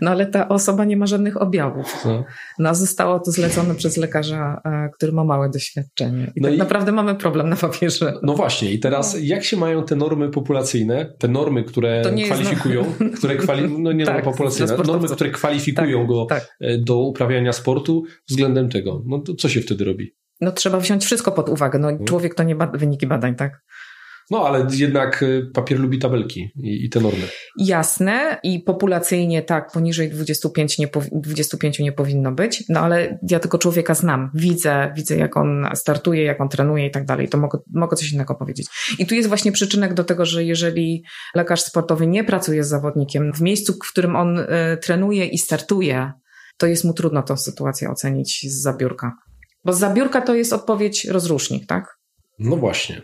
No 0.00 0.10
ale 0.10 0.26
ta 0.26 0.48
osoba 0.48 0.84
nie 0.84 0.96
ma 0.96 1.06
żadnych 1.06 1.42
objawów. 1.42 2.04
No, 2.04 2.24
no 2.58 2.74
zostało 2.74 3.20
to 3.20 3.30
zlecone 3.30 3.74
przez 3.74 3.96
lekarza, 3.96 4.60
e, 4.64 4.88
który 4.94 5.12
ma 5.12 5.24
małe 5.24 5.50
doświadczenie. 5.50 6.32
I 6.36 6.40
no 6.40 6.48
tak 6.48 6.54
i... 6.54 6.58
naprawdę 6.58 6.92
mamy 6.92 7.14
problem 7.14 7.48
na 7.48 7.56
papierze. 7.56 8.14
No 8.22 8.34
właśnie, 8.34 8.72
i 8.72 8.78
teraz 8.78 9.14
no. 9.14 9.20
jak 9.22 9.44
się 9.44 9.56
mają 9.56 9.84
te 9.84 9.96
normy 9.96 10.30
populacyjne, 10.30 11.14
te 11.18 11.28
normy, 11.28 11.64
które 11.64 12.02
kwalifikują, 12.24 12.84
no... 13.00 13.10
które 13.16 13.36
kwali... 13.36 13.78
no 13.78 13.92
nie 13.92 14.04
tak, 14.06 14.14
normy 14.14 14.30
populacyjne, 14.32 14.76
normy, 14.76 15.08
które 15.08 15.30
kwalifikują 15.30 15.98
tak, 15.98 16.08
go 16.08 16.26
tak. 16.28 16.56
E, 16.60 16.78
do 16.78 16.98
uprawiania 16.98 17.52
sportu 17.52 18.04
względem 18.28 18.68
tego. 18.68 19.02
No 19.06 19.18
to 19.18 19.34
co 19.34 19.48
się 19.48 19.60
wtedy 19.60 19.84
robi? 19.84 20.14
No 20.42 20.52
trzeba 20.52 20.80
wziąć 20.80 21.04
wszystko 21.04 21.32
pod 21.32 21.48
uwagę. 21.48 21.78
No, 21.78 21.88
hmm. 21.88 22.06
człowiek 22.06 22.34
to 22.34 22.42
nie 22.42 22.56
bada, 22.56 22.78
wyniki 22.78 23.06
badań, 23.06 23.34
tak? 23.34 23.60
No, 24.30 24.46
ale 24.46 24.66
jednak 24.70 25.22
y, 25.22 25.50
papier 25.54 25.80
lubi 25.80 25.98
tabelki 25.98 26.52
i, 26.56 26.84
i 26.84 26.90
te 26.90 27.00
normy. 27.00 27.28
Jasne 27.58 28.40
i 28.42 28.60
populacyjnie 28.60 29.42
tak, 29.42 29.72
poniżej 29.72 30.10
25 30.10 30.78
nie, 30.78 30.88
25 31.12 31.78
nie 31.78 31.92
powinno 31.92 32.32
być, 32.32 32.64
no 32.68 32.80
ale 32.80 33.18
ja 33.30 33.40
tylko 33.40 33.58
człowieka 33.58 33.94
znam, 33.94 34.30
widzę, 34.34 34.92
widzę 34.96 35.16
jak 35.16 35.36
on 35.36 35.68
startuje, 35.74 36.22
jak 36.22 36.40
on 36.40 36.48
trenuje 36.48 36.86
i 36.86 36.90
tak 36.90 37.04
dalej, 37.04 37.28
to 37.28 37.38
mogę, 37.38 37.58
mogę 37.74 37.96
coś 37.96 38.12
innego 38.12 38.34
powiedzieć. 38.34 38.66
I 38.98 39.06
tu 39.06 39.14
jest 39.14 39.28
właśnie 39.28 39.52
przyczynek 39.52 39.94
do 39.94 40.04
tego, 40.04 40.26
że 40.26 40.44
jeżeli 40.44 41.04
lekarz 41.34 41.62
sportowy 41.62 42.06
nie 42.06 42.24
pracuje 42.24 42.64
z 42.64 42.68
zawodnikiem 42.68 43.32
w 43.32 43.40
miejscu, 43.40 43.72
w 43.72 43.92
którym 43.92 44.16
on 44.16 44.38
y, 44.38 44.46
trenuje 44.82 45.26
i 45.26 45.38
startuje, 45.38 46.12
to 46.56 46.66
jest 46.66 46.84
mu 46.84 46.92
trudno 46.92 47.22
tą 47.22 47.36
sytuację 47.36 47.90
ocenić 47.90 48.46
z 48.48 48.62
zabiórka. 48.62 49.12
Bo 49.64 49.72
zabiórka 49.72 50.20
to 50.20 50.34
jest 50.34 50.52
odpowiedź 50.52 51.04
rozrusznik, 51.04 51.66
tak? 51.66 51.98
No 52.38 52.56
właśnie. 52.56 53.02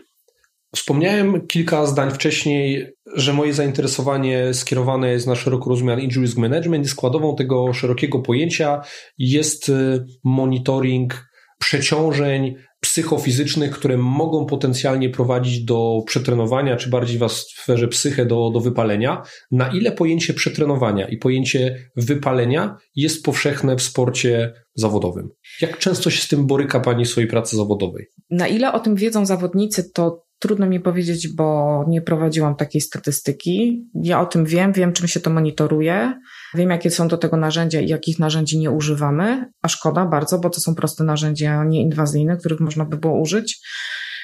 Wspomniałem 0.75 1.47
kilka 1.47 1.85
zdań 1.85 2.11
wcześniej, 2.11 2.87
że 3.15 3.33
moje 3.33 3.53
zainteresowanie 3.53 4.53
skierowane 4.53 5.09
jest 5.09 5.27
na 5.27 5.35
szeroko 5.35 5.69
rozumiany 5.69 6.01
injury 6.01 6.25
risk 6.25 6.37
management 6.37 6.85
i 6.85 6.89
składową 6.89 7.35
tego 7.35 7.73
szerokiego 7.73 8.19
pojęcia 8.19 8.81
jest 9.17 9.69
y, 9.69 10.05
monitoring 10.23 11.29
przeciążeń 11.59 12.55
psychofizycznych, 12.89 13.71
które 13.71 13.97
mogą 13.97 14.45
potencjalnie 14.45 15.09
prowadzić 15.09 15.63
do 15.63 16.03
przetrenowania, 16.05 16.77
czy 16.77 16.89
bardziej 16.89 17.19
w 17.19 17.31
sferze 17.31 17.87
psyche 17.87 18.25
do, 18.25 18.49
do 18.49 18.59
wypalenia. 18.59 19.23
Na 19.51 19.67
ile 19.67 19.91
pojęcie 19.91 20.33
przetrenowania 20.33 21.07
i 21.07 21.17
pojęcie 21.17 21.91
wypalenia 21.95 22.77
jest 22.95 23.25
powszechne 23.25 23.75
w 23.75 23.81
sporcie 23.81 24.53
zawodowym? 24.75 25.29
Jak 25.61 25.77
często 25.77 26.09
się 26.09 26.21
z 26.21 26.27
tym 26.27 26.47
boryka 26.47 26.79
Pani 26.79 27.05
w 27.05 27.09
swojej 27.09 27.29
pracy 27.29 27.57
zawodowej? 27.57 28.05
Na 28.29 28.47
ile 28.47 28.73
o 28.73 28.79
tym 28.79 28.95
wiedzą 28.95 29.25
zawodnicy, 29.25 29.91
to 29.91 30.25
Trudno 30.39 30.65
mi 30.65 30.79
powiedzieć, 30.79 31.27
bo 31.27 31.85
nie 31.87 32.01
prowadziłam 32.01 32.55
takiej 32.55 32.81
statystyki. 32.81 33.85
Ja 34.03 34.21
o 34.21 34.25
tym 34.25 34.45
wiem, 34.45 34.73
wiem, 34.73 34.93
czym 34.93 35.07
się 35.07 35.19
to 35.19 35.29
monitoruje, 35.29 36.13
wiem, 36.53 36.69
jakie 36.69 36.91
są 36.91 37.07
do 37.07 37.17
tego 37.17 37.37
narzędzia 37.37 37.81
i 37.81 37.87
jakich 37.87 38.19
narzędzi 38.19 38.59
nie 38.59 38.71
używamy, 38.71 39.45
a 39.61 39.67
szkoda 39.67 40.05
bardzo, 40.05 40.39
bo 40.39 40.49
to 40.49 40.59
są 40.59 40.75
proste 40.75 41.03
narzędzia 41.03 41.63
nieinwazyjne, 41.63 42.37
których 42.37 42.59
można 42.59 42.85
by 42.85 42.97
było 42.97 43.19
użyć. 43.19 43.59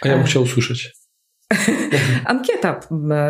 A 0.01 0.07
ja 0.07 0.18
bym 0.18 0.26
chciał 0.26 0.43
usłyszeć. 0.43 0.91
Ankieta 2.26 2.80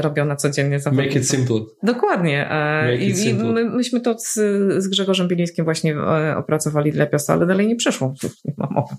robiona 0.01 0.35
codziennie. 0.35 0.79
Make 0.91 1.15
it 1.15 1.29
simple. 1.29 1.59
Dokładnie. 1.83 2.49
E, 2.51 2.91
Make 2.91 3.01
I, 3.01 3.29
i 3.29 3.33
my, 3.33 3.69
myśmy 3.69 4.01
to 4.01 4.19
z, 4.19 4.33
z 4.83 4.87
Grzegorzem 4.87 5.27
Bielińskim 5.27 5.65
właśnie 5.65 5.95
e, 5.95 6.37
opracowali 6.37 6.91
dla 6.91 7.05
Piasta, 7.05 7.33
ale 7.33 7.45
dalej 7.45 7.67
nie 7.67 7.75
przeszło. 7.75 8.13
Nie 8.45 8.53
ma 8.57 8.67
mowy. 8.71 8.95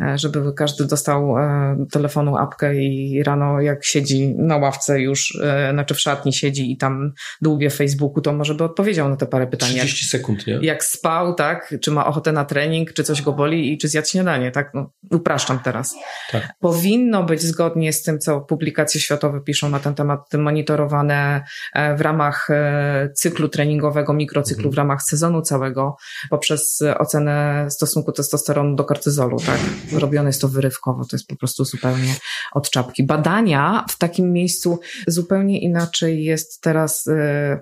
E, 0.00 0.18
żeby 0.18 0.52
każdy 0.52 0.84
dostał 0.84 1.38
e, 1.38 1.76
telefonu 1.90 2.36
apkę 2.36 2.74
i 2.74 3.22
rano 3.22 3.60
jak 3.60 3.84
siedzi 3.84 4.34
na 4.38 4.56
ławce 4.56 5.00
już, 5.00 5.38
e, 5.42 5.70
znaczy 5.72 5.94
w 5.94 6.00
szatni 6.00 6.32
siedzi 6.32 6.72
i 6.72 6.76
tam 6.76 7.12
dłubie 7.42 7.70
w 7.70 7.74
Facebooku, 7.76 8.20
to 8.20 8.32
może 8.32 8.54
by 8.54 8.64
odpowiedział 8.64 9.08
na 9.08 9.16
te 9.16 9.26
parę 9.26 9.46
pytań. 9.46 9.68
30 9.68 10.06
sekund, 10.06 10.46
nie? 10.46 10.58
Jak 10.62 10.84
spał, 10.84 11.34
tak? 11.34 11.74
Czy 11.80 11.90
ma 11.90 12.06
ochotę 12.06 12.32
na 12.32 12.44
trening, 12.44 12.92
czy 12.92 13.04
coś 13.04 13.22
go 13.22 13.32
boli 13.32 13.72
i 13.72 13.78
czy 13.78 13.88
zjadł 13.88 14.08
śniadanie, 14.08 14.50
tak? 14.50 14.70
No, 14.74 14.90
upraszczam 15.10 15.58
teraz. 15.58 15.94
Tak. 16.32 16.48
Powinno 16.60 17.24
być 17.24 17.42
zgodnie 17.42 17.92
z 17.92 18.02
tym, 18.02 18.18
co 18.18 18.40
publikacje 18.40 19.00
światowe 19.00 19.40
piszą 19.40 19.68
na 19.68 19.80
ten 19.80 19.94
temat, 19.94 20.20
monitorowane 20.38 21.42
w 21.96 22.00
ramach 22.00 22.48
cyklu 23.14 23.48
treningowego, 23.48 24.12
mikrocyklu, 24.12 24.62
mhm. 24.62 24.74
w 24.74 24.76
ramach 24.78 25.02
sezonu 25.02 25.42
całego, 25.42 25.96
poprzez 26.30 26.82
ocenę 26.98 27.66
stosunku 27.70 28.12
testosteronu 28.12 28.76
do 28.76 28.84
kortyzolu, 28.84 29.36
tak? 29.46 29.58
Robione 29.92 30.28
jest 30.28 30.40
to 30.40 30.48
wyrywkowo, 30.48 31.04
to 31.04 31.16
jest 31.16 31.26
po 31.26 31.36
prostu 31.36 31.64
zupełnie 31.64 32.14
od 32.52 32.70
czapki. 32.70 33.06
Badania 33.06 33.84
w 33.88 33.98
takim 33.98 34.32
miejscu 34.32 34.80
zupełnie 35.06 35.60
inaczej 35.60 36.24
jest 36.24 36.60
teraz. 36.60 37.06
Yy, 37.06 37.60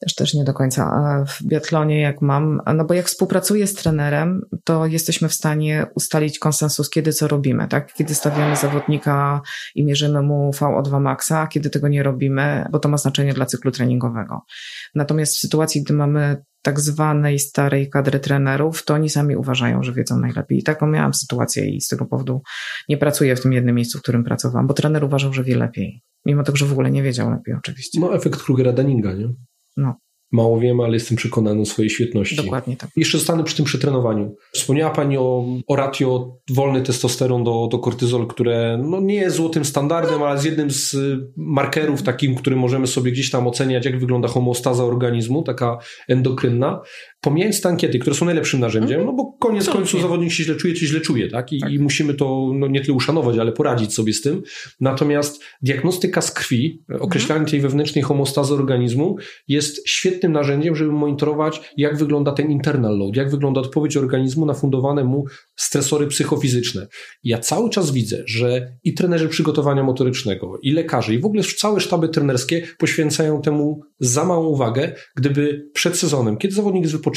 też, 0.00 0.14
też 0.14 0.34
nie 0.34 0.44
do 0.44 0.54
końca 0.54 0.84
w 1.28 1.44
biatlonie, 1.44 2.00
jak 2.00 2.22
mam, 2.22 2.60
no 2.74 2.84
bo 2.84 2.94
jak 2.94 3.06
współpracuję 3.06 3.66
z 3.66 3.74
trenerem, 3.74 4.42
to 4.64 4.86
jesteśmy 4.86 5.28
w 5.28 5.34
stanie 5.34 5.86
ustalić 5.94 6.38
konsensus, 6.38 6.90
kiedy 6.90 7.12
co 7.12 7.28
robimy, 7.28 7.68
tak? 7.68 7.94
Kiedy 7.94 8.14
stawiamy 8.14 8.56
zawodnika 8.56 9.40
i 9.74 9.84
mierzymy 9.84 10.22
mu 10.22 10.50
VO2 10.50 11.00
maxa, 11.00 11.46
kiedy 11.46 11.70
tego 11.70 11.88
nie 11.88 12.02
robimy, 12.02 12.64
bo 12.70 12.78
to 12.78 12.88
ma 12.88 12.96
znaczenie 12.96 13.34
dla 13.34 13.46
cyklu 13.46 13.70
treningowego. 13.70 14.40
Natomiast 14.94 15.36
w 15.36 15.40
sytuacji, 15.40 15.82
gdy 15.82 15.94
mamy 15.94 16.42
tak 16.68 16.80
zwanej 16.80 17.38
starej 17.38 17.90
kadry 17.90 18.20
trenerów, 18.20 18.84
to 18.84 18.94
oni 18.94 19.10
sami 19.10 19.36
uważają, 19.36 19.82
że 19.82 19.92
wiedzą 19.92 20.20
najlepiej. 20.20 20.58
I 20.58 20.62
taką 20.62 20.86
miałam 20.86 21.14
sytuację 21.14 21.70
i 21.70 21.80
z 21.80 21.88
tego 21.88 22.06
powodu 22.06 22.42
nie 22.88 22.96
pracuję 22.96 23.36
w 23.36 23.42
tym 23.42 23.52
jednym 23.52 23.74
miejscu, 23.74 23.98
w 23.98 24.02
którym 24.02 24.24
pracowałam, 24.24 24.66
bo 24.66 24.74
trener 24.74 25.04
uważał, 25.04 25.32
że 25.32 25.44
wie 25.44 25.56
lepiej. 25.56 26.02
Mimo 26.26 26.42
tego, 26.42 26.56
że 26.56 26.66
w 26.66 26.72
ogóle 26.72 26.90
nie 26.90 27.02
wiedział 27.02 27.30
lepiej 27.30 27.54
oczywiście. 27.54 28.00
No 28.00 28.14
efekt 28.14 28.40
Krugera-Daninga, 28.40 29.18
nie? 29.18 29.28
No. 29.76 29.94
Mało 30.32 30.60
wiem, 30.60 30.80
ale 30.80 30.94
jestem 30.94 31.16
przekonany 31.16 31.60
o 31.60 31.64
swojej 31.64 31.90
świetności. 31.90 32.36
Dokładnie 32.36 32.76
tak. 32.76 32.90
Jeszcze 32.96 33.18
zostanę 33.18 33.44
przy 33.44 33.56
tym 33.56 33.64
przetrenowaniu. 33.64 34.36
Wspomniała 34.52 34.90
Pani 34.90 35.18
o, 35.18 35.44
o 35.66 35.76
ratio 35.76 36.36
wolny 36.50 36.82
testosteron 36.82 37.44
do, 37.44 37.68
do 37.70 37.78
kortyzol, 37.78 38.26
które 38.26 38.80
no, 38.84 39.00
nie 39.00 39.14
jest 39.14 39.36
złotym 39.36 39.64
standardem, 39.64 40.22
ale 40.22 40.32
jest 40.32 40.44
jednym 40.44 40.70
z 40.70 40.96
markerów 41.36 42.02
takim, 42.02 42.34
który 42.34 42.56
możemy 42.56 42.86
sobie 42.86 43.12
gdzieś 43.12 43.30
tam 43.30 43.46
oceniać, 43.46 43.84
jak 43.84 44.00
wygląda 44.00 44.28
homeostaza 44.28 44.84
organizmu, 44.84 45.42
taka 45.42 45.78
endokrynna. 46.08 46.80
Pomijając 47.20 47.66
ankiety, 47.66 47.98
które 47.98 48.16
są 48.16 48.26
najlepszym 48.26 48.60
narzędziem, 48.60 49.04
no 49.04 49.12
bo 49.12 49.32
koniec 49.32 49.68
końców 49.68 50.00
zawodnik 50.02 50.32
się 50.32 50.44
źle 50.44 50.54
czuje, 50.54 50.74
czy 50.74 50.86
źle 50.86 51.00
czuje, 51.00 51.28
tak? 51.28 51.52
I, 51.52 51.60
tak. 51.60 51.72
i 51.72 51.78
musimy 51.78 52.14
to 52.14 52.50
no, 52.54 52.66
nie 52.66 52.80
tyle 52.80 52.94
uszanować, 52.94 53.38
ale 53.38 53.52
poradzić 53.52 53.94
sobie 53.94 54.12
z 54.12 54.20
tym. 54.20 54.42
Natomiast 54.80 55.42
diagnostyka 55.62 56.20
z 56.20 56.30
krwi, 56.30 56.84
określanie 57.00 57.46
tej 57.46 57.60
wewnętrznej 57.60 58.04
homostazy 58.04 58.54
organizmu 58.54 59.16
jest 59.48 59.88
świetnym 59.88 60.32
narzędziem, 60.32 60.76
żeby 60.76 60.92
monitorować, 60.92 61.60
jak 61.76 61.96
wygląda 61.96 62.32
ten 62.32 62.50
internal 62.50 62.98
load, 62.98 63.16
jak 63.16 63.30
wygląda 63.30 63.60
odpowiedź 63.60 63.96
organizmu 63.96 64.46
na 64.46 64.54
fundowane 64.54 65.04
mu 65.04 65.24
stresory 65.56 66.06
psychofizyczne. 66.06 66.86
Ja 67.24 67.38
cały 67.38 67.70
czas 67.70 67.90
widzę, 67.90 68.22
że 68.26 68.72
i 68.84 68.94
trenerzy 68.94 69.28
przygotowania 69.28 69.82
motorycznego, 69.82 70.58
i 70.62 70.72
lekarze, 70.72 71.14
i 71.14 71.18
w 71.18 71.26
ogóle 71.26 71.42
całe 71.42 71.80
sztaby 71.80 72.08
trenerskie 72.08 72.66
poświęcają 72.78 73.42
temu 73.42 73.80
za 74.00 74.24
małą 74.24 74.46
uwagę, 74.46 74.94
gdyby 75.16 75.70
przed 75.72 75.96
sezonem, 75.96 76.36
kiedy 76.36 76.54
zawodnik 76.54 76.82
jest 76.82 76.96
wypoczęty, 76.96 77.07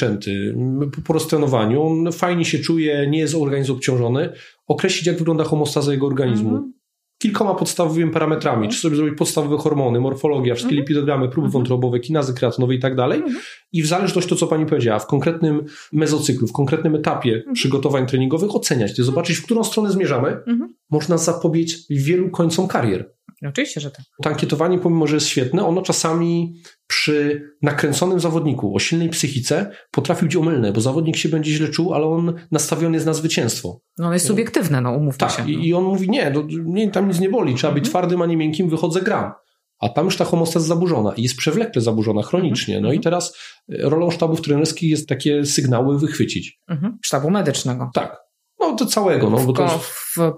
po 1.05 1.13
roztrenowaniu, 1.13 1.83
on 1.83 2.11
fajnie 2.11 2.45
się 2.45 2.59
czuje, 2.59 3.07
nie 3.09 3.19
jest 3.19 3.35
organizm 3.35 3.71
obciążony, 3.71 4.29
określić, 4.67 5.07
jak 5.07 5.17
wygląda 5.17 5.43
homostaza 5.43 5.91
jego 5.91 6.07
organizmu. 6.07 6.49
Mm 6.49 6.61
-hmm 6.61 6.81
kilkoma 7.21 7.55
podstawowymi 7.55 8.11
parametrami, 8.11 8.69
czy 8.69 8.79
sobie 8.79 8.95
zrobić 8.95 9.17
podstawowe 9.17 9.57
hormony, 9.57 9.99
morfologia, 9.99 10.55
wszystkie 10.55 10.75
mm 10.75 10.85
-hmm. 10.85 10.89
lipidogramy, 10.89 11.29
próby 11.29 11.47
-hmm. 11.47 11.51
wątrobowe, 11.51 11.99
kinazy 11.99 12.33
kreatynowe 12.33 12.75
i 12.75 12.79
tak 12.79 12.95
dalej. 12.95 13.19
-hmm. 13.19 13.31
I 13.71 13.83
w 13.83 13.87
zależności 13.87 14.29
to, 14.29 14.35
co 14.35 14.47
pani 14.47 14.65
powiedziała, 14.65 14.99
w 14.99 15.07
konkretnym 15.07 15.65
mezocyklu, 15.93 16.47
w 16.47 16.51
konkretnym 16.51 16.95
etapie 16.95 17.35
mhm. 17.35 17.53
przygotowań 17.53 18.07
treningowych 18.07 18.55
oceniać, 18.55 18.95
to 18.95 19.03
zobaczyć, 19.03 19.37
w 19.37 19.45
którą 19.45 19.63
stronę 19.63 19.91
zmierzamy, 19.91 20.27
mhm. 20.27 20.73
można 20.89 21.17
zapobiec 21.17 21.85
wielu 21.89 22.29
końcom 22.29 22.67
karier. 22.67 23.13
Oczywiście, 23.47 23.81
że 23.81 23.91
tak. 23.91 24.05
To 24.23 24.29
ankietowanie, 24.29 24.79
pomimo 24.79 25.07
że 25.07 25.15
jest 25.15 25.27
świetne, 25.27 25.65
ono 25.65 25.81
czasami 25.81 26.53
przy 26.91 27.41
nakręconym 27.61 28.19
zawodniku 28.19 28.75
o 28.75 28.79
silnej 28.79 29.09
psychice 29.09 29.71
potrafi 29.91 30.25
być 30.25 30.35
omylne, 30.35 30.71
bo 30.71 30.81
zawodnik 30.81 31.17
się 31.17 31.29
będzie 31.29 31.51
źle 31.51 31.67
czuł, 31.67 31.93
ale 31.93 32.05
on 32.05 32.33
nastawiony 32.51 32.95
jest 32.95 33.05
na 33.05 33.13
zwycięstwo. 33.13 33.81
No 33.97 34.07
on 34.07 34.13
jest 34.13 34.25
subiektywne, 34.25 34.81
no 34.81 34.91
umówmy 34.91 35.17
tak, 35.17 35.31
się. 35.31 35.51
I, 35.51 35.67
I 35.67 35.73
on 35.73 35.83
mówi, 35.83 36.09
nie, 36.09 36.31
to, 36.31 36.43
nie, 36.65 36.91
tam 36.91 37.07
nic 37.07 37.19
nie 37.19 37.29
boli, 37.29 37.55
trzeba 37.55 37.73
być 37.73 37.87
mhm. 37.87 37.91
twardym, 37.91 38.21
a 38.21 38.25
nie 38.25 38.37
miękkim, 38.37 38.69
wychodzę, 38.69 39.01
gram. 39.01 39.31
A 39.79 39.89
tam 39.89 40.05
już 40.05 40.17
ta 40.17 40.25
homostaz 40.25 40.65
zaburzona 40.65 41.13
i 41.13 41.23
jest 41.23 41.37
przewlekle 41.37 41.81
zaburzona 41.81 42.21
chronicznie. 42.21 42.81
No 42.81 42.87
i 42.87 42.97
mhm. 42.97 43.03
teraz 43.03 43.37
e, 43.69 43.89
rolą 43.89 44.11
sztabów 44.11 44.41
trenerskich 44.41 44.89
jest 44.89 45.09
takie 45.09 45.45
sygnały 45.45 45.99
wychwycić. 45.99 46.59
Mhm. 46.67 46.97
Sztabu 47.05 47.29
medycznego. 47.29 47.89
Tak. 47.93 48.17
No 48.59 48.75
do 48.75 48.85
całego. 48.85 49.29
No, 49.29 49.39
bo 49.39 49.53
to... 49.53 49.67
w 49.67 50.35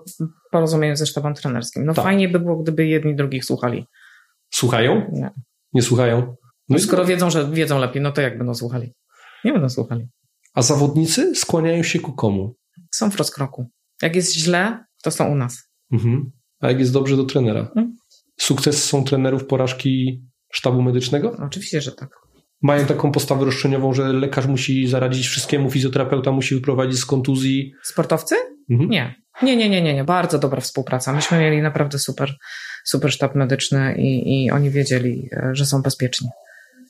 porozumieniu 0.51 0.95
ze 0.95 1.05
sztabem 1.05 1.33
trenerskim. 1.33 1.85
No 1.85 1.93
tak. 1.93 2.05
fajnie 2.05 2.29
by 2.29 2.39
było, 2.39 2.55
gdyby 2.55 2.87
jedni 2.87 3.15
drugich 3.15 3.45
słuchali. 3.45 3.85
Słuchają? 4.49 5.11
Nie. 5.11 5.31
Nie 5.73 5.81
słuchają? 5.81 6.35
No 6.73 6.79
skoro 6.79 7.05
wiedzą, 7.05 7.29
że 7.29 7.51
wiedzą 7.51 7.79
lepiej, 7.79 8.01
no 8.01 8.11
to 8.11 8.21
jak 8.21 8.37
będą 8.37 8.55
słuchali? 8.55 8.93
Nie 9.43 9.53
będą 9.53 9.69
słuchali. 9.69 10.07
A 10.53 10.61
zawodnicy 10.61 11.35
skłaniają 11.35 11.83
się 11.83 11.99
ku 11.99 12.13
komu? 12.13 12.55
Są 12.91 13.11
w 13.11 13.15
rozkroku. 13.15 13.69
Jak 14.01 14.15
jest 14.15 14.33
źle, 14.33 14.85
to 15.03 15.11
są 15.11 15.31
u 15.31 15.35
nas. 15.35 15.57
Mhm. 15.91 16.31
A 16.59 16.67
jak 16.67 16.79
jest 16.79 16.93
dobrze, 16.93 17.17
do 17.17 17.23
trenera. 17.23 17.59
Mhm. 17.59 17.95
Sukces 18.39 18.83
są 18.83 19.03
trenerów 19.03 19.45
porażki 19.45 20.21
sztabu 20.51 20.81
medycznego? 20.81 21.37
Oczywiście, 21.45 21.81
że 21.81 21.91
tak. 21.91 22.09
Mają 22.61 22.85
taką 22.85 23.11
postawę 23.11 23.45
roszczeniową, 23.45 23.93
że 23.93 24.13
lekarz 24.13 24.47
musi 24.47 24.87
zaradzić 24.87 25.27
wszystkiemu, 25.27 25.71
fizjoterapeuta 25.71 26.31
musi 26.31 26.55
wyprowadzić 26.55 26.99
z 26.99 27.05
kontuzji. 27.05 27.73
Sportowcy? 27.83 28.35
Mhm. 28.69 28.89
Nie. 28.89 29.15
Nie, 29.43 29.55
nie, 29.55 29.69
nie, 29.69 29.81
nie, 29.81 29.93
nie. 29.93 30.03
Bardzo 30.03 30.39
dobra 30.39 30.61
współpraca. 30.61 31.13
Myśmy 31.13 31.39
mieli 31.39 31.61
naprawdę 31.61 31.99
super, 31.99 32.35
super 32.85 33.11
sztab 33.11 33.35
medyczny 33.35 33.95
i, 33.97 34.43
i 34.43 34.51
oni 34.51 34.69
wiedzieli, 34.69 35.29
że 35.51 35.65
są 35.65 35.81
bezpieczni. 35.81 36.29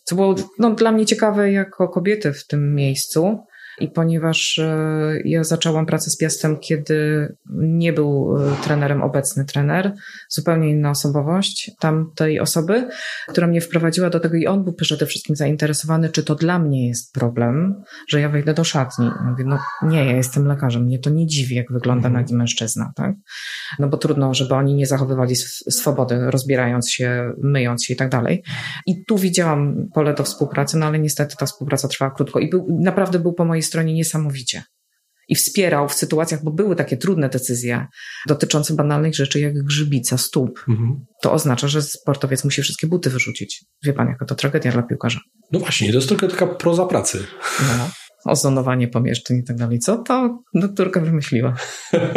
Co 0.03 0.15
było 0.15 0.35
no, 0.59 0.71
dla 0.71 0.91
mnie 0.91 1.05
ciekawe 1.05 1.51
jako 1.51 1.89
kobiety 1.89 2.33
w 2.33 2.47
tym 2.47 2.75
miejscu, 2.75 3.39
I 3.79 3.87
ponieważ 3.87 4.59
e, 4.59 5.19
ja 5.25 5.43
zaczęłam 5.43 5.85
pracę 5.85 6.09
z 6.09 6.17
Piastem, 6.17 6.59
kiedy 6.59 7.27
nie 7.55 7.93
był 7.93 8.37
e, 8.37 8.55
trenerem 8.63 9.01
obecny 9.01 9.45
trener, 9.45 9.93
zupełnie 10.29 10.69
inna 10.69 10.89
osobowość 10.89 11.71
tamtej 11.79 12.39
osoby, 12.39 12.87
która 13.27 13.47
mnie 13.47 13.61
wprowadziła 13.61 14.09
do 14.09 14.19
tego 14.19 14.37
i 14.37 14.47
on 14.47 14.63
był 14.63 14.73
przede 14.73 15.05
wszystkim 15.05 15.35
zainteresowany, 15.35 16.09
czy 16.09 16.23
to 16.23 16.35
dla 16.35 16.59
mnie 16.59 16.87
jest 16.87 17.13
problem, 17.13 17.83
że 18.07 18.21
ja 18.21 18.29
wejdę 18.29 18.53
do 18.53 18.63
szatni. 18.63 19.11
mówię, 19.25 19.43
no 19.47 19.59
nie, 19.81 20.05
ja 20.05 20.15
jestem 20.15 20.47
lekarzem, 20.47 20.83
mnie 20.83 20.99
to 20.99 21.09
nie 21.09 21.27
dziwi, 21.27 21.55
jak 21.55 21.71
wygląda 21.71 22.07
mhm. 22.07 22.13
nagi 22.13 22.35
mężczyzna, 22.35 22.91
tak? 22.95 23.15
No 23.79 23.87
bo 23.87 23.97
trudno, 23.97 24.33
żeby 24.33 24.55
oni 24.55 24.75
nie 24.75 24.85
zachowywali 24.85 25.35
swobody, 25.69 26.31
rozbierając 26.31 26.91
się, 26.91 27.33
myjąc 27.37 27.85
się 27.85 27.93
i 27.93 27.97
tak 27.97 28.09
dalej. 28.09 28.43
I 28.85 29.05
tu 29.05 29.17
widziałam 29.17 29.87
pole 29.93 30.13
do 30.13 30.23
współpracy, 30.23 30.77
no 30.77 30.85
ale 30.85 30.99
niestety 30.99 31.35
ta 31.37 31.45
współpraca 31.45 31.87
trwała 31.87 32.11
krótko 32.11 32.39
i 32.39 32.49
był, 32.49 32.67
naprawdę 32.81 33.19
był 33.19 33.33
po 33.33 33.45
mojej 33.45 33.62
stronie 33.63 33.93
niesamowicie. 33.93 34.63
I 35.27 35.35
wspierał 35.35 35.89
w 35.89 35.93
sytuacjach, 35.93 36.43
bo 36.43 36.51
były 36.51 36.75
takie 36.75 36.97
trudne 36.97 37.29
decyzje 37.29 37.87
dotyczące 38.27 38.73
banalnych 38.73 39.15
rzeczy 39.15 39.39
jak 39.39 39.53
grzybica 39.53 40.17
stóp. 40.17 40.65
Mhm. 40.69 41.05
To 41.21 41.31
oznacza, 41.31 41.67
że 41.67 41.81
sportowiec 41.81 42.43
musi 42.43 42.61
wszystkie 42.61 42.87
buty 42.87 43.09
wyrzucić. 43.09 43.65
Wie 43.83 43.93
pan, 43.93 44.07
jaka 44.07 44.25
to 44.25 44.35
tragedia 44.35 44.71
dla 44.71 44.83
piłkarza. 44.83 45.19
No 45.51 45.59
właśnie, 45.59 45.89
to 45.89 45.95
jest 45.95 46.07
trochę 46.07 46.27
taka 46.27 46.47
proza 46.47 46.85
pracy. 46.85 47.25
No 47.77 47.89
ozonowanie 48.25 48.87
pomieszczeń 48.87 49.37
i 49.37 49.43
tak 49.43 49.57
dalej. 49.57 49.79
Co 49.79 49.97
to 49.97 50.43
doktorka 50.53 51.01
wymyśliła? 51.01 51.55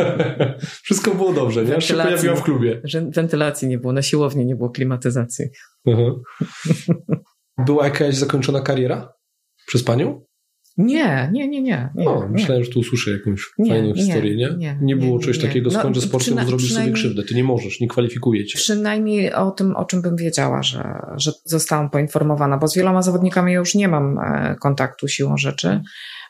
Wszystko 0.85 1.15
było 1.15 1.33
dobrze, 1.33 1.65
nie? 1.65 1.81
Się 1.81 1.95
pojawiła 1.95 2.35
w 2.35 2.43
klubie. 2.43 2.81
Że 2.85 3.11
wentylacji 3.15 3.69
nie 3.69 3.79
było, 3.79 3.93
na 3.93 4.03
siłowni 4.03 4.47
nie 4.47 4.57
było 4.57 4.71
klimatyzacji. 4.71 5.45
Była 7.67 7.85
jakaś 7.85 8.15
zakończona 8.15 8.61
kariera 8.61 9.13
przez 9.67 9.83
panią? 9.83 10.26
Nie, 10.79 11.31
nie, 11.33 11.49
nie, 11.49 11.63
nie. 11.63 11.91
nie 11.95 12.09
o, 12.09 12.29
myślałem, 12.29 12.65
że 12.65 12.71
tu 12.71 12.79
usłyszę 12.79 13.11
jakąś 13.11 13.51
nie, 13.59 13.71
fajną 13.71 13.89
nie, 13.89 13.95
historię, 13.95 14.37
nie? 14.37 14.51
Nie, 14.59 14.79
nie 14.83 14.97
było 14.97 15.19
czegoś 15.19 15.39
takiego, 15.39 15.71
no, 15.73 15.79
skończę 15.79 16.01
sportem, 16.01 16.35
bo 16.35 16.45
zrobisz 16.45 16.75
sobie 16.75 16.93
krzywdę. 16.93 17.23
Ty 17.23 17.35
nie 17.35 17.45
możesz, 17.45 17.81
nie 17.81 17.89
kwalifikuje 17.89 18.47
cię. 18.47 18.59
Przynajmniej 18.59 19.33
o 19.33 19.51
tym, 19.51 19.77
o 19.77 19.85
czym 19.85 20.03
bym 20.03 20.17
wiedziała, 20.17 20.63
że, 20.63 20.99
że 21.17 21.33
zostałam 21.45 21.91
poinformowana, 21.91 22.59
bo 22.59 22.69
z 22.69 22.77
wieloma 22.77 23.03
zawodnikami 23.03 23.53
już 23.53 23.75
nie 23.75 23.89
mam 23.89 24.19
e, 24.19 24.57
kontaktu 24.61 25.09
siłą 25.09 25.37
rzeczy 25.37 25.81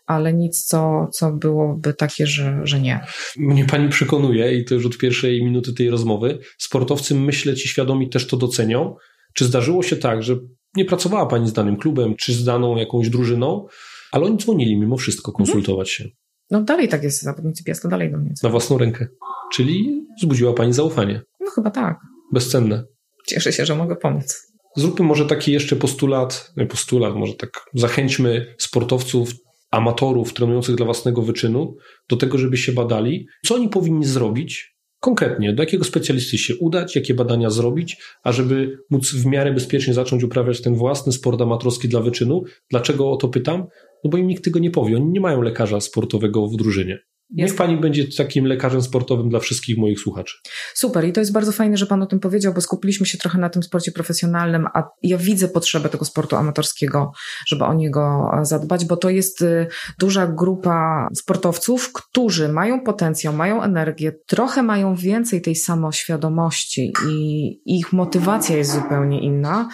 ale 0.07 0.35
nic, 0.35 0.65
co, 0.65 1.09
co 1.13 1.33
byłoby 1.33 1.95
takie, 1.95 2.27
że, 2.27 2.61
że 2.65 2.81
nie. 2.81 3.01
Mnie 3.37 3.65
pani 3.65 3.89
przekonuje 3.89 4.59
i 4.59 4.65
to 4.65 4.75
już 4.75 4.87
od 4.87 4.99
pierwszej 4.99 5.45
minuty 5.45 5.73
tej 5.73 5.91
rozmowy. 5.91 6.39
Sportowcy, 6.59 7.15
myślę, 7.15 7.55
ci 7.55 7.69
świadomi 7.69 8.09
też 8.09 8.27
to 8.27 8.37
docenią. 8.37 8.97
Czy 9.35 9.45
zdarzyło 9.45 9.83
się 9.83 9.97
tak, 9.97 10.23
że 10.23 10.37
nie 10.77 10.85
pracowała 10.85 11.27
pani 11.27 11.49
z 11.49 11.53
danym 11.53 11.77
klubem, 11.77 12.15
czy 12.17 12.33
z 12.33 12.45
daną 12.45 12.77
jakąś 12.77 13.11
drużyną, 13.11 13.67
ale 14.13 14.25
oni 14.25 14.37
dzwonili 14.37 14.77
mimo 14.77 14.97
wszystko 14.97 15.33
mhm. 15.33 15.47
konsultować 15.47 15.91
się. 15.91 16.05
No 16.51 16.63
dalej 16.63 16.89
tak 16.89 17.03
jest, 17.03 17.23
zawodnicy 17.23 17.65
Piasta 17.65 17.89
dalej 17.89 18.11
do 18.11 18.19
mnie. 18.19 18.33
Na 18.43 18.49
własną 18.49 18.79
rękę. 18.79 19.07
Czyli 19.53 20.07
wzbudziła 20.19 20.53
Pani 20.53 20.73
zaufanie. 20.73 21.23
No 21.41 21.51
chyba 21.51 21.71
tak. 21.71 21.97
Bezcenne. 22.33 22.85
Cieszę 23.27 23.53
się, 23.53 23.67
że 23.67 23.77
mogę 23.77 23.97
pomóc. 23.97 24.47
Zróbmy 24.77 25.07
może 25.07 25.27
taki 25.27 25.53
jeszcze 25.53 25.77
postulat, 25.77 26.53
nie 26.57 26.67
postulat, 26.67 27.15
może 27.15 27.35
tak 27.35 27.51
zachęćmy 27.75 28.55
sportowców, 28.59 29.33
amatorów 29.71 30.33
trenujących 30.33 30.77
dla 30.77 30.85
własnego 30.87 31.23
wyczynu 31.23 31.77
do 32.09 32.17
tego, 32.17 32.39
żeby 32.39 32.57
się 32.57 32.73
badali. 32.73 33.27
Co 33.47 33.55
oni 33.55 33.69
powinni 33.69 34.05
zrobić, 34.05 34.77
konkretnie, 35.01 35.53
do 35.53 35.63
jakiego 35.63 35.85
specjalisty 35.85 36.39
się 36.39 36.57
udać, 36.57 36.97
jakie 36.97 37.15
badania 37.15 37.51
zrobić, 37.51 37.97
ażeby 38.23 38.79
móc 38.91 39.11
w 39.11 39.27
miarę 39.27 39.53
bezpiecznie 39.53 39.95
zacząć 39.95 40.25
uprawiać 40.25 40.63
ten 40.63 40.75
własny 40.75 41.13
sport 41.13 41.41
amatorski 41.41 41.89
dla 41.89 42.01
wyczynu. 42.01 42.43
Dlaczego 42.71 43.11
o 43.11 43.17
to 43.17 43.29
pytam? 43.29 43.67
No 44.07 44.11
bo 44.11 44.19
im 44.19 44.27
nikt 44.27 44.45
tego 44.45 44.59
nie 44.59 44.71
powie. 44.71 44.97
Oni 44.97 45.07
nie 45.07 45.21
mają 45.21 45.43
lekarza 45.43 45.81
sportowego 45.81 46.49
w 46.49 46.57
drużynie. 46.57 46.99
Niech 47.31 47.57
pani 47.57 47.77
będzie 47.77 48.05
takim 48.17 48.45
lekarzem 48.45 48.83
sportowym 48.83 49.29
dla 49.29 49.41
wszystkich 49.41 49.79
moich 49.79 50.01
słuchaczy. 50.01 50.37
Super 50.75 51.05
i 51.05 51.13
to 51.13 51.21
jest 51.21 51.33
bardzo 51.33 51.53
fajne, 51.53 51.77
że 51.77 51.87
pan 51.87 52.03
o 52.03 52.07
tym 52.07 52.21
powiedział, 52.21 52.55
bo 52.55 52.61
skupiliśmy 52.61 53.07
się 53.07 53.19
trochę 53.19 53.39
na 53.39 53.51
tym 53.51 53.63
sporcie 53.63 53.93
profesjonalnym, 53.93 54.67
a 54.75 54.83
ja 55.03 55.19
widzę 55.19 55.49
potrzebę 55.49 55.89
tego 55.89 56.05
sportu 56.05 56.37
amatorskiego, 56.37 57.13
żeby 57.47 57.65
o 57.65 57.75
niego 57.75 58.31
zadbać, 58.43 58.85
bo 58.85 58.97
to 58.97 59.11
jest 59.11 59.43
y, 59.43 59.67
duża 59.99 60.27
grupa 60.27 61.09
sportowców, 61.15 61.93
którzy 61.93 62.49
mają 62.49 62.81
potencjał, 62.81 63.35
mają 63.35 63.63
energię, 63.63 64.13
trochę 64.27 64.63
mają 64.63 64.95
więcej 64.95 65.43
tej 65.43 65.57
samoświadomości 65.57 66.93
i 67.09 67.79
ich 67.79 67.93
motywacja 67.93 68.57
jest 68.57 68.73
zupełnie 68.73 69.21
inna 69.21 69.69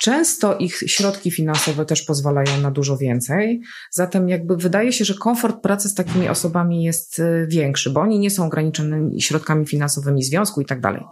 Często 0.00 0.58
ich 0.58 0.76
środki 0.86 1.30
finansowe 1.30 1.86
też 1.86 2.02
pozwalają 2.02 2.60
na 2.60 2.70
dużo 2.70 2.96
więcej, 2.96 3.60
zatem 3.90 4.28
jakby 4.28 4.56
wydaje 4.56 4.92
się, 4.92 5.04
że 5.04 5.14
komfort 5.14 5.62
pracy 5.62 5.88
z 5.88 5.94
takimi 5.94 6.28
osobami 6.28 6.84
jest 6.84 7.18
y, 7.18 7.46
większy, 7.50 7.90
bo 7.90 8.00
oni 8.00 8.18
nie 8.18 8.30
są 8.30 8.46
ograniczonymi 8.46 9.22
środkami 9.22 9.66
finansowymi 9.66 10.22
związku 10.22 10.60
i 10.60 10.66
tak 10.66 10.80
dalej. 10.80 11.02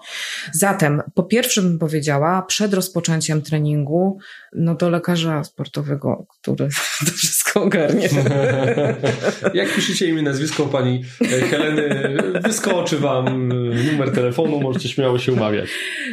Zatem 0.52 1.02
po 1.14 1.22
pierwsze 1.22 1.62
bym 1.62 1.78
powiedziała, 1.78 2.42
przed 2.42 2.74
rozpoczęciem 2.74 3.42
treningu, 3.42 4.18
no 4.52 4.74
do 4.74 4.90
lekarza 4.90 5.44
sportowego, 5.44 6.26
który 6.40 6.68
to 7.06 7.12
wszystko 7.12 7.43
ogarnie. 7.60 8.08
Jak 9.54 9.74
piszecie 9.74 10.06
imię, 10.06 10.22
nazwisko 10.22 10.66
pani 10.66 11.04
Heleny, 11.50 12.16
wyskoczy 12.42 12.98
wam 12.98 13.48
numer 13.92 14.12
telefonu, 14.12 14.60
możecie 14.60 14.88
śmiało 14.88 15.18
się 15.18 15.32
umawiać. 15.32 15.68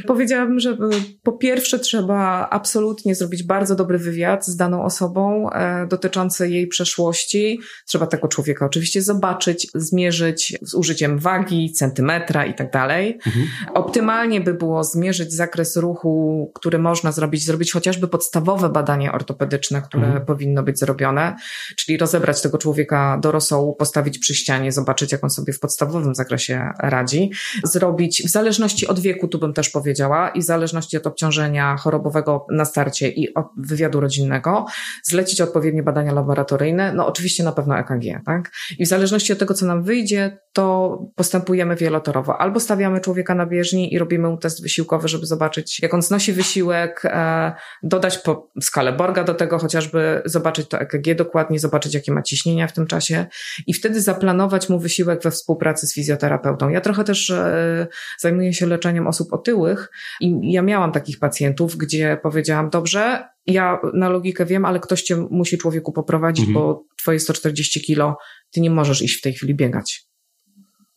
Powiedziałabym, 0.07 0.59
że 0.59 0.77
po 1.23 1.31
pierwsze 1.31 1.79
trzeba 1.79 2.47
absolutnie 2.49 3.15
zrobić 3.15 3.43
bardzo 3.43 3.75
dobry 3.75 3.97
wywiad 3.97 4.45
z 4.45 4.55
daną 4.55 4.83
osobą 4.83 5.49
e, 5.49 5.87
dotyczący 5.87 6.49
jej 6.49 6.67
przeszłości. 6.67 7.59
Trzeba 7.87 8.07
tego 8.07 8.27
człowieka 8.27 8.65
oczywiście 8.65 9.01
zobaczyć, 9.01 9.67
zmierzyć 9.75 10.57
z 10.61 10.73
użyciem 10.73 11.19
wagi, 11.19 11.71
centymetra 11.71 12.45
i 12.45 12.53
tak 12.53 12.71
dalej. 12.71 13.19
Mhm. 13.25 13.47
Optymalnie 13.73 14.41
by 14.41 14.53
było 14.53 14.83
zmierzyć 14.83 15.33
zakres 15.33 15.77
ruchu, 15.77 16.51
który 16.55 16.79
można 16.79 17.11
zrobić, 17.11 17.45
zrobić 17.45 17.71
chociażby 17.71 18.07
podstawowe 18.07 18.69
badanie 18.69 19.11
ortopedyczne, 19.11 19.81
które 19.81 20.05
mhm. 20.05 20.25
powinno 20.25 20.63
być 20.63 20.79
zrobione, 20.79 21.30
czyli 21.77 21.97
rozebrać 21.97 22.41
tego 22.41 22.57
człowieka 22.57 23.19
do 23.21 23.31
rosołu, 23.31 23.75
postawić 23.75 24.19
przy 24.19 24.35
ścianie, 24.35 24.71
zobaczyć, 24.71 25.11
jak 25.11 25.23
on 25.23 25.29
sobie 25.29 25.53
w 25.53 25.59
podstawowym 25.59 26.15
zakresie 26.15 26.69
radzi. 26.79 27.31
Zrobić, 27.63 28.23
w 28.25 28.29
zależności 28.29 28.87
od 28.87 28.99
wieku, 28.99 29.27
tu 29.27 29.39
bym 29.39 29.53
też 29.53 29.69
powiedziała, 29.69 30.29
i 30.29 30.41
w 30.41 30.43
zależności 30.43 30.97
od 30.97 31.07
obciążenia 31.07 31.77
chorobowego 31.77 32.45
na 32.51 32.65
starcie 32.65 33.09
i 33.09 33.33
wywiadu 33.57 33.99
rodzinnego, 33.99 34.65
zlecić 35.03 35.41
odpowiednie 35.41 35.83
badania 35.83 36.13
laboratoryjne, 36.13 36.93
no 36.93 37.07
oczywiście 37.07 37.43
na 37.43 37.51
pewno 37.51 37.77
EKG, 37.77 38.23
tak? 38.25 38.51
I 38.79 38.85
w 38.85 38.87
zależności 38.87 39.33
od 39.33 39.39
tego, 39.39 39.53
co 39.53 39.65
nam 39.65 39.83
wyjdzie, 39.83 40.37
to 40.53 40.97
postępujemy 41.15 41.75
wielotorowo. 41.75 42.37
Albo 42.37 42.59
stawiamy 42.59 43.01
człowieka 43.01 43.35
na 43.35 43.45
bieżni 43.45 43.93
i 43.93 43.99
robimy 43.99 44.29
mu 44.29 44.37
test 44.37 44.63
wysiłkowy, 44.63 45.07
żeby 45.07 45.25
zobaczyć, 45.25 45.81
jak 45.81 45.93
on 45.93 46.01
znosi 46.01 46.33
wysiłek, 46.33 47.01
e, 47.05 47.53
dodać 47.83 48.17
po 48.17 48.51
skalę 48.61 48.93
Borga 48.93 49.23
do 49.23 49.33
tego 49.33 49.59
chociażby, 49.59 50.21
zobaczyć 50.25 50.67
to 50.67 50.79
EKG 50.79 51.15
dokładnie, 51.23 51.59
zobaczyć, 51.59 51.93
jakie 51.93 52.11
ma 52.11 52.21
ciśnienia 52.21 52.67
w 52.67 52.73
tym 52.73 52.87
czasie 52.87 53.25
i 53.67 53.73
wtedy 53.73 54.01
zaplanować 54.01 54.69
mu 54.69 54.79
wysiłek 54.79 55.23
we 55.23 55.31
współpracy 55.31 55.87
z 55.87 55.93
fizjoterapeutą. 55.93 56.69
Ja 56.69 56.81
trochę 56.81 57.03
też 57.03 57.29
e, 57.29 57.87
zajmuję 58.19 58.53
się 58.53 58.65
leczeniem 58.65 59.07
osób 59.07 59.33
otyłych 59.33 59.91
i 60.21 60.51
ja 60.51 60.61
miałam 60.61 60.91
takich 60.91 61.19
pacjentów, 61.19 61.77
gdzie 61.77 62.17
powiedziałam, 62.23 62.69
dobrze, 62.69 63.23
ja 63.47 63.79
na 63.93 64.09
logikę 64.09 64.45
wiem, 64.45 64.65
ale 64.65 64.79
ktoś 64.79 65.03
cię 65.03 65.15
musi 65.29 65.57
człowieku 65.57 65.91
poprowadzić, 65.91 66.47
mhm. 66.47 66.53
bo 66.53 66.83
twoje 66.97 67.19
140 67.19 67.81
kilo, 67.81 68.17
ty 68.51 68.61
nie 68.61 68.69
możesz 68.69 69.01
iść 69.01 69.17
w 69.17 69.21
tej 69.21 69.33
chwili 69.33 69.55
biegać, 69.55 70.03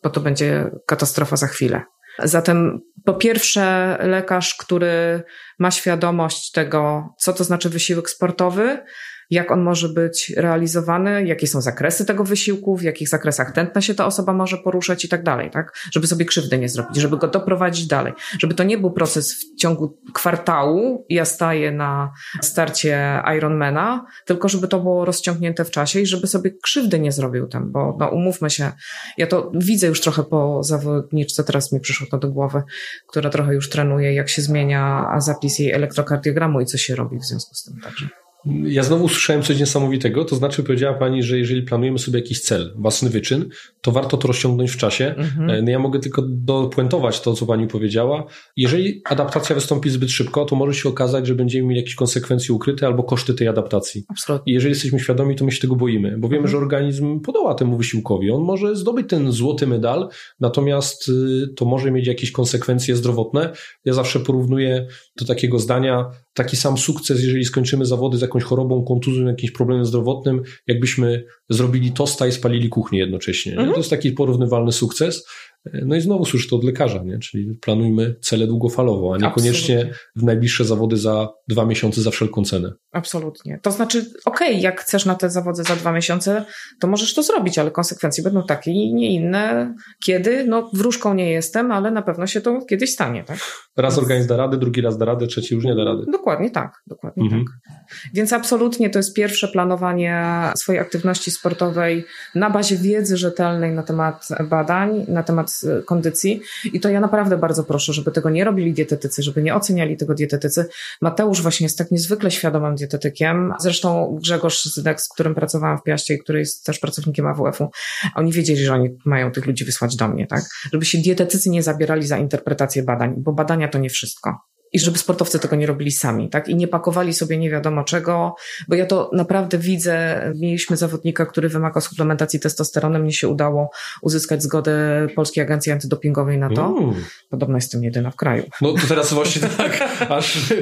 bo 0.03 0.11
to 0.11 0.21
będzie 0.21 0.71
katastrofa 0.87 1.37
za 1.37 1.47
chwilę. 1.47 1.83
Zatem 2.19 2.81
po 3.05 3.15
pierwsze 3.15 3.97
lekarz, 4.01 4.55
który 4.55 5.23
ma 5.59 5.71
świadomość 5.71 6.51
tego, 6.51 7.09
co 7.19 7.33
to 7.33 7.45
znaczy 7.45 7.71
wysiłek 7.71 8.11
sportowy, 8.11 8.85
jak 9.31 9.51
on 9.51 9.63
może 9.63 9.89
być 9.89 10.33
realizowany, 10.37 11.27
jakie 11.27 11.47
są 11.47 11.61
zakresy 11.61 12.05
tego 12.05 12.25
wysiłku, 12.25 12.77
w 12.77 12.83
jakich 12.83 13.09
zakresach 13.09 13.53
tętna 13.53 13.81
się 13.81 13.95
ta 13.95 14.07
osoba 14.07 14.33
może 14.33 14.59
poruszać 14.59 15.05
i 15.05 15.09
tak 15.09 15.23
dalej, 15.23 15.51
tak? 15.51 15.73
Żeby 15.93 16.07
sobie 16.07 16.25
krzywdy 16.25 16.59
nie 16.59 16.69
zrobić, 16.69 16.97
żeby 16.97 17.17
go 17.17 17.29
doprowadzić 17.29 17.87
dalej. 17.87 18.13
Żeby 18.39 18.55
to 18.55 18.65
nie 18.65 18.79
był 18.79 18.93
proces 18.93 19.35
w 19.35 19.57
ciągu 19.57 19.99
kwartału, 20.15 21.07
ja 21.09 21.25
staję 21.25 21.73
na 21.73 22.13
starcie 22.43 23.23
Ironmana, 23.37 24.07
tylko 24.25 24.49
żeby 24.49 24.69
to 24.69 24.81
było 24.81 25.05
rozciągnięte 25.05 25.65
w 25.65 25.71
czasie 25.71 26.01
i 26.01 26.07
żeby 26.07 26.27
sobie 26.27 26.51
krzywdy 26.63 26.99
nie 26.99 27.13
zrobił 27.13 27.49
tam, 27.49 27.73
bo 27.73 27.97
no 28.01 28.09
umówmy 28.09 28.51
się, 28.51 28.73
ja 29.19 29.27
to 29.27 29.53
widzę 29.55 29.87
już 29.87 30.01
trochę 30.01 30.25
po 30.25 30.63
zawodniczce, 30.63 31.45
teraz 31.45 31.73
mi 31.73 31.81
przyszło 31.81 32.07
to 32.11 32.19
do 32.19 32.29
głowy, 32.29 32.63
która 33.09 33.31
trochę 33.31 33.55
już 33.55 33.71
trenuje, 33.71 34.15
jak 34.15 34.29
się 34.29 34.43
zmienia 34.43 35.07
zapis 35.19 35.59
jej 35.59 35.73
elektrokardiogramu 35.73 36.61
i 36.61 36.67
co 36.67 36.79
się 36.79 36.95
robi 36.95 37.19
w 37.19 37.25
związku 37.25 37.55
z 37.55 37.65
tym 37.65 37.81
także. 37.81 38.24
Ja 38.47 38.83
znowu 38.83 39.05
usłyszałem 39.05 39.43
coś 39.43 39.61
niesamowitego, 39.61 40.25
to 40.25 40.37
znaczy 40.37 40.63
powiedziała 40.63 40.95
Pani, 40.95 41.23
że 41.23 41.39
jeżeli 41.39 41.63
planujemy 41.63 41.99
sobie 41.99 42.19
jakiś 42.19 42.41
cel, 42.41 42.73
własny 42.77 43.11
wyczyn, 43.11 43.49
to 43.81 43.93
warto 43.93 44.17
to 44.17 44.29
rozciągnąć 44.29 44.71
w 44.71 44.77
czasie. 44.77 45.15
Mhm. 45.17 45.65
No 45.65 45.71
ja 45.71 45.79
mogę 45.79 45.99
tylko 45.99 46.23
dopuentować 46.29 47.21
to, 47.21 47.35
co 47.35 47.47
Pani 47.47 47.67
powiedziała. 47.67 48.25
Jeżeli 48.57 49.03
adaptacja 49.05 49.55
wystąpi 49.55 49.91
zbyt 49.91 50.11
szybko, 50.11 50.45
to 50.45 50.57
może 50.57 50.75
się 50.75 50.89
okazać, 50.89 51.27
że 51.27 51.35
będziemy 51.35 51.69
mieli 51.69 51.81
jakieś 51.81 51.95
konsekwencje 51.95 52.55
ukryte 52.55 52.87
albo 52.87 53.03
koszty 53.03 53.35
tej 53.35 53.49
adaptacji. 53.49 54.05
Absolutnie. 54.09 54.53
I 54.53 54.55
jeżeli 54.55 54.73
jesteśmy 54.73 55.01
świadomi, 55.01 55.37
to 55.37 55.45
my 55.45 55.53
się 55.53 55.61
tego 55.61 55.77
boimy, 55.77 56.19
bo 56.19 56.29
wiemy, 56.29 56.37
mhm. 56.39 56.51
że 56.51 56.59
organizm 56.59 57.21
podoła 57.21 57.55
temu 57.55 57.77
wysiłkowi. 57.77 58.31
On 58.31 58.43
może 58.43 58.77
zdobyć 58.77 59.09
ten 59.09 59.33
złoty 59.33 59.67
medal, 59.67 60.09
natomiast 60.41 61.09
y, 61.09 61.49
to 61.57 61.65
może 61.65 61.91
mieć 61.91 62.07
jakieś 62.07 62.33
konsekwencje 62.33 62.97
zdrowotne. 62.97 63.53
Ja 63.85 63.93
zawsze 63.93 64.21
porównuję 64.21 64.87
do 65.17 65.25
takiego 65.25 65.59
zdania, 65.59 66.11
taki 66.35 66.57
sam 66.57 66.79
sukces, 66.79 67.25
jeżeli 67.25 67.45
skończymy 67.45 67.87
zawody 67.87 68.19
z 68.19 68.23
jakąś 68.35 68.49
chorobą, 68.49 68.85
kontuzją, 68.85 69.27
jakimś 69.27 69.53
problemem 69.53 69.85
zdrowotnym, 69.85 70.43
jakbyśmy 70.67 71.25
zrobili 71.49 71.93
tosta 71.93 72.27
i 72.27 72.33
spalili 72.33 72.69
kuchnię 72.69 72.99
jednocześnie. 72.99 73.53
Mhm. 73.53 73.71
To 73.71 73.77
jest 73.77 73.91
taki 73.91 74.13
porównywalny 74.13 74.73
sukces. 74.73 75.27
No 75.73 75.97
i 75.97 76.01
znowu 76.01 76.25
słyszę 76.25 76.49
to 76.49 76.57
od 76.57 76.65
lekarza, 76.65 77.03
nie? 77.03 77.19
czyli 77.19 77.59
planujmy 77.63 78.17
cele 78.21 78.47
długofalowo, 78.47 79.15
a 79.15 79.19
niekoniecznie 79.19 79.77
Absolutnie. 79.77 79.99
w 80.17 80.23
najbliższe 80.23 80.65
zawody 80.65 80.97
za 80.97 81.29
dwa 81.49 81.65
miesiące 81.65 82.03
za 82.03 82.11
wszelką 82.11 82.45
cenę. 82.45 82.73
Absolutnie. 82.93 83.59
To 83.63 83.71
znaczy, 83.71 83.99
okej, 84.25 84.49
okay, 84.49 84.61
jak 84.61 84.81
chcesz 84.81 85.07
na 85.07 85.15
te 85.15 85.31
zawody 85.31 85.65
za 85.65 85.77
dwa 85.77 85.93
miesiące, 85.93 86.45
to 86.81 86.87
możesz 86.87 87.15
to 87.15 87.23
zrobić, 87.23 87.59
ale 87.59 87.71
konsekwencje 87.71 88.25
będą 88.25 88.43
takie 88.43 88.71
i 88.71 88.95
nie 88.95 89.15
inne. 89.15 89.75
Kiedy? 90.05 90.45
No 90.45 90.71
wróżką 90.73 91.15
nie 91.15 91.31
jestem, 91.31 91.73
ale 91.73 91.91
na 91.91 92.03
pewno 92.03 92.27
się 92.27 92.41
to 92.41 92.61
kiedyś 92.63 92.93
stanie, 92.93 93.25
tak? 93.25 93.39
Raz 93.77 93.99
organizm 93.99 94.29
da 94.29 94.37
radę, 94.37 94.59
drugi 94.59 94.81
raz 94.81 94.99
da 94.99 95.05
radę, 95.05 95.27
trzeci 95.27 95.55
już 95.55 95.65
nie 95.65 95.75
da 95.75 95.85
rady. 95.85 96.05
Dokładnie 96.13 96.51
tak, 96.51 96.83
dokładnie 96.87 97.25
mhm. 97.25 97.45
tak. 97.45 97.75
Więc 98.15 98.33
absolutnie 98.33 98.91
to 98.91 98.99
jest 98.99 99.15
pierwsze 99.15 99.49
planowanie 99.49 100.25
swojej 100.57 100.81
aktywności 100.81 101.31
sportowej 101.31 102.05
na 102.35 102.51
bazie 102.51 102.77
wiedzy 102.77 103.17
rzetelnej 103.17 103.73
na 103.73 103.83
temat 103.83 104.29
badań, 104.51 105.05
na 105.09 105.23
temat 105.23 105.54
kondycji 105.87 106.41
i 106.65 106.81
to 106.81 106.89
ja 106.89 107.01
naprawdę 107.01 107.37
bardzo 107.37 107.65
proszę, 107.65 107.93
żeby 107.93 108.11
tego 108.11 108.31
nie 108.31 108.45
robili 108.45 108.73
dietetycy, 108.73 109.23
żeby 109.23 109.43
nie 109.43 109.55
oceniali 109.55 109.97
tego 109.97 110.15
dietetycy. 110.15 110.67
Mateusz 111.01 111.43
właśnie 111.43 111.65
jest 111.65 111.79
tak 111.79 111.91
niezwykle 111.91 112.31
świadomym 112.31 112.75
dietetykiem. 112.75 113.53
Zresztą 113.61 114.19
Grzegorz 114.23 114.65
Zydek, 114.65 115.01
z 115.01 115.09
którym 115.09 115.35
pracowałam 115.35 115.79
w 115.79 115.83
Piaście 115.83 116.15
i 116.15 116.19
który 116.19 116.39
jest 116.39 116.65
też 116.65 116.79
pracownikiem 116.79 117.27
AWF-u, 117.27 117.71
oni 118.15 118.33
wiedzieli, 118.33 118.65
że 118.65 118.73
oni 118.73 118.89
mają 119.05 119.33
tych 119.33 119.47
ludzi 119.47 119.65
wysłać 119.65 119.97
do 119.97 120.09
mnie, 120.09 120.27
tak? 120.27 120.43
Żeby 120.73 120.85
się 120.85 120.99
dietetycy 120.99 121.51
nie 121.51 121.63
zabierali 121.63 122.07
za 122.07 122.19
interpretację 122.19 122.83
badań, 122.83 123.15
bo 123.17 123.33
badania 123.33 123.69
to 123.69 123.79
nie 123.79 123.91
wszystko 123.91 124.54
i 124.75 124.79
żeby 124.79 124.99
sportowcy 124.99 125.39
tego 125.39 125.57
nie 125.57 125.67
robili 125.67 125.93
sami, 125.93 126.31
tak? 126.31 126.49
I 126.49 126.57
nie 126.57 126.69
pakowali 126.69 127.15
sobie 127.15 127.39
nie 127.39 127.51
wiadomo 127.51 127.85
czego, 127.85 128.35
bo 128.69 128.75
ja 128.75 128.87
to 128.87 129.11
naprawdę 129.13 129.59
widzę. 129.59 130.21
Mieliśmy 130.41 130.77
zawodnika, 130.77 131.27
który 131.27 131.49
wymagał 131.49 131.81
suplementacji 131.81 132.41
testosteronem. 132.41 133.03
Mnie 133.03 133.13
się 133.13 133.29
udało 133.29 133.71
uzyskać 134.03 134.43
zgodę 134.43 135.07
Polskiej 135.15 135.45
Agencji 135.45 135.73
Antydopingowej 135.73 136.39
na 136.39 136.51
to. 136.51 136.67
Mm. 136.67 136.95
Podobno 137.31 137.57
jestem 137.57 137.85
jedyna 137.85 138.11
w 138.11 138.17
kraju. 138.17 138.45
No 138.61 138.73
to 138.73 138.87
teraz 138.89 139.13
właśnie 139.13 139.49
tak, 139.57 140.01
aż 140.11 140.53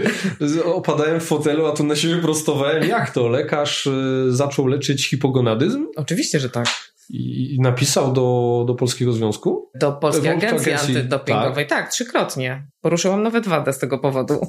opadałem 0.65 1.21
w 1.21 1.25
fotelu, 1.25 1.67
a 1.67 1.73
tu 1.73 1.85
na 1.85 1.97
siebie 1.97 2.17
prostowałem. 2.17 2.89
Jak 2.89 3.11
to? 3.11 3.29
Lekarz 3.29 3.87
y, 3.87 4.27
zaczął 4.29 4.67
leczyć 4.67 5.09
hipogonadyzm? 5.09 5.87
Oczywiście, 5.97 6.41
że 6.41 6.51
tak. 6.51 6.92
I 7.11 7.59
napisał 7.61 8.13
do, 8.13 8.65
do 8.67 8.75
Polskiego 8.75 9.13
Związku? 9.13 9.71
Do 9.75 9.93
Polskiej 9.93 10.31
Agencji, 10.31 10.73
Agencji 10.73 10.97
Antydopingowej, 10.97 11.67
tak. 11.67 11.79
tak, 11.83 11.93
trzykrotnie. 11.93 12.67
Poruszyłam 12.81 13.23
nawet 13.23 13.49
wadę 13.49 13.73
z 13.73 13.79
tego 13.79 13.99
powodu. 13.99 14.41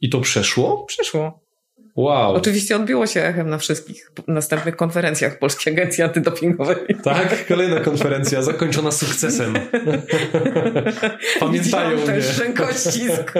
I 0.00 0.10
to 0.10 0.20
przeszło? 0.20 0.84
Przeszło. 0.84 1.50
Wow. 1.96 2.34
Oczywiście 2.34 2.76
odbiło 2.76 3.06
się 3.06 3.22
echem 3.22 3.48
na 3.48 3.58
wszystkich 3.58 4.12
następnych 4.28 4.76
konferencjach 4.76 5.38
Polskiej 5.38 5.72
Agencji 5.72 6.04
Antydopingowej. 6.04 6.76
Tak, 7.02 7.46
kolejna 7.48 7.80
konferencja 7.80 8.42
zakończona 8.42 8.90
sukcesem. 8.90 9.54
Pamiętają 11.40 11.96
mnie. 11.96 12.06
też 12.06 12.38
rękościsk. 12.38 13.32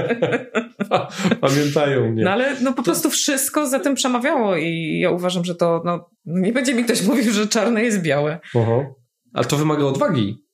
Pamiętają 1.41 2.11
mnie. 2.11 2.24
No 2.24 2.31
ale 2.31 2.61
no 2.61 2.72
po 2.72 2.83
prostu 2.83 3.11
wszystko 3.11 3.66
za 3.66 3.81
tym 3.81 3.95
przemawiało 3.95 4.57
i 4.57 4.99
ja 5.03 5.11
uważam, 5.11 5.45
że 5.45 5.55
to 5.55 5.83
no, 5.85 6.11
nie 6.24 6.53
będzie 6.53 6.74
mi 6.74 6.85
ktoś 6.85 7.03
mówił, 7.09 7.33
że 7.33 7.47
czarne 7.47 7.83
jest 7.83 8.03
białe. 8.03 8.41
Oho. 8.55 8.95
Ale 9.35 9.47
to 9.47 9.57
wymaga 9.57 9.85
odwagi. 9.85 10.45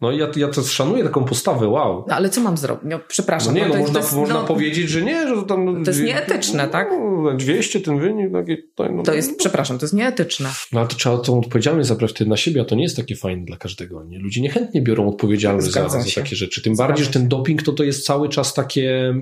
No 0.00 0.12
ja, 0.12 0.28
ja 0.36 0.48
to 0.48 0.62
szanuję 0.62 1.04
taką 1.04 1.24
postawę, 1.24 1.68
wow. 1.68 2.04
No 2.08 2.14
ale 2.14 2.30
co 2.30 2.40
mam 2.40 2.56
zrobić? 2.56 2.84
No, 2.84 3.00
przepraszam. 3.08 3.54
No 3.54 3.60
nie, 3.60 3.68
no, 3.68 3.74
no 3.74 3.80
można, 3.80 4.00
jest, 4.00 4.16
można 4.16 4.34
no, 4.34 4.44
powiedzieć, 4.44 4.88
że 4.88 5.02
nie, 5.02 5.28
że 5.28 5.42
tam... 5.42 5.84
To 5.84 5.90
jest 5.90 6.02
nieetyczne, 6.02 6.68
tak? 6.68 6.88
No, 7.22 7.34
200 7.34 7.80
ten 7.80 7.98
wynik. 7.98 8.32
Taki, 8.32 8.56
no, 8.92 9.02
to 9.02 9.14
jest, 9.14 9.38
przepraszam, 9.38 9.78
to 9.78 9.84
jest 9.84 9.94
nieetyczne. 9.94 10.48
No 10.72 10.80
ale 10.80 10.88
to 10.88 10.96
trzeba 10.96 11.18
tą 11.18 11.38
odpowiedzialność 11.38 11.88
zabrać 11.88 12.10
wtedy 12.10 12.30
na 12.30 12.36
siebie, 12.36 12.60
a 12.60 12.64
to 12.64 12.74
nie 12.74 12.82
jest 12.82 12.96
takie 12.96 13.16
fajne 13.16 13.44
dla 13.44 13.56
każdego. 13.56 14.04
Nie? 14.04 14.18
Ludzie 14.18 14.40
niechętnie 14.40 14.82
biorą 14.82 15.08
odpowiedzialność 15.08 15.70
za, 15.70 15.88
za, 15.88 15.98
takie 16.14 16.36
rzeczy. 16.36 16.62
Tym 16.62 16.76
bardziej, 16.76 17.04
że 17.04 17.10
ten 17.10 17.28
doping 17.28 17.62
to 17.62 17.72
to 17.72 17.84
jest 17.84 18.06
cały 18.06 18.28
czas 18.28 18.54
takie... 18.54 19.14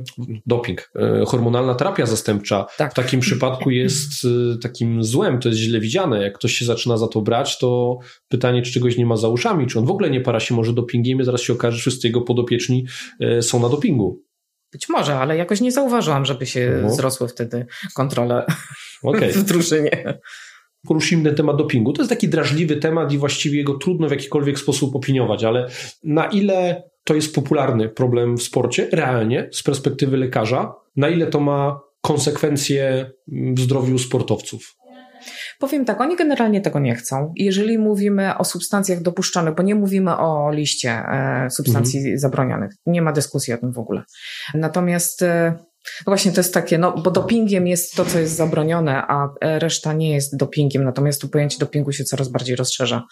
Doping. 0.47 0.91
E, 0.97 1.25
hormonalna 1.27 1.75
terapia 1.75 2.07
zastępcza 2.07 2.67
tak. 2.77 2.93
w 2.93 2.95
takim 2.95 3.21
przypadku 3.21 3.71
jest 3.71 4.13
e, 4.25 4.59
takim 4.59 5.05
złem, 5.05 5.41
to 5.41 5.49
jest 5.49 5.61
źle 5.61 5.81
widziane. 5.81 6.23
Jak 6.23 6.39
ktoś 6.39 6.53
się 6.53 6.65
zaczyna 6.65 6.97
za 6.97 7.09
to 7.09 7.21
brać, 7.21 7.59
to 7.59 7.99
pytanie, 8.29 8.63
czy 8.63 8.73
czegoś 8.73 8.97
nie 8.97 9.07
ma 9.07 9.17
za 9.17 9.29
uszami, 9.29 9.67
czy 9.67 9.79
on 9.79 9.85
w 9.85 9.91
ogóle 9.91 10.11
nie 10.11 10.21
para 10.21 10.41
się 10.41 10.55
może 10.55 10.64
dopingiem 10.73 11.21
i 11.21 11.25
zaraz 11.25 11.41
się 11.41 11.53
okaże, 11.53 11.77
że 11.77 11.81
wszyscy 11.81 12.07
jego 12.07 12.21
podopieczni 12.21 12.87
e, 13.21 13.43
są 13.43 13.63
na 13.63 13.69
dopingu. 13.69 14.23
Być 14.73 14.89
może, 14.89 15.19
ale 15.19 15.37
jakoś 15.37 15.61
nie 15.61 15.73
zauważyłam, 15.73 16.25
żeby 16.25 16.47
się 16.47 16.81
no. 16.83 16.95
zrosły 16.95 17.29
wtedy 17.29 17.67
kontrole 17.95 18.47
okay. 19.03 19.33
w 19.33 19.45
drużynie. 19.45 20.21
Poruszymy 20.87 21.25
ten 21.25 21.35
temat 21.35 21.57
dopingu. 21.57 21.93
To 21.93 22.03
jest 22.03 22.11
taki 22.11 22.29
drażliwy 22.29 22.77
temat 22.77 23.13
i 23.13 23.19
właściwie 23.19 23.59
jego 23.59 23.75
trudno 23.75 24.09
w 24.09 24.11
jakikolwiek 24.11 24.59
sposób 24.59 24.97
opiniować, 24.97 25.45
ale 25.45 25.69
na 26.05 26.27
ile 26.27 26.83
to 27.05 27.15
jest 27.15 27.35
popularny 27.35 27.89
problem 27.89 28.37
w 28.37 28.43
sporcie, 28.43 28.89
realnie, 28.93 29.49
z 29.53 29.63
perspektywy 29.63 30.17
lekarza, 30.17 30.75
na 30.97 31.09
ile 31.09 31.27
to 31.27 31.41
ma 31.41 31.81
konsekwencje 32.01 33.11
w 33.29 33.61
zdrowiu 33.61 33.99
sportowców? 33.99 34.77
Powiem 35.59 35.85
tak, 35.85 36.01
oni 36.01 36.17
generalnie 36.17 36.61
tego 36.61 36.79
nie 36.79 36.95
chcą. 36.95 37.33
Jeżeli 37.37 37.79
mówimy 37.79 38.39
o 38.39 38.45
substancjach 38.45 39.03
dopuszczonych, 39.03 39.55
bo 39.55 39.63
nie 39.63 39.75
mówimy 39.75 40.17
o 40.17 40.53
liście 40.53 40.91
e, 40.91 41.51
substancji 41.51 41.99
mhm. 41.99 42.19
zabronionych, 42.19 42.73
nie 42.87 43.03
ma 43.03 43.13
dyskusji 43.13 43.55
o 43.55 43.59
tym 43.59 43.73
w 43.73 43.79
ogóle. 43.79 44.03
Natomiast 44.55 45.23
e, 45.23 45.55
no 46.07 46.11
właśnie 46.11 46.33
to 46.33 46.41
jest 46.41 46.55
takie, 46.55 46.79
no 46.79 46.93
bo 46.93 47.11
dopingiem 47.11 47.67
jest 47.67 47.95
to, 47.95 48.05
co 48.05 48.19
jest 48.19 48.37
zabronione, 48.37 49.03
a 49.09 49.29
reszta 49.41 49.93
nie 49.93 50.15
jest 50.15 50.37
dopingiem, 50.37 50.85
natomiast 50.85 51.21
tu 51.21 51.29
pojęcie 51.29 51.59
dopingu 51.59 51.93
się 51.93 52.05
coraz 52.05 52.29
bardziej 52.29 52.57
rozszerza 52.57 53.03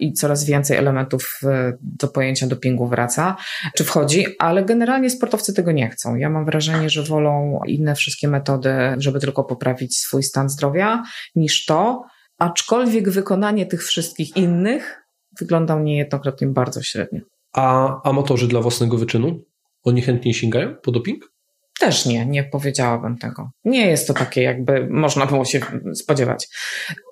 i 0.00 0.12
coraz 0.12 0.44
więcej 0.44 0.76
elementów 0.76 1.40
e, 1.44 1.72
do 1.80 2.08
pojęcia 2.08 2.46
dopingu 2.46 2.86
wraca, 2.86 3.36
czy 3.76 3.84
wchodzi, 3.84 4.26
ale 4.38 4.64
generalnie 4.64 5.10
sportowcy 5.10 5.54
tego 5.54 5.72
nie 5.72 5.90
chcą. 5.90 6.16
Ja 6.16 6.30
mam 6.30 6.44
wrażenie, 6.44 6.90
że 6.90 7.02
wolą 7.02 7.60
inne 7.66 7.94
wszystkie 7.94 8.28
metody, 8.28 8.74
żeby 8.98 9.20
tylko 9.20 9.44
poprawić 9.44 9.98
swój 9.98 10.22
stan 10.22 10.48
zdrowia, 10.48 11.02
niż 11.34 11.64
to, 11.64 12.02
aczkolwiek 12.38 13.10
wykonanie 13.10 13.66
tych 13.66 13.84
wszystkich 13.84 14.36
innych 14.36 15.02
wygląda 15.40 15.80
niejednokrotnie 15.80 16.46
bardzo 16.46 16.82
średnio. 16.82 17.20
A 17.52 17.96
amatorzy 18.08 18.48
dla 18.48 18.60
własnego 18.60 18.98
wyczynu? 18.98 19.40
Oni 19.82 20.02
chętnie 20.02 20.34
sięgają 20.34 20.74
po 20.82 20.92
doping? 20.92 21.35
Też 21.80 22.06
nie, 22.06 22.26
nie 22.26 22.44
powiedziałabym 22.44 23.18
tego. 23.18 23.50
Nie 23.64 23.86
jest 23.86 24.08
to 24.08 24.14
takie, 24.14 24.42
jakby 24.42 24.86
można 24.90 25.26
było 25.26 25.44
się 25.44 25.60
spodziewać. 25.94 26.48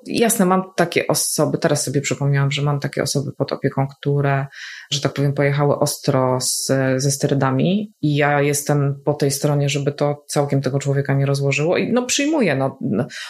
Jasne, 0.06 0.46
mam 0.46 0.62
takie 0.76 1.06
osoby, 1.06 1.58
teraz 1.58 1.84
sobie 1.84 2.00
przypomniałam, 2.00 2.50
że 2.50 2.62
mam 2.62 2.80
takie 2.80 3.02
osoby 3.02 3.30
pod 3.38 3.52
opieką, 3.52 3.86
które, 3.98 4.46
że 4.90 5.00
tak 5.00 5.12
powiem, 5.12 5.32
pojechały 5.32 5.78
ostro 5.78 6.38
z, 6.40 6.66
ze 6.96 7.10
sterydami 7.10 7.92
i 8.02 8.16
ja 8.16 8.42
jestem 8.42 9.00
po 9.04 9.14
tej 9.14 9.30
stronie, 9.30 9.68
żeby 9.68 9.92
to 9.92 10.24
całkiem 10.28 10.62
tego 10.62 10.78
człowieka 10.78 11.14
nie 11.14 11.26
rozłożyło 11.26 11.78
i 11.78 11.92
no 11.92 12.06
przyjmuję, 12.06 12.56
no, 12.56 12.78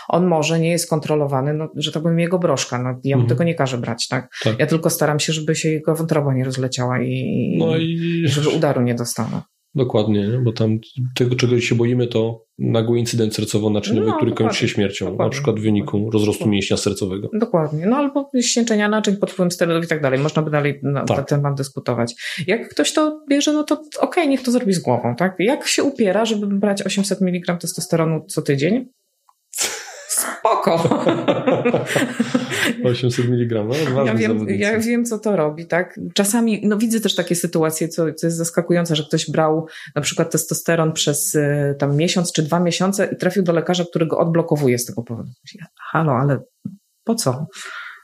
on 0.08 0.26
może 0.26 0.60
nie 0.60 0.70
jest 0.70 0.90
kontrolowany, 0.90 1.54
no, 1.54 1.68
że 1.76 1.92
tak 1.92 2.02
powiem, 2.02 2.18
jego 2.18 2.38
broszka, 2.38 2.78
no, 2.78 3.00
ja 3.04 3.16
mu 3.16 3.22
mhm. 3.22 3.28
tego 3.28 3.44
nie 3.44 3.54
każę 3.54 3.78
brać, 3.78 4.08
tak? 4.08 4.28
tak? 4.44 4.58
Ja 4.58 4.66
tylko 4.66 4.90
staram 4.90 5.20
się, 5.20 5.32
żeby 5.32 5.54
się 5.54 5.68
jego 5.68 5.94
wątroba 5.94 6.34
nie 6.34 6.44
rozleciała 6.44 7.02
i, 7.02 7.56
no 7.58 7.76
i... 7.76 8.22
żeby 8.26 8.48
udaru 8.48 8.82
nie 8.82 8.94
dostał. 8.94 9.26
Dokładnie, 9.74 10.40
bo 10.44 10.52
tam 10.52 10.78
tego, 11.14 11.36
czego 11.36 11.60
się 11.60 11.74
boimy, 11.74 12.06
to 12.06 12.44
nagły 12.58 12.98
incydent 12.98 13.34
sercowo-naczyniowy, 13.34 14.06
no, 14.06 14.16
który 14.16 14.32
kończy 14.32 14.56
się 14.56 14.68
śmiercią, 14.68 15.04
dokładnie. 15.04 15.24
na 15.24 15.30
przykład 15.30 15.60
w 15.60 15.62
wyniku 15.62 16.10
rozrostu 16.10 16.48
mięśnia 16.48 16.76
sercowego. 16.76 17.28
Dokładnie, 17.32 17.86
no 17.86 17.96
albo 17.96 18.30
ścięczenia 18.40 18.88
naczyń 18.88 19.16
pod 19.16 19.30
wpływem 19.30 19.50
sterydów 19.50 19.84
i 19.84 19.88
tak 19.88 20.02
dalej. 20.02 20.20
Można 20.20 20.42
by 20.42 20.50
dalej 20.50 20.80
na 20.82 21.04
tak. 21.04 21.16
ten 21.16 21.24
temat 21.24 21.54
dyskutować. 21.56 22.14
Jak 22.46 22.68
ktoś 22.68 22.92
to 22.92 23.20
bierze, 23.30 23.52
no 23.52 23.64
to 23.64 23.74
okej, 23.74 23.98
okay, 24.00 24.26
niech 24.26 24.42
to 24.42 24.50
zrobi 24.50 24.72
z 24.72 24.78
głową, 24.78 25.14
tak? 25.16 25.34
Jak 25.38 25.66
się 25.66 25.82
upiera, 25.82 26.24
żeby 26.24 26.46
brać 26.46 26.82
800 26.82 27.22
mg 27.22 27.56
testosteronu 27.56 28.24
co 28.28 28.42
tydzień? 28.42 28.86
Spoko. 30.44 30.78
800 32.84 33.26
mg, 33.28 33.64
no, 33.94 34.04
ja 34.04 34.14
wiem, 34.14 34.46
ja 34.48 34.78
wiem, 34.78 35.04
co 35.04 35.18
to 35.18 35.36
robi, 35.36 35.66
tak? 35.66 36.00
Czasami, 36.14 36.60
no 36.64 36.78
widzę 36.78 37.00
też 37.00 37.14
takie 37.14 37.34
sytuacje, 37.34 37.88
co, 37.88 38.12
co 38.12 38.26
jest 38.26 38.36
zaskakujące, 38.36 38.96
że 38.96 39.02
ktoś 39.02 39.30
brał 39.30 39.66
na 39.94 40.02
przykład 40.02 40.30
testosteron 40.30 40.92
przez 40.92 41.34
y, 41.34 41.74
tam 41.78 41.96
miesiąc 41.96 42.32
czy 42.32 42.42
dwa 42.42 42.60
miesiące 42.60 43.08
i 43.12 43.16
trafił 43.16 43.42
do 43.42 43.52
lekarza, 43.52 43.84
który 43.84 44.06
go 44.06 44.18
odblokowuje 44.18 44.78
z 44.78 44.84
tego 44.84 45.02
powodu. 45.02 45.30
Halo, 45.90 46.12
ale 46.12 46.38
po 47.04 47.14
co? 47.14 47.46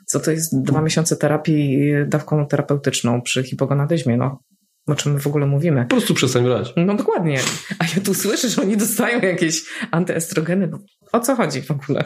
Co 0.06 0.20
to 0.20 0.30
jest 0.30 0.62
dwa 0.62 0.82
miesiące 0.82 1.16
terapii 1.16 1.92
dawką 2.06 2.46
terapeutyczną 2.46 3.22
przy 3.22 3.42
hipogonadyzmie? 3.42 4.16
No, 4.16 4.42
o 4.86 4.94
czym 4.94 5.12
my 5.12 5.20
w 5.20 5.26
ogóle 5.26 5.46
mówimy. 5.46 5.82
Po 5.82 5.88
prostu 5.96 6.14
przestań 6.14 6.44
brać. 6.44 6.72
No 6.76 6.94
dokładnie. 6.96 7.40
A 7.78 7.84
ja 7.84 8.02
tu 8.04 8.14
słyszę, 8.14 8.48
że 8.48 8.62
oni 8.62 8.76
dostają 8.76 9.20
jakieś 9.20 9.62
antyestrogeny. 9.90 10.66
No, 10.66 10.78
o 11.12 11.20
co 11.20 11.36
chodzi 11.36 11.62
w 11.62 11.70
ogóle? 11.70 12.04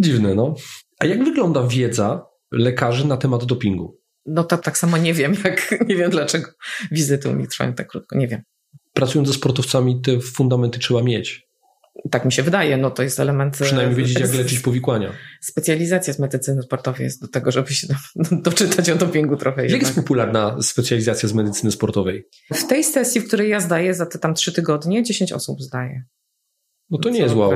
Dziwne, 0.00 0.34
no. 0.34 0.54
A 0.98 1.06
jak 1.06 1.24
wygląda 1.24 1.66
wiedza 1.66 2.26
lekarzy 2.52 3.06
na 3.06 3.16
temat 3.16 3.44
dopingu? 3.44 3.98
No 4.26 4.44
to 4.44 4.58
tak 4.58 4.78
samo 4.78 4.98
nie 4.98 5.14
wiem, 5.14 5.34
jak 5.44 5.74
nie 5.88 5.96
wiem 5.96 6.10
dlaczego 6.10 6.50
wizyty 6.90 7.28
u 7.28 7.32
nich 7.32 7.48
trwają 7.48 7.72
tak 7.72 7.88
krótko, 7.88 8.18
nie 8.18 8.28
wiem. 8.28 8.42
Pracując 8.92 9.28
ze 9.28 9.34
sportowcami, 9.34 10.00
te 10.00 10.20
fundamenty 10.20 10.78
trzeba 10.78 11.02
mieć. 11.02 11.51
Tak 12.10 12.24
mi 12.24 12.32
się 12.32 12.42
wydaje, 12.42 12.76
no 12.76 12.90
to 12.90 13.02
jest 13.02 13.20
element... 13.20 13.56
Przynajmniej 13.56 13.96
wiedzieć, 13.96 14.20
jak 14.20 14.34
leczyć 14.34 14.60
powikłania. 14.60 15.12
Specjalizacja 15.40 16.12
z 16.12 16.18
medycyny 16.18 16.62
sportowej 16.62 17.04
jest 17.04 17.20
do 17.20 17.28
tego, 17.28 17.50
żeby 17.50 17.74
się 17.74 17.86
doczytać 18.46 18.90
o 18.90 18.96
dopingu 18.96 19.36
trochę. 19.36 19.66
Jak 19.66 19.80
jest 19.82 19.94
popularna 19.94 20.56
specjalizacja 20.62 21.28
z 21.28 21.32
medycyny 21.32 21.72
sportowej? 21.72 22.24
W 22.54 22.66
tej 22.66 22.84
sesji, 22.84 23.20
w 23.20 23.26
której 23.26 23.50
ja 23.50 23.60
zdaję 23.60 23.94
za 23.94 24.06
te 24.06 24.18
tam 24.18 24.34
trzy 24.34 24.52
tygodnie, 24.52 25.02
10 25.02 25.32
osób 25.32 25.62
zdaje. 25.62 26.04
No 26.90 26.98
to 26.98 27.10
nie 27.10 27.20
jest 27.20 27.34
wow. 27.34 27.52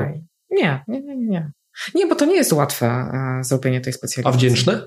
Nie, 0.51 0.84
nie, 0.89 1.03
nie, 1.03 1.16
nie. 1.16 1.53
Nie, 1.95 2.07
bo 2.07 2.14
to 2.14 2.24
nie 2.24 2.37
jest 2.37 2.53
łatwe 2.53 2.87
e, 2.87 3.45
zrobienie 3.45 3.80
tej 3.80 3.93
specjalizacji. 3.93 4.34
A 4.34 4.39
wdzięczne? 4.39 4.82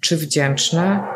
Czy 0.00 0.16
wdzięczne? 0.16 1.08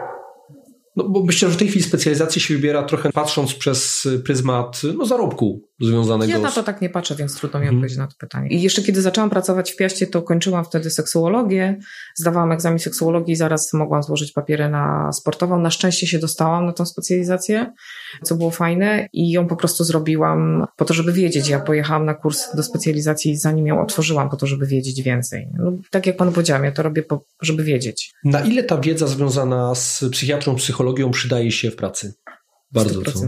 No 0.97 1.09
bo 1.09 1.25
myślę, 1.25 1.49
że 1.49 1.55
w 1.55 1.59
tej 1.59 1.69
chwili 1.69 1.85
specjalizację 1.85 2.43
się 2.43 2.55
wybiera 2.55 2.83
trochę 2.83 3.13
patrząc 3.13 3.55
przez 3.55 4.09
pryzmat 4.25 4.81
no, 4.99 5.07
zarobku 5.07 5.69
związanego 5.83 6.33
Ja 6.33 6.39
na 6.39 6.51
z... 6.51 6.55
to 6.55 6.63
tak 6.63 6.81
nie 6.81 6.91
patrzę, 6.91 7.15
więc 7.15 7.37
trudno 7.37 7.61
mi 7.61 7.67
hmm. 7.67 7.79
odpowiedzieć 7.79 7.99
na 7.99 8.07
to 8.07 8.15
pytanie. 8.19 8.49
I 8.49 8.63
jeszcze 8.63 8.83
kiedy 8.83 9.03
zaczęłam 9.03 9.31
pracować 9.31 9.73
w 9.73 9.77
Piaście, 9.77 10.07
to 10.07 10.23
kończyłam 10.23 10.65
wtedy 10.65 10.91
seksuologię, 10.91 11.79
zdawałam 12.15 12.53
egzamin 12.53 12.79
seksuologii 12.79 13.33
i 13.33 13.37
zaraz 13.37 13.73
mogłam 13.73 14.03
złożyć 14.03 14.33
papiery 14.33 14.69
na 14.69 15.13
sportową. 15.13 15.59
Na 15.59 15.71
szczęście 15.71 16.07
się 16.07 16.19
dostałam 16.19 16.67
na 16.67 16.73
tą 16.73 16.87
specjalizację, 16.87 17.73
co 18.23 18.35
było 18.35 18.51
fajne 18.51 19.09
i 19.13 19.31
ją 19.31 19.47
po 19.47 19.57
prostu 19.57 19.85
zrobiłam 19.85 20.67
po 20.77 20.85
to, 20.85 20.95
żeby 20.95 21.13
wiedzieć. 21.13 21.49
Ja 21.49 21.61
pojechałam 21.61 22.05
na 22.05 22.15
kurs 22.15 22.57
do 22.57 22.63
specjalizacji 22.63 23.37
zanim 23.37 23.67
ją 23.67 23.83
otworzyłam 23.83 24.31
po 24.31 24.37
to, 24.37 24.47
żeby 24.47 24.67
wiedzieć 24.67 25.03
więcej. 25.03 25.49
No, 25.59 25.73
tak 25.91 26.07
jak 26.07 26.17
pan 26.17 26.33
powiedział, 26.33 26.65
ja 26.65 26.73
to 26.73 26.83
robię, 26.83 27.03
po, 27.03 27.25
żeby 27.43 27.65
wiedzieć. 27.65 28.13
Na 28.25 28.41
ile 28.41 28.63
ta 28.63 28.79
wiedza 28.79 29.07
związana 29.07 29.75
z 29.75 30.05
psychiatrą, 30.13 30.55
psychologią 30.55 31.11
przydaje 31.11 31.53
się 31.53 31.71
w 31.71 31.77
pracy? 31.77 32.15
Bardzo. 32.73 33.03
Co? 33.03 33.27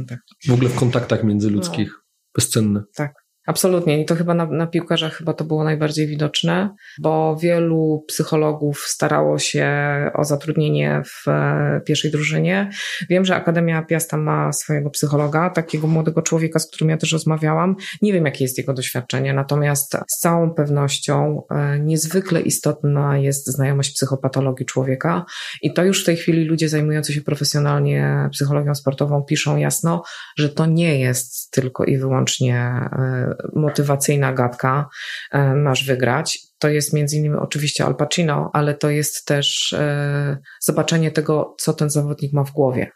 W 0.49 0.53
ogóle 0.53 0.69
w 0.69 0.75
kontaktach 0.75 1.25
międzyludzkich. 1.25 1.89
No 1.89 2.04
bezcenne. 2.35 2.85
Tak. 2.97 3.24
Absolutnie. 3.47 4.03
I 4.03 4.05
to 4.05 4.15
chyba 4.15 4.35
na, 4.35 4.47
na 4.47 4.67
piłkarzach 4.67 5.15
chyba 5.15 5.33
to 5.33 5.45
było 5.45 5.65
najbardziej 5.65 6.07
widoczne, 6.07 6.75
bo 6.99 7.37
wielu 7.37 8.05
psychologów 8.09 8.79
starało 8.79 9.39
się 9.39 9.67
o 10.15 10.25
zatrudnienie 10.25 11.03
w 11.07 11.29
e, 11.29 11.81
pierwszej 11.87 12.11
drużynie. 12.11 12.71
Wiem, 13.11 13.25
że 13.25 13.37
Akademia 13.37 13.83
Piasta 13.83 14.17
ma 14.17 14.53
swojego 14.53 14.91
psychologa, 14.91 15.51
takiego 15.51 15.87
młodego 15.87 16.23
człowieka, 16.23 16.59
z 16.59 16.67
którym 16.67 16.91
ja 16.91 16.97
też 16.97 17.13
rozmawiałam. 17.13 17.77
Nie 18.03 18.13
wiem, 18.13 18.25
jakie 18.25 18.45
jest 18.45 18.59
jego 18.59 18.75
doświadczenie, 18.75 19.35
natomiast 19.35 19.97
z 20.09 20.19
całą 20.19 20.51
pewnością 20.51 21.43
e, 21.51 21.79
niezwykle 21.81 22.41
istotna 22.41 23.19
jest 23.19 23.47
znajomość 23.47 23.95
psychopatologii 23.95 24.67
człowieka 24.67 25.25
i 25.63 25.73
to 25.73 25.85
już 25.85 26.03
w 26.03 26.07
tej 26.07 26.17
chwili 26.17 26.45
ludzie 26.45 26.69
zajmujący 26.69 27.13
się 27.13 27.21
profesjonalnie 27.21 28.29
psychologią 28.33 28.75
sportową 28.75 29.23
piszą 29.23 29.57
jasno, 29.57 30.03
że 30.37 30.49
to 30.49 30.67
nie 30.67 31.01
jest 31.01 31.51
tylko 31.51 31.85
i 31.85 31.99
wyłącznie 31.99 32.57
e, 32.57 33.34
motywacyjna 33.55 34.32
gadka, 34.32 34.89
e, 35.32 35.55
masz 35.55 35.87
wygrać. 35.87 36.39
To 36.59 36.68
jest 36.68 36.93
między 36.93 37.16
innymi 37.16 37.37
oczywiście 37.37 37.85
Al 37.85 37.97
Pacino, 37.97 38.51
ale 38.53 38.74
to 38.74 38.91
jest 38.91 39.24
też 39.24 39.72
e, 39.72 40.39
zobaczenie 40.61 41.11
tego, 41.11 41.55
co 41.59 41.72
ten 41.72 41.91
zawodnik 41.91 42.32
ma 42.32 42.45
w 42.45 42.53
głowie. 42.53 42.91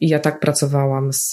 I 0.00 0.08
ja 0.08 0.18
tak 0.18 0.40
pracowałam 0.40 1.12
z, 1.12 1.32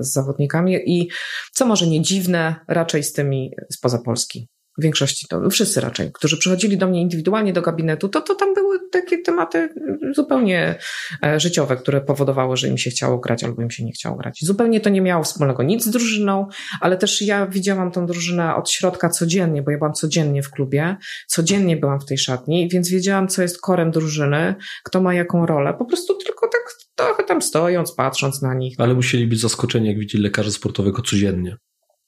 z 0.00 0.12
zawodnikami 0.12 0.74
i 0.86 1.10
co 1.52 1.66
może 1.66 1.86
nie 1.86 2.02
dziwne, 2.02 2.56
raczej 2.68 3.02
z 3.02 3.12
tymi 3.12 3.50
spoza 3.70 3.98
Polski 3.98 4.51
w 4.78 4.82
większości 4.82 5.26
to 5.28 5.50
wszyscy 5.50 5.80
raczej, 5.80 6.10
którzy 6.12 6.38
przychodzili 6.38 6.78
do 6.78 6.86
mnie 6.86 7.00
indywidualnie 7.02 7.52
do 7.52 7.62
gabinetu, 7.62 8.08
to, 8.08 8.20
to 8.20 8.34
tam 8.34 8.54
były 8.54 8.78
takie 8.90 9.18
tematy 9.18 9.68
zupełnie 10.14 10.78
e, 11.24 11.40
życiowe, 11.40 11.76
które 11.76 12.00
powodowały, 12.00 12.56
że 12.56 12.68
im 12.68 12.78
się 12.78 12.90
chciało 12.90 13.18
grać 13.18 13.44
albo 13.44 13.62
im 13.62 13.70
się 13.70 13.84
nie 13.84 13.92
chciało 13.92 14.16
grać. 14.16 14.38
Zupełnie 14.42 14.80
to 14.80 14.90
nie 14.90 15.00
miało 15.00 15.24
wspólnego 15.24 15.62
nic 15.62 15.84
z 15.84 15.90
drużyną, 15.90 16.46
ale 16.80 16.96
też 16.96 17.22
ja 17.22 17.46
widziałam 17.46 17.90
tą 17.90 18.06
drużynę 18.06 18.54
od 18.54 18.70
środka 18.70 19.08
codziennie, 19.08 19.62
bo 19.62 19.70
ja 19.70 19.78
byłam 19.78 19.92
codziennie 19.92 20.42
w 20.42 20.50
klubie, 20.50 20.96
codziennie 21.26 21.76
byłam 21.76 22.00
w 22.00 22.04
tej 22.04 22.18
szatni, 22.18 22.68
więc 22.68 22.90
wiedziałam, 22.90 23.28
co 23.28 23.42
jest 23.42 23.60
korem 23.60 23.90
drużyny, 23.90 24.54
kto 24.84 25.00
ma 25.00 25.14
jaką 25.14 25.46
rolę. 25.46 25.74
Po 25.74 25.84
prostu 25.84 26.14
tylko 26.14 26.48
tak 26.48 26.62
trochę 26.94 27.24
tam 27.24 27.42
stojąc, 27.42 27.94
patrząc 27.94 28.42
na 28.42 28.54
nich. 28.54 28.74
Ale 28.78 28.94
musieli 28.94 29.26
być 29.26 29.40
zaskoczeni, 29.40 29.88
jak 29.88 29.98
widzieli 29.98 30.24
lekarza 30.24 30.50
sportowego 30.50 31.02
codziennie. 31.02 31.56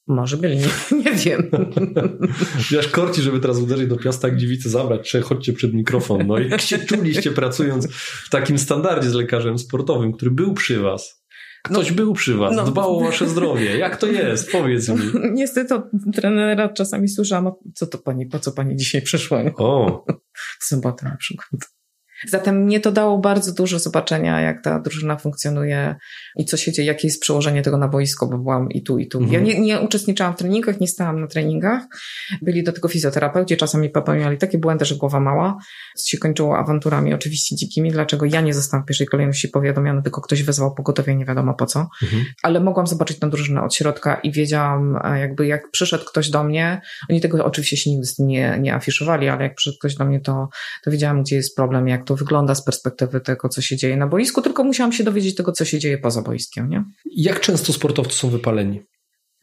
Może 0.07 0.37
byli, 0.37 0.57
nie, 0.57 0.69
nie 1.05 1.13
wiem. 1.13 1.51
Wiesz, 2.71 2.89
korci, 2.89 3.23
żeby 3.23 3.41
teraz 3.41 3.59
uderzyć 3.59 3.89
do 3.89 3.97
Piasta 3.97 4.31
Gliwice, 4.31 4.69
zabrać, 4.69 5.11
czy 5.11 5.23
chodźcie 5.23 5.53
przed 5.53 5.75
mikrofon. 5.75 6.27
No 6.27 6.39
i 6.39 6.51
jak 6.51 6.61
się 6.61 6.79
czuliście 6.79 7.31
pracując 7.31 7.93
w 7.95 8.31
takim 8.31 8.59
standardzie 8.59 9.11
z 9.11 9.15
lekarzem 9.15 9.59
sportowym, 9.59 10.13
który 10.13 10.31
był 10.31 10.55
przy 10.55 10.81
was? 10.81 11.25
Ktoś 11.65 11.91
no, 11.91 11.97
był 11.97 12.13
przy 12.13 12.35
was, 12.35 12.57
no. 12.57 12.65
dbał 12.65 12.99
o 12.99 13.01
wasze 13.01 13.29
zdrowie. 13.29 13.79
Jak 13.79 13.97
to 13.97 14.07
jest? 14.07 14.53
Powiedz 14.53 14.89
mi. 14.89 14.99
Niestety 15.33 15.75
od 15.75 15.85
trenera 16.15 16.69
czasami 16.69 17.09
słyszałam, 17.09 17.53
co 17.75 17.87
to 17.87 17.99
pani, 17.99 18.27
po 18.27 18.39
co 18.39 18.53
pani 18.53 18.77
dzisiaj 18.77 19.03
przyszła? 19.03 19.43
O. 19.57 20.05
W 20.61 20.65
sobotę 20.65 21.05
na 21.05 21.17
przykład. 21.17 21.74
Zatem 22.29 22.57
mnie 22.64 22.81
to 22.81 22.93
dało 22.93 23.18
bardzo 23.18 23.53
dużo 23.53 23.79
zobaczenia, 23.79 24.41
jak 24.41 24.62
ta 24.62 24.81
drużyna 24.81 25.16
funkcjonuje 25.16 25.97
i 26.37 26.45
co 26.45 26.57
się 26.57 26.72
dzieje, 26.72 26.89
jakie 26.89 27.09
jest 27.09 27.20
przełożenie 27.20 27.62
tego 27.62 27.79
na 27.79 27.89
boisko, 27.89 28.27
bo 28.27 28.39
byłam 28.39 28.70
i 28.70 28.83
tu, 28.83 28.99
i 28.99 29.09
tu. 29.09 29.18
Mhm. 29.18 29.47
Ja 29.47 29.55
nie, 29.55 29.61
nie 29.61 29.81
uczestniczałam 29.81 30.35
w 30.35 30.37
treningach, 30.37 30.81
nie 30.81 30.89
stałam 30.89 31.20
na 31.20 31.27
treningach. 31.27 31.83
Byli 32.43 32.62
do 32.62 32.72
tego 32.72 32.89
fizjoterapeuci, 32.89 33.57
czasami 33.57 33.91
popełniali 33.91 34.39
takie 34.39 34.59
błędy, 34.59 34.85
że 34.85 34.97
głowa 34.97 35.20
mała. 35.20 35.59
Co 35.97 36.09
się 36.09 36.18
kończyło 36.18 36.59
awanturami 36.59 37.14
oczywiście 37.14 37.57
dzikimi, 37.57 37.91
dlaczego 37.91 38.27
ja 38.27 38.41
nie 38.41 38.55
zostałam 38.55 38.85
w 38.85 38.87
pierwszej 38.87 39.07
kolejności 39.07 39.49
powiadomiona, 39.49 40.03
tylko 40.03 40.20
ktoś 40.20 40.43
wezwał 40.43 40.75
pogotowie, 40.75 41.16
nie 41.16 41.25
wiadomo 41.25 41.55
po 41.55 41.66
co. 41.66 41.89
Mhm. 42.03 42.25
Ale 42.43 42.61
mogłam 42.61 42.87
zobaczyć 42.87 43.18
tę 43.18 43.31
drużynę 43.31 43.62
od 43.62 43.75
środka 43.75 44.14
i 44.14 44.33
wiedziałam, 44.33 44.99
e, 45.05 45.20
jakby 45.20 45.47
jak 45.47 45.70
przyszedł 45.70 46.05
ktoś 46.05 46.31
do 46.31 46.45
mnie, 46.45 46.81
oni 47.11 47.20
tego 47.20 47.45
oczywiście 47.45 47.77
się 47.77 47.91
nigdy 47.91 48.09
nie, 48.18 48.59
nie 48.61 48.75
afiszowali, 48.75 49.29
ale 49.29 49.43
jak 49.43 49.55
przyszedł 49.55 49.79
ktoś 49.79 49.95
do 49.95 50.05
mnie, 50.05 50.20
to, 50.20 50.49
to 50.85 50.91
wiedziałam, 50.91 51.22
gdzie 51.22 51.37
jest 51.37 51.57
problem, 51.57 51.89
jak 51.89 52.05
to 52.05 52.14
wygląda 52.17 52.55
z 52.55 52.65
perspektywy 52.65 53.21
tego, 53.21 53.49
co 53.49 53.62
się 53.62 53.77
dzieje 53.77 53.97
na 53.97 54.07
boisku, 54.07 54.43
tylko 54.43 54.65
musiałam 54.65 54.93
się 54.93 55.05
dowiedzieć 55.05 55.35
tego, 55.35 55.53
co 55.53 55.65
się 55.65 55.79
dzieje 55.79 55.99
poza 55.99 56.23
boiskiem. 56.23 56.69
Nie? 56.69 56.85
Jak 57.17 57.41
często 57.41 57.73
sportowcy 57.73 58.19
są 58.19 58.31
wypaleni? 58.31 58.81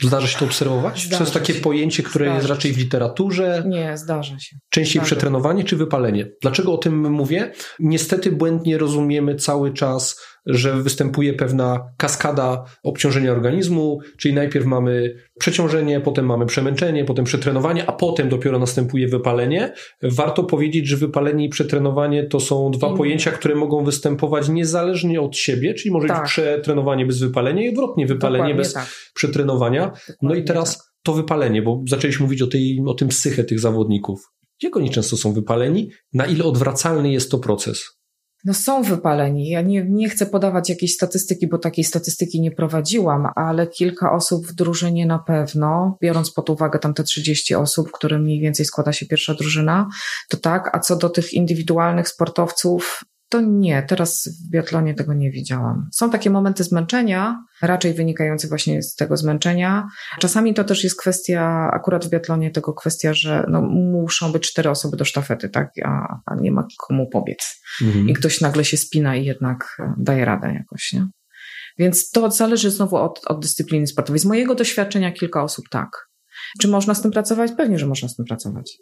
Zdarza 0.03 0.28
się 0.28 0.39
to 0.39 0.45
obserwować? 0.45 0.99
Zdarza 0.99 1.17
to 1.17 1.24
jest 1.24 1.34
takie 1.34 1.53
się. 1.53 1.61
pojęcie, 1.61 2.03
które 2.03 2.26
zdarza 2.26 2.38
jest 2.38 2.49
raczej 2.49 2.74
w 2.74 2.78
literaturze? 2.78 3.63
Nie, 3.67 3.97
zdarza 3.97 4.39
się. 4.39 4.57
Częściej 4.69 4.99
zdarza. 4.99 5.05
przetrenowanie 5.05 5.63
czy 5.63 5.76
wypalenie? 5.76 6.32
Dlaczego 6.41 6.74
o 6.74 6.78
tym 6.78 7.11
mówię? 7.11 7.51
Niestety 7.80 8.32
błędnie 8.32 8.78
rozumiemy 8.78 9.36
cały 9.36 9.74
czas 9.74 10.22
że 10.45 10.73
występuje 10.73 11.33
pewna 11.33 11.93
kaskada 11.97 12.63
obciążenia 12.83 13.31
organizmu, 13.31 13.99
czyli 14.17 14.33
najpierw 14.33 14.65
mamy 14.65 15.15
przeciążenie, 15.39 15.99
potem 15.99 16.25
mamy 16.25 16.45
przemęczenie, 16.45 17.05
potem 17.05 17.25
przetrenowanie, 17.25 17.85
a 17.85 17.91
potem 17.91 18.29
dopiero 18.29 18.59
następuje 18.59 19.07
wypalenie. 19.07 19.73
Warto 20.03 20.43
powiedzieć, 20.43 20.87
że 20.87 20.97
wypalenie 20.97 21.45
i 21.45 21.49
przetrenowanie 21.49 22.23
to 22.23 22.39
są 22.39 22.71
dwa 22.71 22.93
pojęcia, 22.93 23.31
które 23.31 23.55
mogą 23.55 23.83
występować 23.83 24.49
niezależnie 24.49 25.21
od 25.21 25.37
siebie, 25.37 25.73
czyli 25.73 25.91
może 25.91 26.07
tak. 26.07 26.21
być 26.21 26.31
przetrenowanie 26.31 27.05
bez 27.05 27.19
wypalenia 27.19 27.63
i 27.65 27.69
odwrotnie 27.69 28.07
wypalenie 28.07 28.43
Dokładnie 28.43 28.55
bez 28.55 28.73
tak. 28.73 28.87
przetrenowania. 29.13 29.81
Dokładnie 29.85 30.15
no 30.21 30.35
i 30.35 30.43
teraz 30.43 30.77
tak. 30.77 30.87
to 31.03 31.13
wypalenie, 31.13 31.61
bo 31.61 31.83
zaczęliśmy 31.89 32.23
mówić 32.23 32.41
o, 32.41 32.47
tej, 32.47 32.83
o 32.85 32.93
tym 32.93 33.07
psychę 33.07 33.43
tych 33.43 33.59
zawodników. 33.59 34.21
Jak 34.63 34.77
oni 34.77 34.89
często 34.89 35.17
są 35.17 35.33
wypaleni? 35.33 35.89
Na 36.13 36.25
ile 36.25 36.43
odwracalny 36.43 37.11
jest 37.11 37.31
to 37.31 37.39
proces? 37.39 38.00
No 38.45 38.53
są 38.53 38.83
wypaleni. 38.83 39.49
Ja 39.49 39.61
nie, 39.61 39.85
nie 39.89 40.09
chcę 40.09 40.25
podawać 40.25 40.69
jakiejś 40.69 40.93
statystyki, 40.93 41.47
bo 41.47 41.57
takiej 41.57 41.83
statystyki 41.83 42.41
nie 42.41 42.51
prowadziłam, 42.51 43.27
ale 43.35 43.67
kilka 43.67 44.13
osób 44.13 44.47
w 44.47 44.53
drużynie 44.53 45.05
na 45.05 45.19
pewno, 45.19 45.97
biorąc 46.01 46.31
pod 46.31 46.49
uwagę 46.49 46.79
tam 46.79 46.93
te 46.93 47.03
30 47.03 47.55
osób, 47.55 47.91
które 47.91 48.19
mniej 48.19 48.39
więcej 48.39 48.65
składa 48.65 48.93
się 48.93 49.05
pierwsza 49.05 49.33
drużyna, 49.33 49.87
to 50.29 50.37
tak. 50.37 50.75
A 50.75 50.79
co 50.79 50.95
do 50.95 51.09
tych 51.09 51.33
indywidualnych 51.33 52.07
sportowców, 52.07 53.03
to 53.32 53.41
nie, 53.41 53.84
teraz 53.84 54.27
w 54.27 54.51
biatlonie 54.51 54.93
tego 54.93 55.13
nie 55.13 55.32
widziałam. 55.32 55.89
Są 55.93 56.09
takie 56.09 56.29
momenty 56.29 56.63
zmęczenia, 56.63 57.43
raczej 57.61 57.93
wynikające 57.93 58.47
właśnie 58.47 58.84
z 58.84 58.95
tego 58.95 59.17
zmęczenia. 59.17 59.88
Czasami 60.19 60.53
to 60.53 60.63
też 60.63 60.84
jest 60.84 60.99
kwestia, 60.99 61.69
akurat 61.73 62.05
w 62.05 62.09
biatlonie 62.09 62.51
tego 62.51 62.73
kwestia, 62.73 63.13
że 63.13 63.45
no, 63.49 63.61
muszą 63.61 64.32
być 64.32 64.51
cztery 64.51 64.69
osoby 64.69 64.97
do 64.97 65.05
sztafety, 65.05 65.49
tak, 65.49 65.71
a, 65.86 66.19
a 66.25 66.36
nie 66.36 66.51
ma 66.51 66.67
komu 66.77 67.09
pobiec. 67.09 67.61
Mhm. 67.82 68.09
I 68.09 68.13
ktoś 68.13 68.41
nagle 68.41 68.65
się 68.65 68.77
spina 68.77 69.15
i 69.15 69.25
jednak 69.25 69.82
daje 69.97 70.25
radę 70.25 70.53
jakoś, 70.53 70.93
nie? 70.93 71.07
Więc 71.77 72.09
to 72.09 72.32
zależy 72.32 72.71
znowu 72.71 72.95
od, 72.95 73.21
od 73.27 73.41
dyscypliny 73.41 73.88
sportowej. 73.88 74.19
Z 74.19 74.25
mojego 74.25 74.55
doświadczenia 74.55 75.11
kilka 75.11 75.43
osób 75.43 75.65
tak. 75.69 75.89
Czy 76.61 76.67
można 76.67 76.95
z 76.95 77.01
tym 77.01 77.11
pracować? 77.11 77.51
Pewnie, 77.57 77.79
że 77.79 77.88
można 77.88 78.09
z 78.09 78.15
tym 78.15 78.25
pracować. 78.25 78.77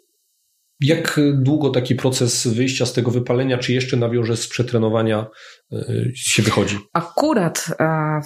Jak 0.80 1.20
długo 1.32 1.70
taki 1.70 1.94
proces 1.94 2.46
wyjścia 2.46 2.86
z 2.86 2.92
tego 2.92 3.10
wypalenia, 3.10 3.58
czy 3.58 3.72
jeszcze 3.72 3.96
nawiąże 3.96 4.36
z 4.36 4.48
przetrenowania 4.48 5.26
e, 5.72 5.76
się 6.14 6.42
wychodzi? 6.42 6.78
Akurat 6.92 7.66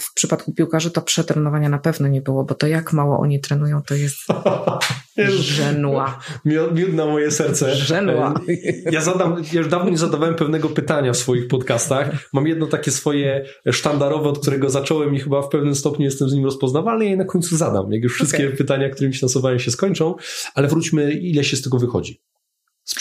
w 0.01 0.15
przypadku 0.15 0.53
piłkarzy 0.53 0.91
to 0.91 1.03
przetrenowania 1.03 1.69
na 1.69 1.79
pewno 1.79 2.09
nie 2.09 2.23
było, 2.23 2.45
bo 2.45 2.55
to 2.55 2.67
jak 2.67 2.93
mało 2.93 3.19
oni 3.19 3.41
trenują, 3.41 3.83
to 3.83 3.95
jest 3.95 4.17
żenua. 5.41 6.19
Miód 6.45 6.93
na 6.93 7.07
moje 7.07 7.31
serce. 7.31 7.75
Żenua. 7.75 8.35
E, 8.49 8.91
ja 8.91 9.01
zadam, 9.01 9.43
ja 9.53 9.59
już 9.59 9.69
dawno 9.69 9.91
nie 9.91 9.99
zadawałem 9.99 10.35
pewnego 10.35 10.69
pytania 10.69 11.13
w 11.13 11.17
swoich 11.17 11.49
podcastach. 11.49 12.29
Mam 12.33 12.47
jedno 12.47 12.67
takie 12.67 12.91
swoje 12.91 13.45
sztandarowe, 13.73 14.29
od 14.29 14.39
którego 14.39 14.71
zacząłem 14.71 15.15
i 15.15 15.21
chyba 15.21 15.43
w 15.43 15.49
pewnym 15.49 15.75
stopniu 15.75 16.05
jestem 16.05 16.29
z 16.29 16.35
nim 16.35 16.45
rozpoznawalny 16.45 17.07
i 17.07 17.17
na 17.17 17.25
końcu 17.25 17.57
zadam, 17.57 17.93
jak 17.93 18.03
już 18.03 18.15
wszystkie 18.15 18.45
okay. 18.45 18.57
pytania, 18.57 18.91
którymi 18.91 19.15
się 19.15 19.27
nasowałem 19.27 19.59
się 19.59 19.71
skończą, 19.71 20.15
ale 20.55 20.69
wróćmy, 20.69 21.13
ile 21.13 21.45
się 21.45 21.57
z 21.57 21.63
tego 21.63 21.79
wychodzi? 21.79 22.21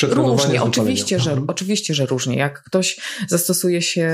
Różnie, 0.02 0.64
oczywiście 0.64 1.20
że, 1.20 1.32
mhm. 1.32 1.50
oczywiście, 1.50 1.94
że 1.94 2.06
różnie. 2.06 2.38
Jak 2.38 2.64
ktoś 2.64 3.00
zastosuje 3.28 3.82
się 3.82 4.10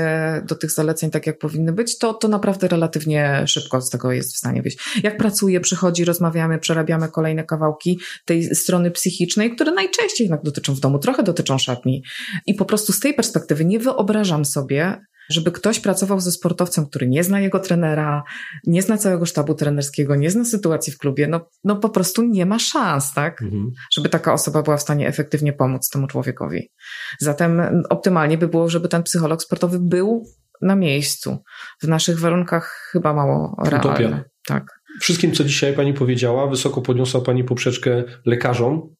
do 0.46 0.54
tych 0.54 0.70
zaleceń 0.70 1.10
tak, 1.10 1.26
jak 1.26 1.38
powinny 1.38 1.72
być, 1.72 1.98
to, 1.98 2.14
to 2.14 2.28
naprawdę 2.28 2.68
relatywnie 2.68 3.44
szybko 3.46 3.80
z 3.80 3.90
tego 3.90 4.12
jest 4.12 4.34
w 4.34 4.36
stanie 4.36 4.62
wyjść. 4.62 4.78
Jak 5.02 5.16
pracuje, 5.16 5.60
przychodzi, 5.60 6.04
rozmawiamy, 6.04 6.58
przerabiamy 6.58 7.08
kolejne 7.08 7.44
kawałki 7.44 8.00
tej 8.24 8.54
strony 8.54 8.90
psychicznej, 8.90 9.54
które 9.54 9.72
najczęściej 9.72 10.24
jednak 10.24 10.42
dotyczą 10.42 10.74
w 10.74 10.80
domu, 10.80 10.98
trochę 10.98 11.22
dotyczą 11.22 11.58
szatni. 11.58 12.02
I 12.46 12.54
po 12.54 12.64
prostu 12.64 12.92
z 12.92 13.00
tej 13.00 13.14
perspektywy 13.14 13.64
nie 13.64 13.78
wyobrażam 13.78 14.44
sobie, 14.44 14.96
żeby 15.30 15.52
ktoś 15.52 15.80
pracował 15.80 16.20
ze 16.20 16.32
sportowcem, 16.32 16.86
który 16.86 17.08
nie 17.08 17.24
zna 17.24 17.40
jego 17.40 17.60
trenera, 17.60 18.22
nie 18.66 18.82
zna 18.82 18.98
całego 18.98 19.26
sztabu 19.26 19.54
trenerskiego, 19.54 20.16
nie 20.16 20.30
zna 20.30 20.44
sytuacji 20.44 20.92
w 20.92 20.98
klubie, 20.98 21.28
no, 21.28 21.48
no 21.64 21.76
po 21.76 21.88
prostu 21.88 22.22
nie 22.22 22.46
ma 22.46 22.58
szans, 22.58 23.14
tak? 23.14 23.42
Mhm. 23.42 23.70
Żeby 23.92 24.08
taka 24.08 24.32
osoba 24.32 24.62
była 24.62 24.76
w 24.76 24.82
stanie 24.82 25.08
efektywnie 25.08 25.52
pomóc 25.52 25.90
temu 25.90 26.06
człowiekowi. 26.06 26.70
Zatem 27.18 27.82
optymalnie 27.90 28.38
by 28.38 28.48
było, 28.48 28.68
żeby 28.68 28.88
ten 28.88 29.02
psycholog 29.02 29.42
sportowy 29.42 29.78
był 29.80 30.24
na 30.62 30.76
miejscu. 30.76 31.38
W 31.82 31.88
naszych 31.88 32.20
warunkach 32.20 32.88
chyba 32.92 33.14
mało 33.14 33.56
realne. 33.64 33.90
Utopia. 33.90 34.24
Tak. 34.46 34.79
Wszystkim, 35.00 35.32
co 35.32 35.44
dzisiaj 35.44 35.74
Pani 35.74 35.94
powiedziała, 35.94 36.46
wysoko 36.46 36.82
podniosła 36.82 37.20
Pani 37.20 37.44
poprzeczkę 37.44 38.04
lekarzom 38.26 38.94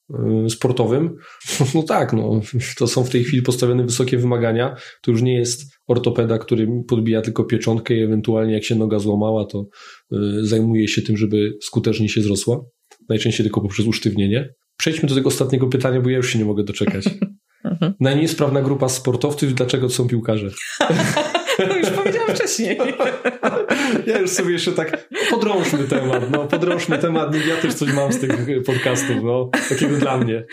y, 0.46 0.50
sportowym. 0.50 1.16
No 1.74 1.82
tak, 1.82 2.12
no, 2.12 2.40
to 2.78 2.86
są 2.86 3.04
w 3.04 3.10
tej 3.10 3.24
chwili 3.24 3.42
postawione 3.42 3.84
wysokie 3.84 4.18
wymagania. 4.18 4.76
To 5.02 5.10
już 5.10 5.22
nie 5.22 5.34
jest 5.34 5.62
ortopeda, 5.86 6.38
który 6.38 6.68
podbija 6.88 7.22
tylko 7.22 7.44
pieczątkę 7.44 7.94
i 7.94 8.02
ewentualnie 8.02 8.54
jak 8.54 8.64
się 8.64 8.74
noga 8.74 8.98
złamała, 8.98 9.44
to 9.44 9.66
y, 10.12 10.46
zajmuje 10.46 10.88
się 10.88 11.02
tym, 11.02 11.16
żeby 11.16 11.58
skutecznie 11.62 12.08
się 12.08 12.22
zrosła. 12.22 12.64
Najczęściej 13.08 13.44
tylko 13.44 13.60
poprzez 13.60 13.86
usztywnienie. 13.86 14.54
Przejdźmy 14.76 15.08
do 15.08 15.14
tego 15.14 15.28
ostatniego 15.28 15.66
pytania, 15.66 16.00
bo 16.00 16.10
ja 16.10 16.16
już 16.16 16.32
się 16.32 16.38
nie 16.38 16.44
mogę 16.44 16.64
doczekać. 16.64 17.04
Mhm. 17.64 17.94
Najmniej 18.00 18.28
sprawna 18.28 18.62
grupa 18.62 18.88
sportowców, 18.88 19.54
dlaczego 19.54 19.88
to 19.88 19.94
są 19.94 20.08
piłkarze? 20.08 20.50
No 21.68 21.76
już 21.76 21.90
powiedziałam 21.90 22.36
wcześniej. 22.36 22.78
Ja 24.06 24.18
już 24.18 24.30
sobie 24.30 24.52
jeszcze 24.52 24.72
tak 24.72 25.08
podrążmy 25.30 25.84
temat, 25.84 26.30
no 26.30 26.44
podrążmy 26.46 26.98
temat, 26.98 27.34
ja 27.48 27.56
też 27.56 27.74
coś 27.74 27.92
mam 27.92 28.12
z 28.12 28.20
tych 28.20 28.64
podcastów, 28.66 29.16
no 29.22 29.50
takiego 29.68 29.96
dla 29.96 30.16
mnie. 30.16 30.44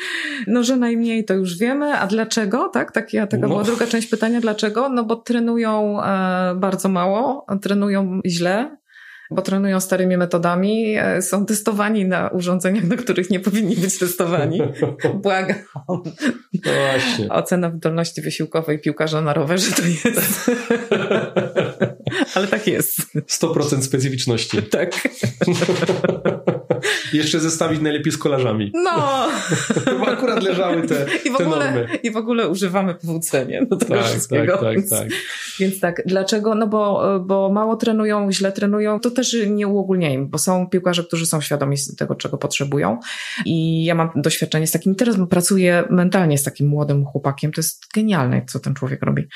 No, 0.48 0.64
że 0.64 0.78
najmniej 0.78 1.26
to 1.26 1.34
już 1.34 1.58
wiemy, 1.58 1.94
a 1.94 2.08
dlaczego, 2.08 2.70
tak? 2.70 2.92
tak 2.92 3.14
ja, 3.14 3.28
taka 3.28 3.42
no. 3.42 3.48
była 3.48 3.64
druga 3.64 3.88
część 3.88 4.08
pytania, 4.08 4.42
dlaczego? 4.42 4.90
No 4.90 5.04
bo 5.04 5.16
trenują 5.16 6.04
e, 6.04 6.56
bardzo 6.56 6.90
mało, 6.90 7.46
trenują 7.62 8.22
źle, 8.26 8.78
bo 9.32 9.42
trenują 9.42 9.80
starymi 9.80 10.18
metodami, 10.18 10.96
e, 10.98 11.22
są 11.22 11.46
testowani 11.46 12.06
na 12.06 12.28
urządzeniach, 12.28 12.84
na 12.84 12.96
których 12.96 13.30
nie 13.30 13.40
powinni 13.40 13.76
być 13.76 14.00
testowani. 14.00 14.62
Błagam. 15.24 15.58
No 16.54 16.72
właśnie. 16.92 17.30
Ocena 17.30 17.70
wydolności 17.70 18.22
wysiłkowej 18.22 18.80
piłkarza 18.80 19.22
na 19.22 19.34
rowerze 19.34 19.72
to 19.72 19.82
jest. 19.82 20.52
Ale 22.38 22.48
tak 22.48 22.68
jest. 22.68 23.00
100% 23.16 23.82
specyficzności. 23.82 24.58
Tak. 24.72 24.92
Jeszcze 27.14 27.40
zestawić 27.40 27.82
najlepiej 27.82 28.12
z 28.12 28.18
kolarzami. 28.18 28.72
No. 28.74 29.28
Bo 30.00 30.08
akurat 30.08 30.44
leżały 30.44 30.88
te, 30.88 31.06
I 31.26 31.32
w 31.32 31.36
ogóle, 31.36 31.66
te 31.66 31.72
normy. 31.72 32.00
I 32.04 32.12
w 32.12 32.18
ogóle 32.18 32.48
używamy 32.48 32.96
PWC, 32.96 33.46
nie? 33.46 33.66
Do 33.66 33.76
tego 33.76 33.96
tak, 33.96 34.06
wszystkiego. 34.06 34.54
Tak, 34.54 34.62
tak, 34.62 34.76
więc, 34.76 34.90
tak. 34.90 35.08
Więc 35.60 35.80
tak, 35.80 36.02
dlaczego? 36.06 36.56
No 36.56 36.68
bo, 36.68 37.04
bo 37.26 37.50
mało 37.50 37.76
trenują, 37.76 38.32
źle 38.32 38.52
trenują. 38.52 39.00
To 39.00 39.12
też 39.12 39.38
nie 39.48 39.68
uogólniajmy, 39.68 40.26
bo 40.26 40.38
są 40.38 40.70
piłkarze, 40.70 41.04
którzy 41.04 41.26
są 41.26 41.42
świadomi 41.42 41.78
tego, 41.98 42.16
czego 42.16 42.38
potrzebują. 42.38 43.00
I 43.46 43.86
ja 43.86 43.96
mam 43.96 44.10
doświadczenie 44.16 44.68
z 44.68 44.72
takim, 44.72 44.96
teraz 44.96 45.16
pracuję 45.30 45.84
mentalnie 45.90 46.38
z 46.38 46.44
takim 46.44 46.68
młodym 46.68 47.06
chłopakiem. 47.06 47.52
To 47.52 47.62
jest 47.62 47.84
genialne, 47.96 48.46
co 48.48 48.60
ten 48.60 48.74
człowiek 48.74 49.04
robi. 49.04 49.28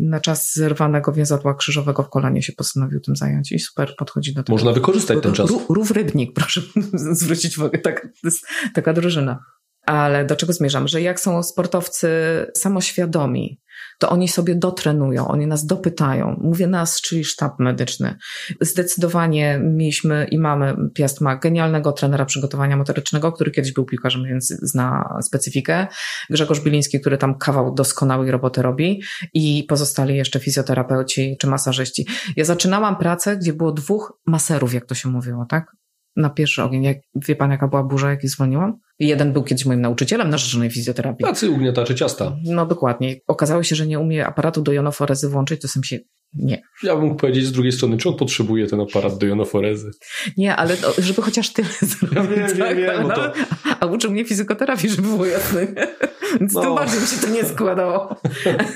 Na 0.00 0.20
czas 0.20 0.54
zerwanego 0.54 1.12
więzadła 1.12 1.54
krzyżowego 1.54 2.02
w 2.02 2.08
kolanie 2.08 2.42
się 2.48 2.56
postanowił 2.56 3.00
tym 3.00 3.16
zająć 3.16 3.52
i 3.52 3.58
super 3.58 3.94
podchodzi 3.98 4.34
do 4.34 4.42
tego. 4.42 4.54
Można 4.54 4.72
wykorzystać 4.72 5.18
ten 5.22 5.32
czas. 5.32 5.50
Rów 5.68 5.90
rybnik, 5.90 6.32
proszę 6.38 6.60
zwrócić 6.92 7.58
uwagę, 7.58 7.78
tak, 7.78 8.02
to 8.02 8.08
jest 8.24 8.46
taka 8.74 8.92
drużyna. 8.92 9.38
Ale 9.86 10.24
do 10.24 10.36
czego 10.36 10.52
zmierzam? 10.52 10.88
Że 10.88 11.02
jak 11.02 11.20
są 11.20 11.42
sportowcy 11.42 12.08
samoświadomi, 12.54 13.60
to 13.98 14.10
oni 14.10 14.28
sobie 14.28 14.54
dotrenują, 14.54 15.28
oni 15.28 15.46
nas 15.46 15.66
dopytają. 15.66 16.36
Mówię 16.40 16.66
nas, 16.66 17.00
czyli 17.00 17.24
sztab 17.24 17.58
medyczny. 17.58 18.16
Zdecydowanie 18.60 19.60
mieliśmy 19.62 20.26
i 20.30 20.38
mamy, 20.38 20.76
Piast 20.94 21.20
ma 21.20 21.36
genialnego 21.36 21.92
trenera 21.92 22.24
przygotowania 22.24 22.76
motorycznego, 22.76 23.32
który 23.32 23.50
kiedyś 23.50 23.72
był 23.72 23.84
piłkarzem, 23.84 24.24
więc 24.24 24.46
zna 24.46 25.18
specyfikę. 25.22 25.86
Grzegorz 26.30 26.60
Biliński, 26.60 27.00
który 27.00 27.18
tam 27.18 27.38
kawał 27.38 27.74
doskonałej 27.74 28.30
roboty 28.30 28.62
robi 28.62 29.02
i 29.34 29.64
pozostali 29.68 30.16
jeszcze 30.16 30.40
fizjoterapeuci 30.40 31.36
czy 31.40 31.46
masażyści. 31.46 32.06
Ja 32.36 32.44
zaczynałam 32.44 32.96
pracę, 32.96 33.36
gdzie 33.36 33.52
było 33.52 33.72
dwóch 33.72 34.20
maserów, 34.26 34.74
jak 34.74 34.86
to 34.86 34.94
się 34.94 35.08
mówiło, 35.08 35.46
tak? 35.48 35.72
na 36.18 36.30
pierwszy 36.30 36.62
ogień. 36.62 36.82
Jak, 36.82 36.96
wie 37.14 37.36
pan, 37.36 37.50
jaka 37.50 37.68
była 37.68 37.82
burza, 37.82 38.10
jak 38.10 38.26
zwolniłam? 38.26 38.78
Jeden 38.98 39.32
był 39.32 39.42
kiedyś 39.44 39.64
moim 39.66 39.80
nauczycielem 39.80 40.30
na 40.30 40.38
rzeczonej 40.38 40.70
fizjoterapii. 40.70 41.26
Tacy 41.26 41.50
ugniatacze 41.50 41.94
ciasta. 41.94 42.36
No 42.44 42.66
dokładnie. 42.66 43.16
Okazało 43.26 43.62
się, 43.62 43.76
że 43.76 43.86
nie 43.86 43.98
umie 43.98 44.26
aparatu 44.26 44.62
do 44.62 44.72
jonoforezy 44.72 45.28
włączyć, 45.28 45.60
to 45.60 45.68
sam 45.68 45.84
się 45.84 45.98
nie. 46.34 46.62
Ja 46.82 46.96
bym 46.96 47.04
mógł 47.04 47.16
powiedzieć 47.16 47.46
z 47.46 47.52
drugiej 47.52 47.72
strony, 47.72 47.96
czy 47.96 48.08
on 48.08 48.16
potrzebuje 48.16 48.66
ten 48.66 48.80
aparat 48.80 49.18
do 49.18 49.26
jonoforezy? 49.26 49.90
Nie, 50.36 50.56
ale 50.56 50.76
to, 50.76 50.94
żeby 50.98 51.22
chociaż 51.22 51.52
tyle 51.52 51.68
zrobić. 51.80 52.16
Ja 52.16 52.22
wiem, 52.24 52.58
tak? 52.58 52.76
wiem, 52.76 52.76
wiem, 52.76 53.08
to... 53.08 53.32
A 53.80 53.86
uczył 53.86 54.10
mnie 54.10 54.24
fizykoterapii, 54.24 54.88
żeby 54.90 55.08
było 55.08 55.26
jasne. 55.26 55.66
Więc 56.40 56.54
no. 56.54 56.60
tym 56.62 56.74
bardziej 56.74 57.00
mi 57.00 57.06
się 57.06 57.16
to 57.16 57.28
nie 57.28 57.44
składało. 57.44 58.16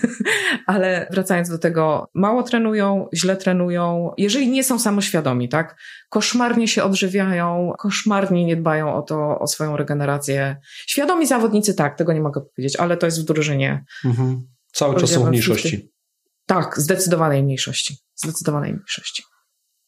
ale 0.66 1.08
wracając 1.10 1.48
do 1.48 1.58
tego, 1.58 2.10
mało 2.14 2.42
trenują, 2.42 3.08
źle 3.14 3.36
trenują. 3.36 4.10
Jeżeli 4.18 4.50
nie 4.50 4.64
są 4.64 4.78
samoświadomi, 4.78 5.48
tak? 5.48 5.76
Koszmarnie 6.08 6.68
się 6.68 6.84
odżywiają, 6.84 7.72
koszmarnie 7.78 8.44
nie 8.44 8.56
dbają 8.56 8.94
o 8.94 9.02
to, 9.02 9.38
o 9.38 9.46
swoją 9.46 9.76
regenerację. 9.76 10.56
Świadomi 10.86 11.26
zawodnicy 11.26 11.74
tak, 11.74 11.98
tego 11.98 12.12
nie 12.12 12.20
mogę 12.20 12.40
powiedzieć, 12.40 12.76
ale 12.76 12.96
to 12.96 13.06
jest 13.06 13.22
w 13.22 13.24
drużynie. 13.24 13.84
Mhm. 14.04 14.42
Cały 14.72 15.00
czas 15.00 15.10
są 15.10 15.24
w 15.24 15.28
mniejszości. 15.28 15.92
Tak, 16.46 16.80
zdecydowanej 16.80 17.42
mniejszości. 17.42 17.96
Zdecydowanej 18.14 18.72
mniejszości. 18.72 19.22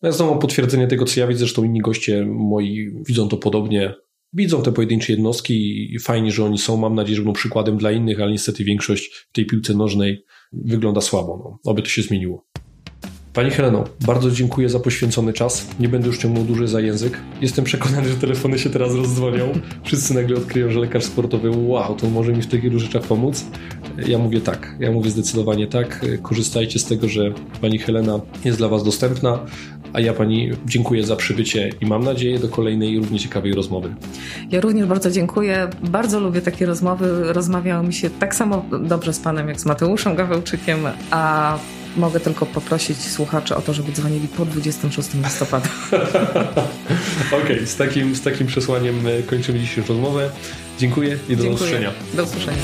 Ja 0.03 0.13
znowu 0.13 0.39
potwierdzenie 0.39 0.89
tego, 0.89 1.05
co 1.05 1.21
ja 1.21 1.27
widzę, 1.27 1.39
zresztą 1.39 1.65
inni 1.65 1.81
goście 1.81 2.27
moi 2.27 2.91
widzą 3.07 3.29
to 3.29 3.37
podobnie. 3.37 3.95
Widzą 4.37 4.63
te 4.63 4.73
pojedyncze 4.73 5.13
jednostki 5.13 5.89
i 5.95 5.99
fajnie, 5.99 6.33
że 6.33 6.45
oni 6.45 6.59
są. 6.59 6.77
Mam 6.77 6.95
nadzieję, 6.95 7.17
że 7.17 7.23
będą 7.23 7.33
przykładem 7.33 7.77
dla 7.77 7.93
innych, 7.93 8.21
ale 8.21 8.33
niestety 8.33 8.65
większość 8.65 9.11
w 9.13 9.33
tej 9.33 9.47
piłce 9.47 9.75
nożnej 9.75 10.25
wygląda 10.53 11.01
słabo. 11.01 11.41
No, 11.45 11.71
oby 11.71 11.83
to 11.83 11.89
się 11.89 12.03
zmieniło. 12.03 12.45
Pani 13.33 13.51
Heleno, 13.51 13.85
bardzo 14.07 14.31
dziękuję 14.31 14.69
za 14.69 14.81
poświęcony 14.81 15.33
czas. 15.33 15.69
Nie 15.81 15.89
będę 15.89 16.07
już 16.07 16.19
ciągnął 16.19 16.45
dłużej 16.45 16.69
za 16.69 16.81
język. 16.81 17.21
Jestem 17.41 17.65
przekonany, 17.65 18.09
że 18.09 18.15
telefony 18.15 18.59
się 18.59 18.71
teraz 18.71 18.95
rozdzwonią. 18.95 19.53
Wszyscy 19.85 20.15
nagle 20.15 20.37
odkryją, 20.37 20.71
że 20.71 20.81
lekarz 20.81 21.05
sportowy, 21.05 21.51
wow, 21.51 21.95
to 21.95 22.11
może 22.11 22.33
mi 22.33 22.43
w 22.43 22.47
tych 22.47 22.63
wielu 22.63 22.79
rzeczach 22.79 23.03
pomóc. 23.03 23.45
Ja 24.07 24.19
mówię 24.19 24.41
tak, 24.41 24.77
ja 24.81 24.93
mówię 24.93 25.11
zdecydowanie 25.11 25.67
tak. 25.67 26.07
Korzystajcie 26.23 26.79
z 26.79 26.85
tego, 26.85 27.09
że 27.09 27.33
pani 27.61 27.79
Helena 27.79 28.21
jest 28.45 28.59
dla 28.59 28.69
Was 28.69 28.85
dostępna, 28.85 29.47
a 29.95 30.01
ja 30.01 30.13
pani 30.13 30.51
dziękuję 30.67 31.05
za 31.05 31.17
przybycie 31.17 31.71
i 31.81 31.87
mam 31.87 32.05
nadzieję 32.05 32.39
do 32.39 32.49
kolejnej 32.49 32.99
równie 32.99 33.19
ciekawej 33.19 33.53
rozmowy. 33.53 33.95
Ja 34.51 34.61
również 34.61 34.87
bardzo 34.87 35.11
dziękuję. 35.11 35.69
Bardzo 35.83 36.21
lubię 36.21 36.41
takie 36.41 36.67
rozmowy. 36.67 37.33
Rozmawiało 37.33 37.83
mi 37.83 37.93
się 37.93 38.11
tak 38.11 38.35
samo 38.35 38.65
dobrze 38.81 39.13
z 39.13 39.21
panem 39.21 39.49
jak 39.49 39.61
z 39.61 39.65
Mateuszem 39.65 40.15
Gawełczykiem, 40.15 40.79
a 41.11 41.59
mogę 41.97 42.21
tylko 42.21 42.47
poprosić 42.47 42.99
słuchaczy 42.99 43.57
o 43.57 43.63
to, 43.63 43.75
żeby 43.75 43.93
dzwonili 43.93 44.29
po 44.29 44.45
26 44.45 45.09
listopada. 45.15 45.69
Okej, 47.29 47.43
okay, 47.43 47.67
z, 47.67 47.77
takim, 47.77 48.17
z 48.17 48.23
takim 48.23 48.47
przesłaniem 48.47 48.95
kończymy 49.27 49.59
dzisiejszą 49.59 49.89
rozmowę. 49.89 50.31
Dziękuję 50.79 51.19
i 51.29 51.37
do 51.37 51.43
Dziękuję. 51.43 51.51
usłyszenia. 51.53 51.91
Do 52.15 52.23
usłyszenia. 52.23 52.59